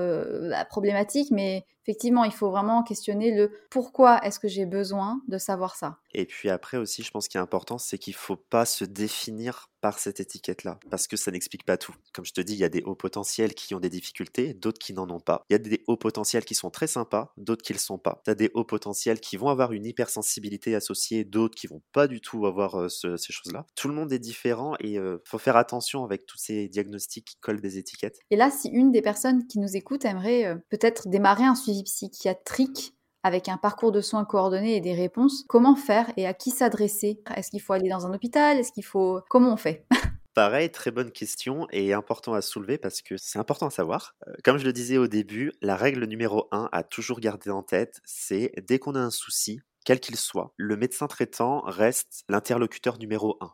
bah, 0.49 0.65
problématiques 0.65 1.31
Mais 1.31 1.67
effectivement, 1.83 2.25
il 2.25 2.33
faut 2.33 2.51
vraiment 2.51 2.83
questionner 2.83 3.35
le 3.35 3.53
pourquoi 3.71 4.25
est-ce 4.25 4.39
que 4.39 4.49
j'ai 4.49 4.67
besoin 4.67 5.21
de 5.29 5.39
savoir 5.39 5.77
ça. 5.77 5.99
Et 6.15 6.27
puis 6.27 6.51
après 6.51 6.77
aussi, 6.77 7.03
je 7.03 7.11
pense 7.11 7.29
qu'il 7.29 7.39
est 7.39 7.43
important, 7.43 7.79
c'est 7.79 7.99
qu'il 7.99 8.13
ne 8.13 8.19
faut 8.19 8.37
pas 8.37 8.65
se 8.65 8.85
définir 8.85 9.69
par 9.83 9.99
cette 9.99 10.21
étiquette-là, 10.21 10.79
parce 10.91 11.09
que 11.09 11.17
ça 11.17 11.33
n'explique 11.33 11.65
pas 11.65 11.77
tout. 11.77 11.95
Comme 12.15 12.25
je 12.25 12.33
te 12.33 12.41
dis, 12.41 12.53
il 12.53 12.61
y 12.61 12.65
a 12.65 12.69
des 12.69 12.83
hauts 12.85 12.95
potentiels 12.95 13.53
qui 13.53 13.75
ont 13.75 13.81
des 13.81 13.91
difficultés, 13.91 14.55
d'autres 14.55 14.79
qui 14.79 14.93
n'en 14.93 15.11
ont 15.11 15.19
pas. 15.19 15.45
Il 15.51 15.55
y 15.55 15.57
a 15.57 15.59
des 15.59 15.83
hauts 15.89 15.97
potentiels 15.97 16.45
qui 16.45 16.55
sont 16.55 16.71
très 16.71 16.87
sympas, 16.87 17.33
d'autres 17.37 17.63
qui 17.63 17.73
ne 17.73 17.79
le 17.79 17.81
sont 17.81 17.99
pas. 17.99 18.23
Tu 18.25 18.31
as 18.31 18.37
des 18.37 18.53
hauts 18.55 18.65
potentiels 18.65 19.19
qui 19.19 19.37
vont 19.37 19.49
avoir 19.49 19.73
une 19.73 19.85
hypersensibilité 19.85 20.77
associée, 20.77 21.25
d'autres 21.25 21.57
qui 21.57 21.67
vont 21.67 21.83
pas 21.93 22.07
du 22.07 22.21
tout 22.21 22.47
avoir 22.47 22.77
euh, 22.77 22.89
ces 22.89 23.33
choses-là. 23.33 23.67
Tout 23.75 23.89
le 23.89 23.95
monde 23.95 24.13
est 24.13 24.21
différent 24.21 24.77
et 24.79 24.93
il 24.93 24.99
euh, 24.99 25.19
faut 25.25 25.39
faire 25.39 25.57
attention 25.57 26.05
avec 26.05 26.27
tous 26.27 26.39
ces 26.39 26.69
diagnostics 26.69 27.25
qui 27.25 27.37
collent 27.41 27.61
des 27.61 27.77
étiquettes. 27.77 28.21
Et 28.31 28.37
là, 28.37 28.53
si 28.53 28.69
une 28.69 28.93
des 28.93 29.03
personnes 29.03 29.49
qui 29.49 29.59
nous 29.59 29.77
écoutent 29.77 30.05
aimerait 30.05 30.47
euh, 30.47 30.55
peut-être 30.71 31.09
démarrer 31.09 31.45
un 31.45 31.57
suivi 31.57 31.72
psychiatrique 31.85 32.95
avec 33.23 33.49
un 33.49 33.57
parcours 33.57 33.93
de 33.93 34.01
soins 34.01 34.25
coordonné 34.25 34.77
et 34.77 34.81
des 34.81 34.95
réponses, 34.95 35.45
comment 35.49 35.77
faire 35.77 36.13
et 36.17 36.27
à 36.27 36.35
qui 36.35 36.51
s'adresser? 36.51 37.21
Est-ce 37.37 37.51
qu'il 37.51 37.61
faut 37.61 37.73
aller 37.73 37.89
dans 37.89 38.07
un 38.07 38.13
hôpital? 38.13 38.59
Est-ce 38.59 38.73
qu'il 38.73 38.85
faut 38.85 39.21
comment 39.29 39.53
on 39.53 39.57
fait? 39.57 39.87
Pareil, 40.35 40.71
très 40.71 40.91
bonne 40.91 41.11
question 41.11 41.67
et 41.71 41.93
important 41.93 42.33
à 42.33 42.41
soulever 42.41 42.79
parce 42.79 43.03
que 43.03 43.17
c'est 43.19 43.39
important 43.39 43.67
à 43.67 43.71
savoir. 43.71 44.15
Euh, 44.27 44.33
comme 44.43 44.57
je 44.57 44.65
le 44.65 44.73
disais 44.73 44.97
au 44.97 45.07
début, 45.07 45.53
la 45.61 45.77
règle 45.77 46.07
numéro 46.07 46.49
1 46.53 46.71
à 46.73 46.83
toujours 46.83 47.21
garder 47.21 47.51
en 47.51 47.63
tête, 47.63 48.01
c'est 48.05 48.51
dès 48.67 48.79
qu'on 48.79 48.95
a 48.95 49.01
un 49.01 49.11
souci, 49.11 49.61
quel 49.85 50.01
qu'il 50.01 50.17
soit, 50.17 50.55
le 50.57 50.77
médecin 50.77 51.07
traitant 51.07 51.61
reste 51.67 52.25
l'interlocuteur 52.31 52.99
numéro 52.99 53.37
1. 53.43 53.53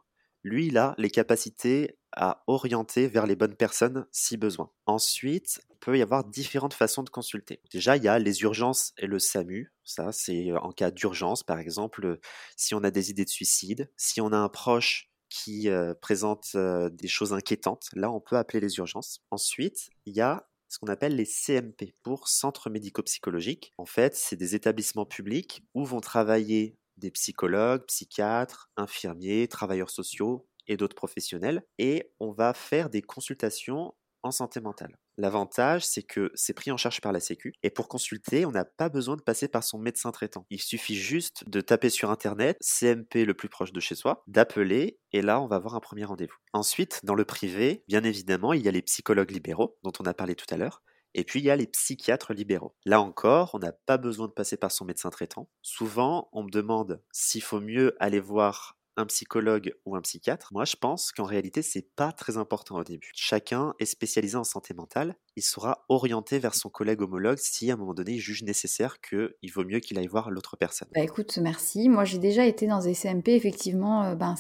Lui, 0.49 0.69
il 0.69 0.79
a 0.79 0.95
les 0.97 1.11
capacités 1.11 1.99
à 2.13 2.43
orienter 2.47 3.07
vers 3.07 3.27
les 3.27 3.37
bonnes 3.37 3.55
personnes 3.55 4.07
si 4.13 4.39
besoin. 4.39 4.71
Ensuite, 4.87 5.61
il 5.69 5.77
peut 5.77 5.99
y 5.99 6.01
avoir 6.01 6.25
différentes 6.25 6.73
façons 6.73 7.03
de 7.03 7.11
consulter. 7.11 7.61
Déjà, 7.71 7.99
il 7.99 8.03
y 8.03 8.09
a 8.09 8.19
les 8.19 8.41
urgences 8.41 8.95
et 8.97 9.07
le 9.07 9.19
SAMU. 9.19 9.71
Ça, 9.85 10.11
c'est 10.11 10.53
en 10.53 10.73
cas 10.73 10.91
d'urgence, 10.91 11.43
par 11.43 11.59
exemple, 11.59 12.19
si 12.57 12.75
on 12.75 12.83
a 12.83 12.91
des 12.91 13.11
idées 13.11 13.27
de 13.27 13.31
suicide, 13.31 13.91
si 13.99 14.23
on 14.23 14.33
a 14.33 14.39
un 14.39 14.49
proche 14.49 15.11
qui 15.29 15.69
présente 16.01 16.57
des 16.57 17.09
choses 17.09 17.35
inquiétantes, 17.35 17.91
là, 17.93 18.11
on 18.11 18.21
peut 18.21 18.39
appeler 18.39 18.61
les 18.61 18.79
urgences. 18.79 19.21
Ensuite, 19.31 19.91
il 20.07 20.17
y 20.17 20.23
a 20.23 20.49
ce 20.71 20.79
qu'on 20.79 20.89
appelle 20.89 21.15
les 21.15 21.27
CMP 21.27 21.95
pour 22.03 22.29
centres 22.29 22.71
médico-psychologiques. 22.71 23.75
En 23.77 23.85
fait, 23.85 24.17
c'est 24.17 24.37
des 24.37 24.55
établissements 24.55 25.07
publics 25.07 25.63
où 25.75 25.85
vont 25.85 26.01
travailler 26.01 26.79
des 26.99 27.11
psychologues, 27.11 27.85
psychiatres, 27.87 28.71
infirmiers, 28.77 29.49
travailleurs 29.49 29.91
sociaux 29.91 30.47
et 30.67 30.77
d'autres 30.77 30.97
professionnels. 30.97 31.63
Et 31.79 32.13
on 32.21 32.33
va 32.33 32.55
faire 32.55 32.91
des 32.91 33.03
consultations 33.03 33.95
en 34.23 34.31
santé 34.31 34.61
mentale. 34.61 34.99
L'avantage, 35.17 35.85
c'est 35.85 36.05
que 36.05 36.31
c'est 36.35 36.53
pris 36.53 36.71
en 36.71 36.77
charge 36.77 37.01
par 37.01 37.13
la 37.13 37.19
Sécu. 37.19 37.53
Et 37.63 37.71
pour 37.71 37.89
consulter, 37.89 38.47
on 38.47 38.53
n'a 38.53 38.65
pas 38.65 38.89
besoin 38.89 39.17
de 39.17 39.23
passer 39.23 39.49
par 39.49 39.65
son 39.65 39.79
médecin 39.79 40.13
traitant. 40.13 40.47
Il 40.51 40.61
suffit 40.61 40.95
juste 40.95 41.49
de 41.49 41.61
taper 41.61 41.91
sur 41.91 42.11
Internet, 42.11 42.57
CMP 42.61 43.25
le 43.25 43.35
plus 43.35 43.49
proche 43.49 43.73
de 43.73 43.81
chez 43.81 43.97
soi, 43.97 44.23
d'appeler, 44.29 45.01
et 45.13 45.23
là, 45.23 45.41
on 45.41 45.49
va 45.49 45.57
avoir 45.57 45.75
un 45.75 45.81
premier 45.81 46.05
rendez-vous. 46.05 46.37
Ensuite, 46.53 47.01
dans 47.03 47.17
le 47.17 47.25
privé, 47.25 47.83
bien 47.89 48.05
évidemment, 48.05 48.53
il 48.53 48.63
y 48.63 48.69
a 48.69 48.73
les 48.73 48.83
psychologues 48.83 49.33
libéraux, 49.33 49.77
dont 49.83 49.93
on 49.99 50.05
a 50.05 50.15
parlé 50.15 50.37
tout 50.37 50.47
à 50.51 50.57
l'heure. 50.57 50.83
Et 51.15 51.25
puis 51.25 51.41
il 51.41 51.45
y 51.45 51.51
a 51.51 51.57
les 51.57 51.67
psychiatres 51.67 52.33
libéraux. 52.33 52.75
Là 52.85 53.01
encore, 53.01 53.51
on 53.55 53.59
n'a 53.59 53.73
pas 53.73 53.99
besoin 53.99 54.29
de 54.29 54.33
passer 54.33 54.57
par 54.57 54.73
son 54.73 54.85
médecin 54.85 55.11
traitant. 55.11 55.49
Souvent, 55.63 56.29
on 56.33 56.43
me 56.45 56.51
demande 56.51 57.03
s'il 57.13 57.43
faut 57.43 57.61
mieux 57.61 57.97
aller 58.01 58.21
voir 58.21 58.78
un 58.99 59.07
psychologue 59.07 59.75
ou 59.87 59.97
un 59.97 60.01
psychiatre, 60.01 60.49
moi 60.53 60.65
je 60.65 60.77
pense 60.77 61.13
qu'en 61.13 61.25
réalité 61.25 61.63
c'est 61.63 61.95
pas 61.95 62.13
très 62.13 62.37
important 62.37 62.77
au 62.77 62.85
début. 62.85 63.13
Chacun 63.15 63.75
est 63.79 63.87
spécialisé 63.87 64.37
en 64.37 64.45
santé 64.45 64.75
mentale, 64.75 65.15
il 65.37 65.43
sera 65.43 65.85
orienté 65.89 66.41
vers 66.41 66.55
son 66.55 66.69
collègue 66.69 67.01
homologue 67.01 67.39
si 67.39 67.71
à 67.71 67.75
un 67.75 67.77
moment 67.77 67.95
donné 67.95 68.15
il 68.15 68.19
juge 68.19 68.43
nécessaire 68.43 69.01
qu'il 69.01 69.53
vaut 69.55 69.65
mieux 69.65 69.79
qu'il 69.79 69.99
aille 69.99 70.09
voir 70.09 70.31
l'autre 70.31 70.57
personne. 70.57 70.89
Bah 70.95 71.01
écoute, 71.01 71.39
merci. 71.39 71.89
Moi 71.89 72.05
j'ai 72.05 72.19
déjà 72.19 72.45
été 72.45 72.67
dans 72.67 72.81
des 72.81 72.95
CMP, 72.95 73.29
effectivement, 73.29 74.03
euh, 74.03 74.15
ben 74.17 74.35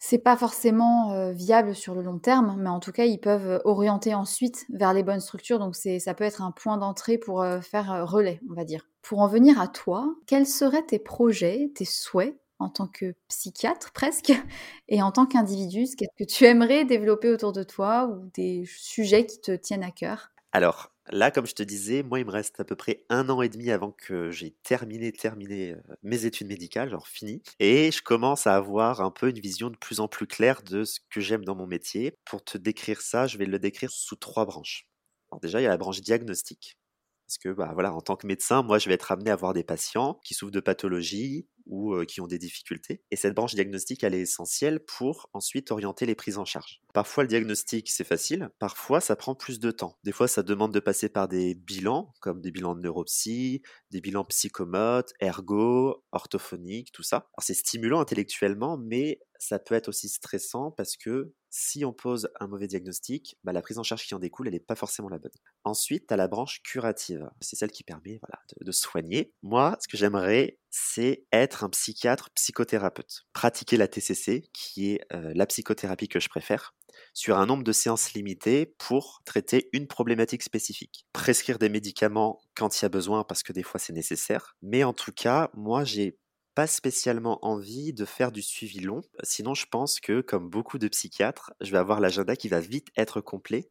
c'est 0.00 0.18
pas 0.18 0.36
forcément 0.36 1.12
euh, 1.12 1.32
viable 1.32 1.74
sur 1.74 1.94
le 1.94 2.02
long 2.02 2.18
terme, 2.18 2.56
mais 2.58 2.70
en 2.70 2.80
tout 2.80 2.92
cas 2.92 3.04
ils 3.04 3.20
peuvent 3.20 3.60
orienter 3.64 4.14
ensuite 4.14 4.64
vers 4.72 4.94
les 4.94 5.02
bonnes 5.02 5.20
structures, 5.20 5.58
donc 5.58 5.76
ça 5.76 6.14
peut 6.14 6.24
être 6.24 6.40
un 6.40 6.50
point 6.50 6.78
d'entrée 6.78 7.18
pour 7.18 7.42
euh, 7.42 7.60
faire 7.60 8.08
relais, 8.08 8.40
on 8.50 8.54
va 8.54 8.64
dire. 8.64 8.86
Pour 9.02 9.20
en 9.20 9.28
venir 9.28 9.60
à 9.60 9.68
toi, 9.68 10.14
quels 10.26 10.46
seraient 10.46 10.84
tes 10.84 10.98
projets, 10.98 11.70
tes 11.74 11.84
souhaits 11.84 12.38
en 12.58 12.68
tant 12.68 12.88
que 12.88 13.14
psychiatre 13.28 13.92
presque 13.92 14.32
et 14.88 15.02
en 15.02 15.12
tant 15.12 15.26
qu'individu 15.26 15.84
Qu'est-ce 15.96 16.24
que 16.24 16.28
tu 16.28 16.44
aimerais 16.44 16.84
développer 16.84 17.30
autour 17.30 17.52
de 17.52 17.62
toi 17.62 18.06
ou 18.06 18.30
des 18.34 18.64
sujets 18.66 19.26
qui 19.26 19.40
te 19.40 19.52
tiennent 19.52 19.84
à 19.84 19.90
cœur? 19.90 20.30
Alors 20.52 20.92
là, 21.10 21.30
comme 21.30 21.46
je 21.46 21.54
te 21.54 21.62
disais, 21.62 22.02
moi 22.02 22.20
il 22.20 22.26
me 22.26 22.30
reste 22.30 22.58
à 22.60 22.64
peu 22.64 22.74
près 22.74 23.04
un 23.10 23.28
an 23.28 23.42
et 23.42 23.48
demi 23.48 23.70
avant 23.70 23.92
que 23.92 24.30
j'ai 24.30 24.52
terminé, 24.62 25.12
terminé 25.12 25.72
euh, 25.72 25.94
mes 26.02 26.24
études 26.24 26.48
médicales, 26.48 26.90
genre 26.90 27.06
fini, 27.06 27.42
et 27.60 27.90
je 27.90 28.02
commence 28.02 28.46
à 28.46 28.54
avoir 28.54 29.00
un 29.00 29.10
peu 29.10 29.28
une 29.28 29.40
vision 29.40 29.70
de 29.70 29.76
plus 29.76 30.00
en 30.00 30.08
plus 30.08 30.26
claire 30.26 30.62
de 30.62 30.84
ce 30.84 31.00
que 31.10 31.20
j'aime 31.20 31.44
dans 31.44 31.54
mon 31.54 31.66
métier. 31.66 32.14
Pour 32.24 32.42
te 32.42 32.56
décrire 32.58 33.00
ça, 33.02 33.26
je 33.26 33.38
vais 33.38 33.46
le 33.46 33.58
décrire 33.58 33.90
sous 33.90 34.16
trois 34.16 34.46
branches. 34.46 34.88
Alors 35.30 35.40
déjà, 35.40 35.60
il 35.60 35.64
y 35.64 35.66
a 35.66 35.70
la 35.70 35.76
branche 35.76 36.00
diagnostique. 36.00 36.78
Parce 37.26 37.36
que, 37.36 37.50
bah, 37.50 37.72
voilà, 37.74 37.92
en 37.92 38.00
tant 38.00 38.16
que 38.16 38.26
médecin, 38.26 38.62
moi, 38.62 38.78
je 38.78 38.88
vais 38.88 38.94
être 38.94 39.12
amené 39.12 39.30
à 39.30 39.36
voir 39.36 39.52
des 39.52 39.62
patients 39.62 40.18
qui 40.24 40.32
souffrent 40.32 40.52
de 40.52 40.60
pathologies 40.60 41.46
ou 41.68 42.04
qui 42.06 42.20
ont 42.20 42.26
des 42.26 42.38
difficultés. 42.38 43.02
Et 43.10 43.16
cette 43.16 43.34
branche 43.34 43.54
diagnostique, 43.54 44.02
elle 44.02 44.14
est 44.14 44.20
essentielle 44.20 44.80
pour 44.80 45.28
ensuite 45.32 45.70
orienter 45.70 46.06
les 46.06 46.14
prises 46.14 46.38
en 46.38 46.44
charge. 46.44 46.80
Parfois, 46.94 47.22
le 47.24 47.28
diagnostic, 47.28 47.90
c'est 47.90 48.04
facile. 48.04 48.50
Parfois, 48.58 49.00
ça 49.00 49.16
prend 49.16 49.34
plus 49.34 49.60
de 49.60 49.70
temps. 49.70 49.98
Des 50.04 50.12
fois, 50.12 50.28
ça 50.28 50.42
demande 50.42 50.72
de 50.72 50.80
passer 50.80 51.08
par 51.08 51.28
des 51.28 51.54
bilans, 51.54 52.12
comme 52.20 52.40
des 52.40 52.50
bilans 52.50 52.74
de 52.74 52.80
neuropsy, 52.80 53.62
des 53.90 54.00
bilans 54.00 54.24
psychomotes, 54.24 55.12
ergo, 55.20 56.04
orthophoniques, 56.12 56.92
tout 56.92 57.02
ça. 57.02 57.28
C'est 57.38 57.54
stimulant 57.54 58.00
intellectuellement, 58.00 58.78
mais 58.78 59.20
ça 59.38 59.58
peut 59.58 59.74
être 59.74 59.88
aussi 59.88 60.08
stressant 60.08 60.70
parce 60.72 60.96
que 60.96 61.32
si 61.50 61.84
on 61.84 61.92
pose 61.92 62.28
un 62.40 62.46
mauvais 62.46 62.66
diagnostic, 62.66 63.38
bah, 63.44 63.52
la 63.52 63.62
prise 63.62 63.78
en 63.78 63.82
charge 63.82 64.06
qui 64.06 64.14
en 64.14 64.18
découle, 64.18 64.48
elle 64.48 64.54
n'est 64.54 64.60
pas 64.60 64.74
forcément 64.74 65.08
la 65.08 65.18
bonne. 65.18 65.32
Ensuite, 65.64 66.06
tu 66.06 66.16
la 66.16 66.28
branche 66.28 66.62
curative. 66.62 67.30
C'est 67.40 67.56
celle 67.56 67.70
qui 67.70 67.84
permet 67.84 68.20
de, 68.60 68.72
soigner. 68.72 69.32
Moi, 69.42 69.76
ce 69.80 69.88
que 69.88 69.96
j'aimerais, 69.96 70.58
c'est 70.70 71.24
être 71.32 71.64
un 71.64 71.70
psychiatre 71.70 72.30
psychothérapeute. 72.30 73.26
Pratiquer 73.32 73.76
la 73.76 73.88
TCC, 73.88 74.44
qui 74.52 74.92
est 74.92 75.00
euh, 75.12 75.32
la 75.34 75.46
psychothérapie 75.46 76.08
que 76.08 76.20
je 76.20 76.28
préfère, 76.28 76.74
sur 77.14 77.38
un 77.38 77.46
nombre 77.46 77.64
de 77.64 77.72
séances 77.72 78.12
limitées 78.12 78.74
pour 78.78 79.22
traiter 79.24 79.68
une 79.72 79.86
problématique 79.86 80.42
spécifique. 80.42 81.06
Prescrire 81.12 81.58
des 81.58 81.68
médicaments 81.68 82.40
quand 82.54 82.80
il 82.80 82.84
y 82.84 82.86
a 82.86 82.90
besoin, 82.90 83.24
parce 83.24 83.42
que 83.42 83.52
des 83.52 83.62
fois 83.62 83.80
c'est 83.80 83.92
nécessaire. 83.92 84.56
Mais 84.62 84.84
en 84.84 84.92
tout 84.92 85.12
cas, 85.12 85.50
moi, 85.54 85.84
j'ai 85.84 86.18
pas 86.54 86.66
spécialement 86.66 87.38
envie 87.46 87.92
de 87.92 88.04
faire 88.04 88.32
du 88.32 88.42
suivi 88.42 88.80
long. 88.80 89.00
Sinon, 89.22 89.54
je 89.54 89.66
pense 89.70 90.00
que, 90.00 90.20
comme 90.20 90.50
beaucoup 90.50 90.78
de 90.78 90.88
psychiatres, 90.88 91.52
je 91.60 91.70
vais 91.70 91.78
avoir 91.78 92.00
l'agenda 92.00 92.34
qui 92.34 92.48
va 92.48 92.58
vite 92.58 92.88
être 92.96 93.20
complet 93.20 93.70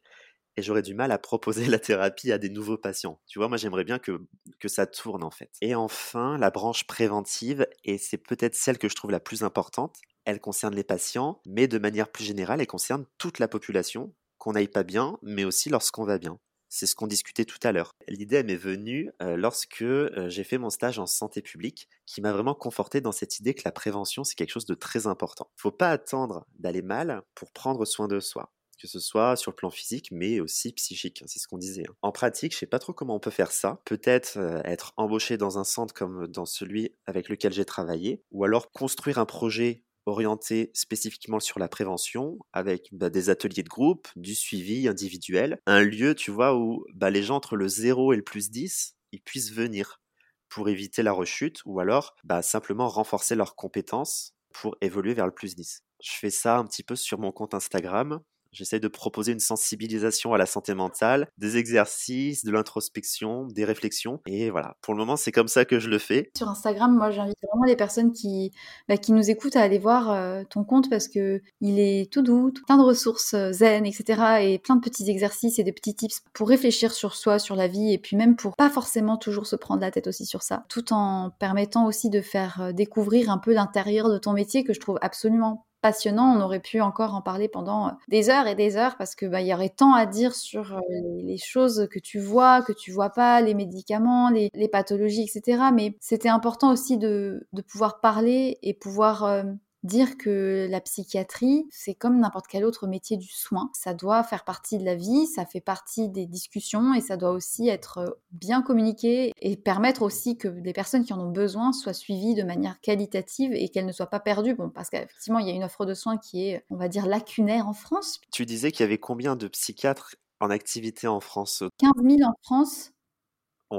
et 0.58 0.62
j'aurais 0.62 0.82
du 0.82 0.92
mal 0.92 1.12
à 1.12 1.18
proposer 1.18 1.66
la 1.66 1.78
thérapie 1.78 2.32
à 2.32 2.38
des 2.38 2.50
nouveaux 2.50 2.76
patients. 2.76 3.20
Tu 3.28 3.38
vois, 3.38 3.46
moi, 3.46 3.56
j'aimerais 3.56 3.84
bien 3.84 4.00
que, 4.00 4.26
que 4.58 4.66
ça 4.66 4.86
tourne, 4.86 5.22
en 5.22 5.30
fait. 5.30 5.50
Et 5.60 5.76
enfin, 5.76 6.36
la 6.36 6.50
branche 6.50 6.84
préventive, 6.84 7.64
et 7.84 7.96
c'est 7.96 8.18
peut-être 8.18 8.56
celle 8.56 8.76
que 8.76 8.88
je 8.88 8.96
trouve 8.96 9.12
la 9.12 9.20
plus 9.20 9.44
importante, 9.44 9.98
elle 10.24 10.40
concerne 10.40 10.74
les 10.74 10.82
patients, 10.82 11.40
mais 11.46 11.68
de 11.68 11.78
manière 11.78 12.10
plus 12.10 12.24
générale, 12.24 12.60
elle 12.60 12.66
concerne 12.66 13.06
toute 13.18 13.38
la 13.38 13.46
population, 13.46 14.12
qu'on 14.38 14.54
n'aille 14.54 14.66
pas 14.66 14.82
bien, 14.82 15.16
mais 15.22 15.44
aussi 15.44 15.68
lorsqu'on 15.68 16.04
va 16.04 16.18
bien. 16.18 16.40
C'est 16.68 16.86
ce 16.86 16.96
qu'on 16.96 17.06
discutait 17.06 17.44
tout 17.44 17.60
à 17.62 17.70
l'heure. 17.70 17.92
L'idée 18.08 18.42
m'est 18.42 18.56
venue 18.56 19.12
lorsque 19.20 19.84
j'ai 20.26 20.44
fait 20.44 20.58
mon 20.58 20.70
stage 20.70 20.98
en 20.98 21.06
santé 21.06 21.40
publique, 21.40 21.88
qui 22.04 22.20
m'a 22.20 22.32
vraiment 22.32 22.54
conforté 22.54 23.00
dans 23.00 23.12
cette 23.12 23.38
idée 23.38 23.54
que 23.54 23.62
la 23.64 23.72
prévention, 23.72 24.24
c'est 24.24 24.34
quelque 24.34 24.50
chose 24.50 24.66
de 24.66 24.74
très 24.74 25.06
important. 25.06 25.46
Il 25.52 25.58
ne 25.58 25.62
faut 25.62 25.70
pas 25.70 25.90
attendre 25.90 26.46
d'aller 26.58 26.82
mal 26.82 27.22
pour 27.36 27.52
prendre 27.52 27.84
soin 27.84 28.08
de 28.08 28.18
soi 28.18 28.52
que 28.80 28.86
ce 28.86 29.00
soit 29.00 29.36
sur 29.36 29.50
le 29.50 29.56
plan 29.56 29.70
physique, 29.70 30.08
mais 30.12 30.40
aussi 30.40 30.72
psychique. 30.72 31.22
Hein, 31.22 31.26
c'est 31.28 31.38
ce 31.38 31.48
qu'on 31.48 31.58
disait. 31.58 31.84
Hein. 31.88 31.94
En 32.02 32.12
pratique, 32.12 32.52
je 32.52 32.58
sais 32.58 32.66
pas 32.66 32.78
trop 32.78 32.92
comment 32.92 33.16
on 33.16 33.20
peut 33.20 33.30
faire 33.30 33.52
ça. 33.52 33.80
Peut-être 33.84 34.38
être 34.64 34.92
embauché 34.96 35.36
dans 35.36 35.58
un 35.58 35.64
centre 35.64 35.94
comme 35.94 36.26
dans 36.28 36.46
celui 36.46 36.94
avec 37.06 37.28
lequel 37.28 37.52
j'ai 37.52 37.64
travaillé, 37.64 38.22
ou 38.30 38.44
alors 38.44 38.70
construire 38.72 39.18
un 39.18 39.26
projet 39.26 39.84
orienté 40.08 40.70
spécifiquement 40.74 41.40
sur 41.40 41.58
la 41.58 41.68
prévention, 41.68 42.38
avec 42.52 42.88
bah, 42.92 43.10
des 43.10 43.30
ateliers 43.30 43.62
de 43.62 43.68
groupe, 43.68 44.08
du 44.16 44.34
suivi 44.34 44.88
individuel, 44.88 45.58
un 45.66 45.82
lieu, 45.82 46.14
tu 46.14 46.30
vois, 46.30 46.56
où 46.56 46.84
bah, 46.94 47.10
les 47.10 47.22
gens 47.22 47.36
entre 47.36 47.56
le 47.56 47.68
0 47.68 48.12
et 48.12 48.16
le 48.16 48.24
plus 48.24 48.50
10, 48.50 48.96
ils 49.12 49.22
puissent 49.22 49.52
venir 49.52 50.00
pour 50.48 50.68
éviter 50.68 51.02
la 51.02 51.12
rechute, 51.12 51.60
ou 51.66 51.78
alors 51.80 52.16
bah, 52.24 52.42
simplement 52.42 52.88
renforcer 52.88 53.34
leurs 53.34 53.54
compétences 53.54 54.34
pour 54.52 54.76
évoluer 54.80 55.14
vers 55.14 55.26
le 55.26 55.34
plus 55.34 55.54
10. 55.54 55.84
Je 56.02 56.12
fais 56.12 56.30
ça 56.30 56.56
un 56.56 56.64
petit 56.64 56.82
peu 56.82 56.96
sur 56.96 57.18
mon 57.18 57.32
compte 57.32 57.54
Instagram, 57.54 58.20
J'essaie 58.52 58.80
de 58.80 58.88
proposer 58.88 59.32
une 59.32 59.40
sensibilisation 59.40 60.32
à 60.32 60.38
la 60.38 60.46
santé 60.46 60.74
mentale, 60.74 61.28
des 61.38 61.56
exercices, 61.56 62.44
de 62.44 62.50
l'introspection, 62.50 63.46
des 63.46 63.64
réflexions. 63.64 64.20
Et 64.26 64.50
voilà, 64.50 64.76
pour 64.80 64.94
le 64.94 64.98
moment, 64.98 65.16
c'est 65.16 65.32
comme 65.32 65.48
ça 65.48 65.64
que 65.64 65.78
je 65.78 65.88
le 65.88 65.98
fais. 65.98 66.30
Sur 66.36 66.48
Instagram, 66.48 66.96
moi, 66.96 67.10
j'invite 67.10 67.36
vraiment 67.42 67.64
les 67.64 67.76
personnes 67.76 68.12
qui, 68.12 68.52
bah, 68.88 68.96
qui 68.96 69.12
nous 69.12 69.30
écoutent 69.30 69.56
à 69.56 69.62
aller 69.62 69.78
voir 69.78 70.10
euh, 70.10 70.42
ton 70.48 70.64
compte 70.64 70.88
parce 70.90 71.08
que 71.08 71.40
il 71.60 71.78
est 71.78 72.10
tout 72.12 72.22
doux, 72.22 72.52
plein 72.66 72.78
de 72.78 72.82
ressources 72.82 73.34
euh, 73.34 73.52
zen, 73.52 73.86
etc. 73.86 74.22
Et 74.42 74.58
plein 74.58 74.76
de 74.76 74.80
petits 74.80 75.10
exercices 75.10 75.58
et 75.58 75.64
de 75.64 75.70
petits 75.70 75.94
tips 75.94 76.22
pour 76.32 76.48
réfléchir 76.48 76.92
sur 76.92 77.14
soi, 77.14 77.38
sur 77.38 77.56
la 77.56 77.68
vie 77.68 77.92
et 77.92 77.98
puis 77.98 78.16
même 78.16 78.36
pour 78.36 78.56
pas 78.56 78.70
forcément 78.70 79.16
toujours 79.16 79.46
se 79.46 79.56
prendre 79.56 79.80
la 79.80 79.90
tête 79.90 80.06
aussi 80.06 80.26
sur 80.26 80.42
ça, 80.42 80.64
tout 80.68 80.92
en 80.92 81.30
permettant 81.38 81.86
aussi 81.86 82.10
de 82.10 82.20
faire 82.20 82.60
euh, 82.60 82.72
découvrir 82.72 83.30
un 83.30 83.38
peu 83.38 83.52
l'intérieur 83.52 84.08
de 84.08 84.18
ton 84.18 84.32
métier 84.32 84.64
que 84.64 84.72
je 84.72 84.80
trouve 84.80 84.98
absolument 85.02 85.66
passionnant. 85.80 86.36
On 86.36 86.40
aurait 86.40 86.60
pu 86.60 86.80
encore 86.80 87.14
en 87.14 87.22
parler 87.22 87.48
pendant 87.48 87.88
euh, 87.88 87.90
des 88.08 88.30
heures 88.30 88.46
et 88.46 88.54
des 88.54 88.76
heures 88.76 88.96
parce 88.96 89.14
que 89.14 89.26
bah, 89.26 89.40
il 89.40 89.46
y 89.46 89.54
aurait 89.54 89.68
tant 89.68 89.94
à 89.94 90.06
dire 90.06 90.34
sur 90.34 90.74
euh, 90.74 90.80
les, 91.24 91.38
choses 91.38 91.88
que 91.90 91.98
tu 91.98 92.18
vois, 92.18 92.62
que 92.62 92.72
tu 92.72 92.92
vois 92.92 93.10
pas, 93.10 93.40
les 93.40 93.54
médicaments, 93.54 94.30
les, 94.30 94.68
pathologies, 94.68 95.22
etc. 95.22 95.62
Mais 95.74 95.96
c'était 96.00 96.28
important 96.28 96.72
aussi 96.72 96.98
de, 96.98 97.46
de, 97.52 97.62
pouvoir 97.62 98.00
parler 98.00 98.58
et 98.62 98.74
pouvoir 98.74 99.24
euh, 99.24 99.44
dire 99.88 100.16
que 100.16 100.68
la 100.70 100.80
psychiatrie, 100.80 101.66
c'est 101.70 101.94
comme 101.94 102.20
n'importe 102.20 102.46
quel 102.46 102.64
autre 102.64 102.86
métier 102.86 103.16
du 103.16 103.28
soin. 103.28 103.70
Ça 103.72 103.94
doit 103.94 104.22
faire 104.22 104.44
partie 104.44 104.78
de 104.78 104.84
la 104.84 104.94
vie, 104.94 105.26
ça 105.26 105.44
fait 105.44 105.60
partie 105.60 106.08
des 106.08 106.26
discussions 106.26 106.94
et 106.94 107.00
ça 107.00 107.16
doit 107.16 107.30
aussi 107.30 107.68
être 107.68 107.98
euh, 107.98 108.10
bien 108.30 108.62
communiqué 108.62 109.32
et 109.40 109.56
permettre 109.56 110.02
aussi 110.02 110.36
que 110.36 110.48
les 110.48 110.72
personnes 110.72 111.04
qui 111.04 111.12
en 111.12 111.20
ont 111.20 111.32
besoin 111.32 111.72
soient 111.72 111.92
suivies 111.92 112.34
de 112.34 112.42
manière 112.42 112.80
qualitative 112.80 113.52
et 113.52 113.68
qu'elles 113.70 113.86
ne 113.86 113.92
soient 113.92 114.10
pas 114.10 114.20
perdues. 114.20 114.54
Bon, 114.54 114.70
parce 114.70 114.90
qu'effectivement, 114.90 115.40
il 115.40 115.48
y 115.48 115.50
a 115.50 115.54
une 115.54 115.64
offre 115.64 115.86
de 115.86 115.94
soins 115.94 116.18
qui 116.18 116.48
est, 116.48 116.64
on 116.70 116.76
va 116.76 116.88
dire, 116.88 117.06
lacunaire 117.06 117.66
en 117.66 117.74
France. 117.74 118.20
Tu 118.30 118.46
disais 118.46 118.70
qu'il 118.70 118.84
y 118.84 118.86
avait 118.86 118.98
combien 118.98 119.34
de 119.34 119.48
psychiatres 119.48 120.14
en 120.40 120.50
activité 120.50 121.08
en 121.08 121.20
France? 121.20 121.64
15 121.78 121.92
000 122.04 122.28
en 122.28 122.34
France 122.42 122.92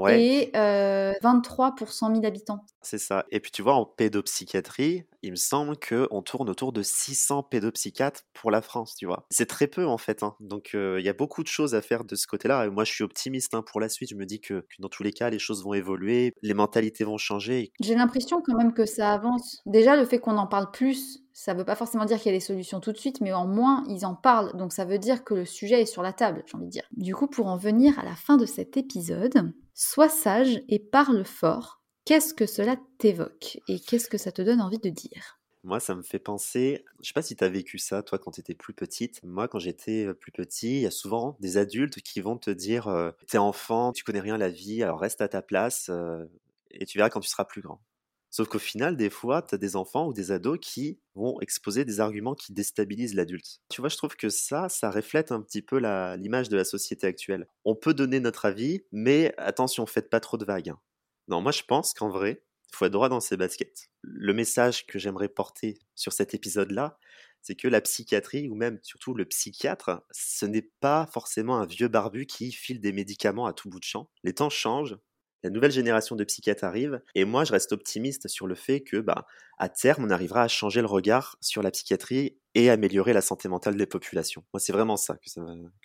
et 0.08 0.50
23 0.54 1.74
pour 1.74 1.92
100 1.92 2.14
000 2.14 2.26
habitants. 2.26 2.64
C'est 2.82 2.98
ça. 2.98 3.24
Et 3.30 3.40
puis 3.40 3.50
tu 3.50 3.62
vois, 3.62 3.74
en 3.74 3.84
pédopsychiatrie, 3.84 5.04
il 5.22 5.32
me 5.32 5.36
semble 5.36 5.76
qu'on 5.76 6.22
tourne 6.22 6.50
autour 6.50 6.72
de 6.72 6.82
600 6.82 7.44
pédopsychiatres 7.44 8.22
pour 8.32 8.50
la 8.50 8.62
France, 8.62 8.94
tu 8.96 9.06
vois. 9.06 9.26
C'est 9.30 9.46
très 9.46 9.66
peu 9.66 9.86
en 9.86 9.98
fait. 9.98 10.22
Hein. 10.22 10.36
Donc 10.40 10.70
il 10.74 11.04
y 11.04 11.08
a 11.08 11.12
beaucoup 11.12 11.42
de 11.42 11.48
choses 11.48 11.74
à 11.74 11.82
faire 11.82 12.04
de 12.04 12.14
ce 12.14 12.26
côté-là. 12.26 12.66
Et 12.66 12.70
moi, 12.70 12.84
je 12.84 12.92
suis 12.92 13.04
optimiste 13.04 13.54
hein, 13.54 13.62
pour 13.62 13.80
la 13.80 13.88
suite. 13.88 14.10
Je 14.10 14.14
me 14.14 14.26
dis 14.26 14.40
que, 14.40 14.66
dans 14.78 14.88
tous 14.88 15.02
les 15.02 15.12
cas, 15.12 15.30
les 15.30 15.38
choses 15.38 15.64
vont 15.64 15.74
évoluer, 15.74 16.32
les 16.42 16.54
mentalités 16.54 17.04
vont 17.04 17.18
changer. 17.18 17.72
J'ai 17.80 17.94
l'impression 17.94 18.42
quand 18.44 18.56
même 18.56 18.72
que 18.72 18.86
ça 18.86 19.12
avance. 19.12 19.60
Déjà, 19.66 19.96
le 19.96 20.04
fait 20.04 20.18
qu'on 20.18 20.36
en 20.36 20.46
parle 20.46 20.70
plus, 20.70 21.20
ça 21.32 21.54
ne 21.54 21.58
veut 21.58 21.64
pas 21.64 21.76
forcément 21.76 22.04
dire 22.04 22.18
qu'il 22.18 22.32
y 22.32 22.34
a 22.34 22.38
des 22.38 22.44
solutions 22.44 22.80
tout 22.80 22.92
de 22.92 22.98
suite, 22.98 23.20
mais 23.20 23.32
en 23.32 23.46
moins, 23.46 23.84
ils 23.88 24.04
en 24.04 24.14
parlent. 24.14 24.56
Donc 24.56 24.72
ça 24.72 24.84
veut 24.84 24.98
dire 24.98 25.24
que 25.24 25.34
le 25.34 25.44
sujet 25.44 25.82
est 25.82 25.86
sur 25.86 26.02
la 26.02 26.12
table, 26.12 26.42
j'ai 26.46 26.56
envie 26.56 26.66
de 26.66 26.70
dire. 26.70 26.84
Du 26.92 27.14
coup, 27.14 27.26
pour 27.26 27.46
en 27.46 27.56
venir 27.56 27.98
à 27.98 28.04
la 28.04 28.14
fin 28.14 28.36
de 28.36 28.46
cet 28.46 28.76
épisode, 28.76 29.52
sois 29.74 30.08
sage 30.08 30.62
et 30.68 30.78
parle 30.78 31.24
fort. 31.24 31.79
Qu'est-ce 32.10 32.34
que 32.34 32.46
cela 32.46 32.74
t'évoque 32.98 33.60
et 33.68 33.78
qu'est-ce 33.78 34.08
que 34.08 34.18
ça 34.18 34.32
te 34.32 34.42
donne 34.42 34.60
envie 34.60 34.80
de 34.80 34.90
dire? 34.90 35.38
Moi, 35.62 35.78
ça 35.78 35.94
me 35.94 36.02
fait 36.02 36.18
penser, 36.18 36.84
je 37.00 37.06
sais 37.06 37.12
pas 37.12 37.22
si 37.22 37.36
tu 37.36 37.44
as 37.44 37.48
vécu 37.48 37.78
ça, 37.78 38.02
toi, 38.02 38.18
quand 38.18 38.32
tu 38.32 38.40
étais 38.40 38.56
plus 38.56 38.74
petite. 38.74 39.22
Moi, 39.22 39.46
quand 39.46 39.60
j'étais 39.60 40.06
euh, 40.06 40.12
plus 40.12 40.32
petit, 40.32 40.78
il 40.78 40.80
y 40.80 40.86
a 40.86 40.90
souvent 40.90 41.36
des 41.38 41.56
adultes 41.56 42.00
qui 42.00 42.20
vont 42.20 42.36
te 42.36 42.50
dire 42.50 42.88
euh, 42.88 43.12
T'es 43.28 43.38
enfant, 43.38 43.92
tu 43.92 44.02
connais 44.02 44.18
rien 44.18 44.34
à 44.34 44.38
la 44.38 44.48
vie, 44.48 44.82
alors 44.82 44.98
reste 44.98 45.20
à 45.20 45.28
ta 45.28 45.40
place 45.40 45.86
euh, 45.88 46.24
et 46.72 46.84
tu 46.84 46.98
verras 46.98 47.10
quand 47.10 47.20
tu 47.20 47.28
seras 47.28 47.44
plus 47.44 47.60
grand. 47.60 47.80
Sauf 48.28 48.48
qu'au 48.48 48.58
final, 48.58 48.96
des 48.96 49.08
fois, 49.08 49.42
tu 49.42 49.54
as 49.54 49.58
des 49.58 49.76
enfants 49.76 50.08
ou 50.08 50.12
des 50.12 50.32
ados 50.32 50.58
qui 50.60 50.98
vont 51.14 51.40
exposer 51.40 51.84
des 51.84 52.00
arguments 52.00 52.34
qui 52.34 52.52
déstabilisent 52.52 53.14
l'adulte. 53.14 53.60
Tu 53.68 53.80
vois, 53.80 53.88
je 53.88 53.96
trouve 53.96 54.16
que 54.16 54.30
ça, 54.30 54.68
ça 54.68 54.90
reflète 54.90 55.30
un 55.30 55.40
petit 55.40 55.62
peu 55.62 55.78
l'image 56.16 56.48
de 56.48 56.56
la 56.56 56.64
société 56.64 57.06
actuelle. 57.06 57.46
On 57.64 57.76
peut 57.76 57.94
donner 57.94 58.18
notre 58.18 58.46
avis, 58.46 58.82
mais 58.90 59.32
attention, 59.38 59.86
faites 59.86 60.10
pas 60.10 60.18
trop 60.18 60.38
de 60.38 60.44
vagues. 60.44 60.74
Non, 61.30 61.40
moi 61.40 61.52
je 61.52 61.62
pense 61.62 61.94
qu'en 61.94 62.10
vrai, 62.10 62.42
Il 62.72 62.76
faut 62.76 62.84
être 62.86 62.92
droit 62.92 63.08
dans 63.08 63.20
ses 63.20 63.36
baskets. 63.36 63.90
Le 64.02 64.32
message 64.32 64.86
que 64.86 64.98
j'aimerais 64.98 65.28
porter 65.28 65.78
sur 65.96 66.12
cet 66.12 66.34
épisode-là, 66.34 66.98
c'est 67.42 67.56
que 67.56 67.68
la 67.68 67.80
psychiatrie, 67.80 68.48
ou 68.48 68.54
même 68.54 68.78
surtout 68.82 69.14
le 69.14 69.24
psychiatre, 69.24 70.02
ce 70.12 70.46
n'est 70.46 70.70
pas 70.80 71.08
forcément 71.12 71.58
un 71.58 71.66
vieux 71.66 71.88
barbu 71.88 72.26
qui 72.26 72.52
file 72.52 72.80
des 72.80 72.92
médicaments 72.92 73.46
à 73.46 73.52
tout 73.54 73.68
bout 73.70 73.80
de 73.80 73.84
champ. 73.84 74.10
Les 74.24 74.34
temps 74.34 74.50
changent, 74.50 74.98
la 75.42 75.50
nouvelle 75.50 75.72
génération 75.72 76.16
de 76.16 76.24
psychiatres 76.24 76.64
arrive, 76.64 77.02
et 77.14 77.24
moi 77.24 77.44
je 77.44 77.52
reste 77.52 77.72
optimiste 77.72 78.28
sur 78.28 78.46
le 78.46 78.54
fait 78.54 78.82
que, 78.82 78.98
bah, 78.98 79.26
à 79.60 79.68
terme, 79.68 80.04
on 80.06 80.10
arrivera 80.10 80.42
à 80.42 80.48
changer 80.48 80.80
le 80.80 80.86
regard 80.86 81.36
sur 81.42 81.62
la 81.62 81.70
psychiatrie 81.70 82.38
et 82.54 82.70
améliorer 82.70 83.12
la 83.12 83.20
santé 83.20 83.46
mentale 83.46 83.76
des 83.76 83.86
populations. 83.86 84.42
Moi, 84.54 84.58
c'est 84.58 84.72
vraiment 84.72 84.96
ça 84.96 85.14
que 85.16 85.28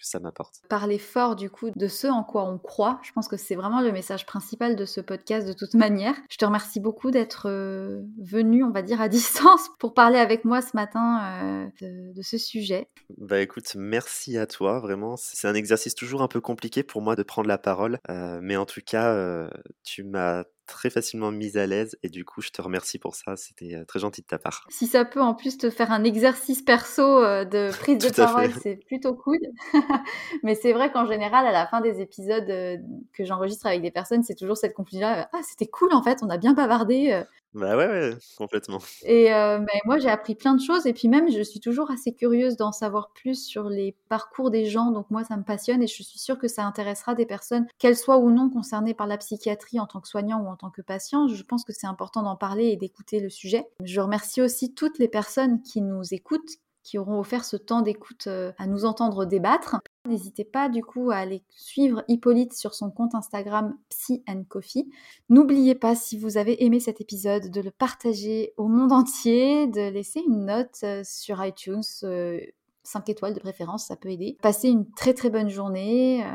ça, 0.02 0.20
m'apporte. 0.20 0.62
Parler 0.70 0.98
fort, 0.98 1.36
du 1.36 1.50
coup, 1.50 1.70
de 1.76 1.88
ce 1.88 2.08
en 2.08 2.24
quoi 2.24 2.50
on 2.50 2.58
croit, 2.58 3.00
je 3.04 3.12
pense 3.12 3.28
que 3.28 3.36
c'est 3.36 3.56
vraiment 3.56 3.82
le 3.82 3.92
message 3.92 4.26
principal 4.26 4.78
de 4.78 4.86
ce 4.86 5.02
podcast 5.02 5.46
de 5.46 5.54
toute 5.54 5.74
manière. 5.74 6.16
Je 6.30 6.38
te 6.38 6.46
remercie 6.46 6.80
beaucoup 6.80 7.12
d'être 7.12 7.50
euh, 7.50 8.02
venu, 8.18 8.64
on 8.64 8.72
va 8.72 8.82
dire, 8.82 9.02
à 9.02 9.10
distance 9.10 9.70
pour 9.78 9.94
parler 9.94 10.20
avec 10.20 10.46
moi 10.46 10.62
ce 10.62 10.72
matin 10.74 11.68
euh, 11.82 12.12
de, 12.16 12.22
ce 12.22 12.38
sujet. 12.38 12.88
Bah 13.18 13.42
écoute, 13.42 13.76
merci 13.76 14.38
à 14.38 14.48
toi, 14.48 14.80
vraiment. 14.80 15.18
C'est 15.18 15.50
un 15.50 15.54
exercice 15.54 15.94
toujours 15.94 16.22
un 16.22 16.30
peu 16.30 16.40
compliqué 16.40 16.82
pour 16.82 17.02
moi 17.02 17.18
de 17.18 17.24
prendre 17.24 17.50
la 17.50 17.58
parole, 17.58 18.00
euh, 18.10 18.40
mais 18.42 18.56
en 18.56 18.66
tout 18.66 18.82
cas, 18.84 19.50
tu 19.84 20.04
m'as 20.04 20.46
très 20.66 20.90
facilement 20.90 21.32
mise 21.32 21.58
à 21.58 21.66
l'aise 21.66 21.98
et 22.04 22.10
du 22.10 22.26
coup 22.26 22.42
je 22.42 22.50
te 22.50 22.62
remercie 22.62 23.00
pour 23.00 23.16
ça, 23.16 23.36
c'était 23.36 23.76
euh, 23.76 23.86
très 23.86 24.00
gentil 24.00 24.22
de 24.22 24.28
ta 24.28 24.38
part. 24.38 24.66
Si 24.70 24.88
ça 24.88 25.06
peut 25.06 25.22
en 25.22 25.34
plus 25.34 25.58
te 25.58 25.70
faire 25.70 25.92
un 25.92 26.04
exercice 26.04 26.62
perso 26.62 27.24
euh, 27.24 27.46
de 27.46 27.70
prise 27.80 27.98
de 27.98 28.10
parole, 28.10 28.52
c'est 28.62 28.76
plutôt 28.88 29.14
cool. 29.14 29.40
Mais 30.44 30.56
c'est 30.56 30.74
vrai 30.74 30.92
qu'en 30.92 31.06
général 31.06 31.46
à 31.48 31.52
la 31.52 31.68
fin 31.68 31.82
des 31.82 32.02
épisodes 32.02 32.50
euh, 32.50 32.78
que 33.14 33.26
j'enregistre 33.26 33.68
avec 33.68 33.82
des 33.82 33.92
personnes, 33.92 34.24
c'est 34.24 34.36
toujours 34.36 34.58
cette 34.58 34.74
conclusion 34.74 35.08
ah 35.08 35.42
c'était 35.44 35.68
cool 35.68 35.94
en 35.94 36.04
fait, 36.04 36.20
on 36.22 36.30
a 36.30 36.38
bien 36.38 36.54
bavardé, 36.54 37.24
bah 37.56 37.78
ouais, 37.78 38.12
complètement. 38.38 38.80
Et 39.04 39.34
euh, 39.34 39.62
moi, 39.86 39.98
j'ai 39.98 40.10
appris 40.10 40.36
plein 40.36 40.56
de 40.56 40.62
choses. 40.62 40.86
Et 40.86 40.92
puis 40.92 41.08
même, 41.08 41.32
je 41.32 41.42
suis 41.42 41.62
toujours 41.62 41.90
assez 41.90 42.14
curieuse 42.14 42.58
d'en 42.58 42.74
savoir 42.74 43.12
plus 43.14 43.46
sur 43.46 43.70
les 43.70 43.96
parcours 44.10 44.52
des 44.52 44.66
gens. 44.66 44.92
Donc 44.92 45.10
moi, 45.10 45.24
ça 45.24 45.38
me 45.38 45.44
passionne 45.44 45.82
et 45.82 45.88
je 45.88 45.94
suis 45.94 46.04
sûre 46.04 46.38
que 46.38 46.50
ça 46.50 46.66
intéressera 46.66 47.16
des 47.16 47.26
personnes, 47.26 47.66
qu'elles 47.80 47.96
soient 47.96 48.18
ou 48.18 48.30
non 48.30 48.50
concernées 48.50 48.94
par 48.94 49.08
la 49.08 49.18
psychiatrie 49.18 49.80
en 49.80 49.88
tant 49.88 50.02
que 50.02 50.10
soignant 50.10 50.42
ou 50.42 50.48
en 50.48 50.58
tant 50.58 50.70
que 50.70 50.82
patient. 50.82 51.30
Je 51.30 51.44
pense 51.44 51.64
que 51.64 51.72
c'est 51.72 51.88
important 51.88 52.24
d'en 52.24 52.36
parler 52.36 52.66
et 52.66 52.76
d'écouter 52.76 53.22
le 53.22 53.30
sujet. 53.30 53.66
Je 53.82 54.02
remercie 54.02 54.42
aussi 54.42 54.74
toutes 54.74 55.00
les 55.00 55.08
personnes 55.08 55.62
qui 55.62 55.82
nous 55.82 56.14
écoutent, 56.14 56.58
qui 56.84 56.98
auront 56.98 57.20
offert 57.20 57.46
ce 57.46 57.56
temps 57.56 57.82
d'écoute 57.82 58.28
euh, 58.28 58.52
à 58.58 58.68
nous 58.68 58.84
entendre 58.84 59.24
débattre. 59.24 59.78
N'hésitez 60.08 60.46
pas 60.46 60.70
du 60.70 60.84
coup 60.84 61.10
à 61.12 61.18
aller 61.18 61.44
suivre 61.50 62.04
Hippolyte 62.08 62.54
sur 62.54 62.74
son 62.76 62.92
compte 62.92 63.16
Instagram 63.16 63.76
Psy 63.90 64.24
Coffee. 64.48 64.90
N'oubliez 65.30 65.76
pas 65.76 65.96
si 65.96 66.18
vous 66.18 66.38
avez 66.38 66.64
aimé 66.64 66.80
cet 66.80 67.02
épisode 67.02 67.50
de 67.50 67.62
le 67.62 67.72
partager 67.72 68.54
au 68.58 68.68
monde 68.68 68.92
entier, 68.92 69.68
de 69.68 69.90
laisser 69.90 70.20
une 70.20 70.46
note 70.46 70.78
euh, 70.84 71.02
sur 71.04 71.44
iTunes. 71.44 71.82
Euh, 72.04 72.40
5 72.86 73.10
étoiles 73.10 73.34
de 73.34 73.40
préférence, 73.40 73.86
ça 73.86 73.96
peut 73.96 74.10
aider. 74.10 74.38
Passez 74.42 74.70
une 74.70 74.90
très 74.92 75.14
très 75.14 75.30
bonne 75.30 75.50
journée, 75.50 76.24
euh, 76.24 76.28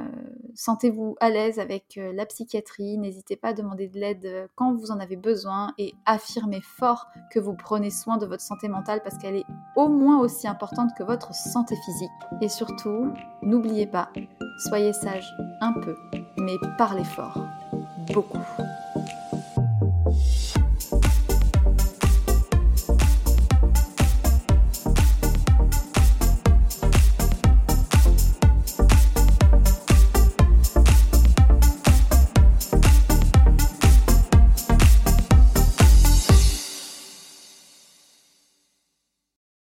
sentez-vous 0.55 1.16
à 1.20 1.30
l'aise 1.30 1.59
avec 1.59 1.96
euh, 1.96 2.12
la 2.12 2.26
psychiatrie, 2.26 2.98
n'hésitez 2.98 3.36
pas 3.36 3.48
à 3.48 3.53
demander 3.53 3.88
de 3.88 3.98
l'aide 3.98 4.26
euh, 4.26 4.46
quand 4.57 4.74
vous 4.74 4.90
en 4.90 5.01
avez 5.01 5.16
besoin 5.16 5.72
et 5.78 5.94
affirmez 6.07 6.61
fort 6.61 7.07
que 7.30 7.38
vous 7.38 7.55
prenez 7.55 7.90
soin 7.90 8.16
de 8.16 8.26
votre 8.26 8.42
santé 8.42 8.68
mentale 8.68 9.01
parce 9.03 9.18
qu'elle 9.18 9.36
est 9.36 9.46
au 9.76 9.88
moins 9.88 10.20
aussi 10.20 10.48
importante 10.48 10.90
que 10.98 11.03
votre 11.03 11.34
santé 11.34 11.76
physique. 11.84 12.11
Et 12.40 12.48
surtout, 12.48 13.12
n'oubliez 13.42 13.86
pas, 13.86 14.11
soyez 14.68 14.92
sage 14.92 15.32
un 15.61 15.72
peu, 15.72 15.96
mais 16.38 16.57
parlez 16.76 17.05
fort, 17.05 17.38
beaucoup. 18.12 18.38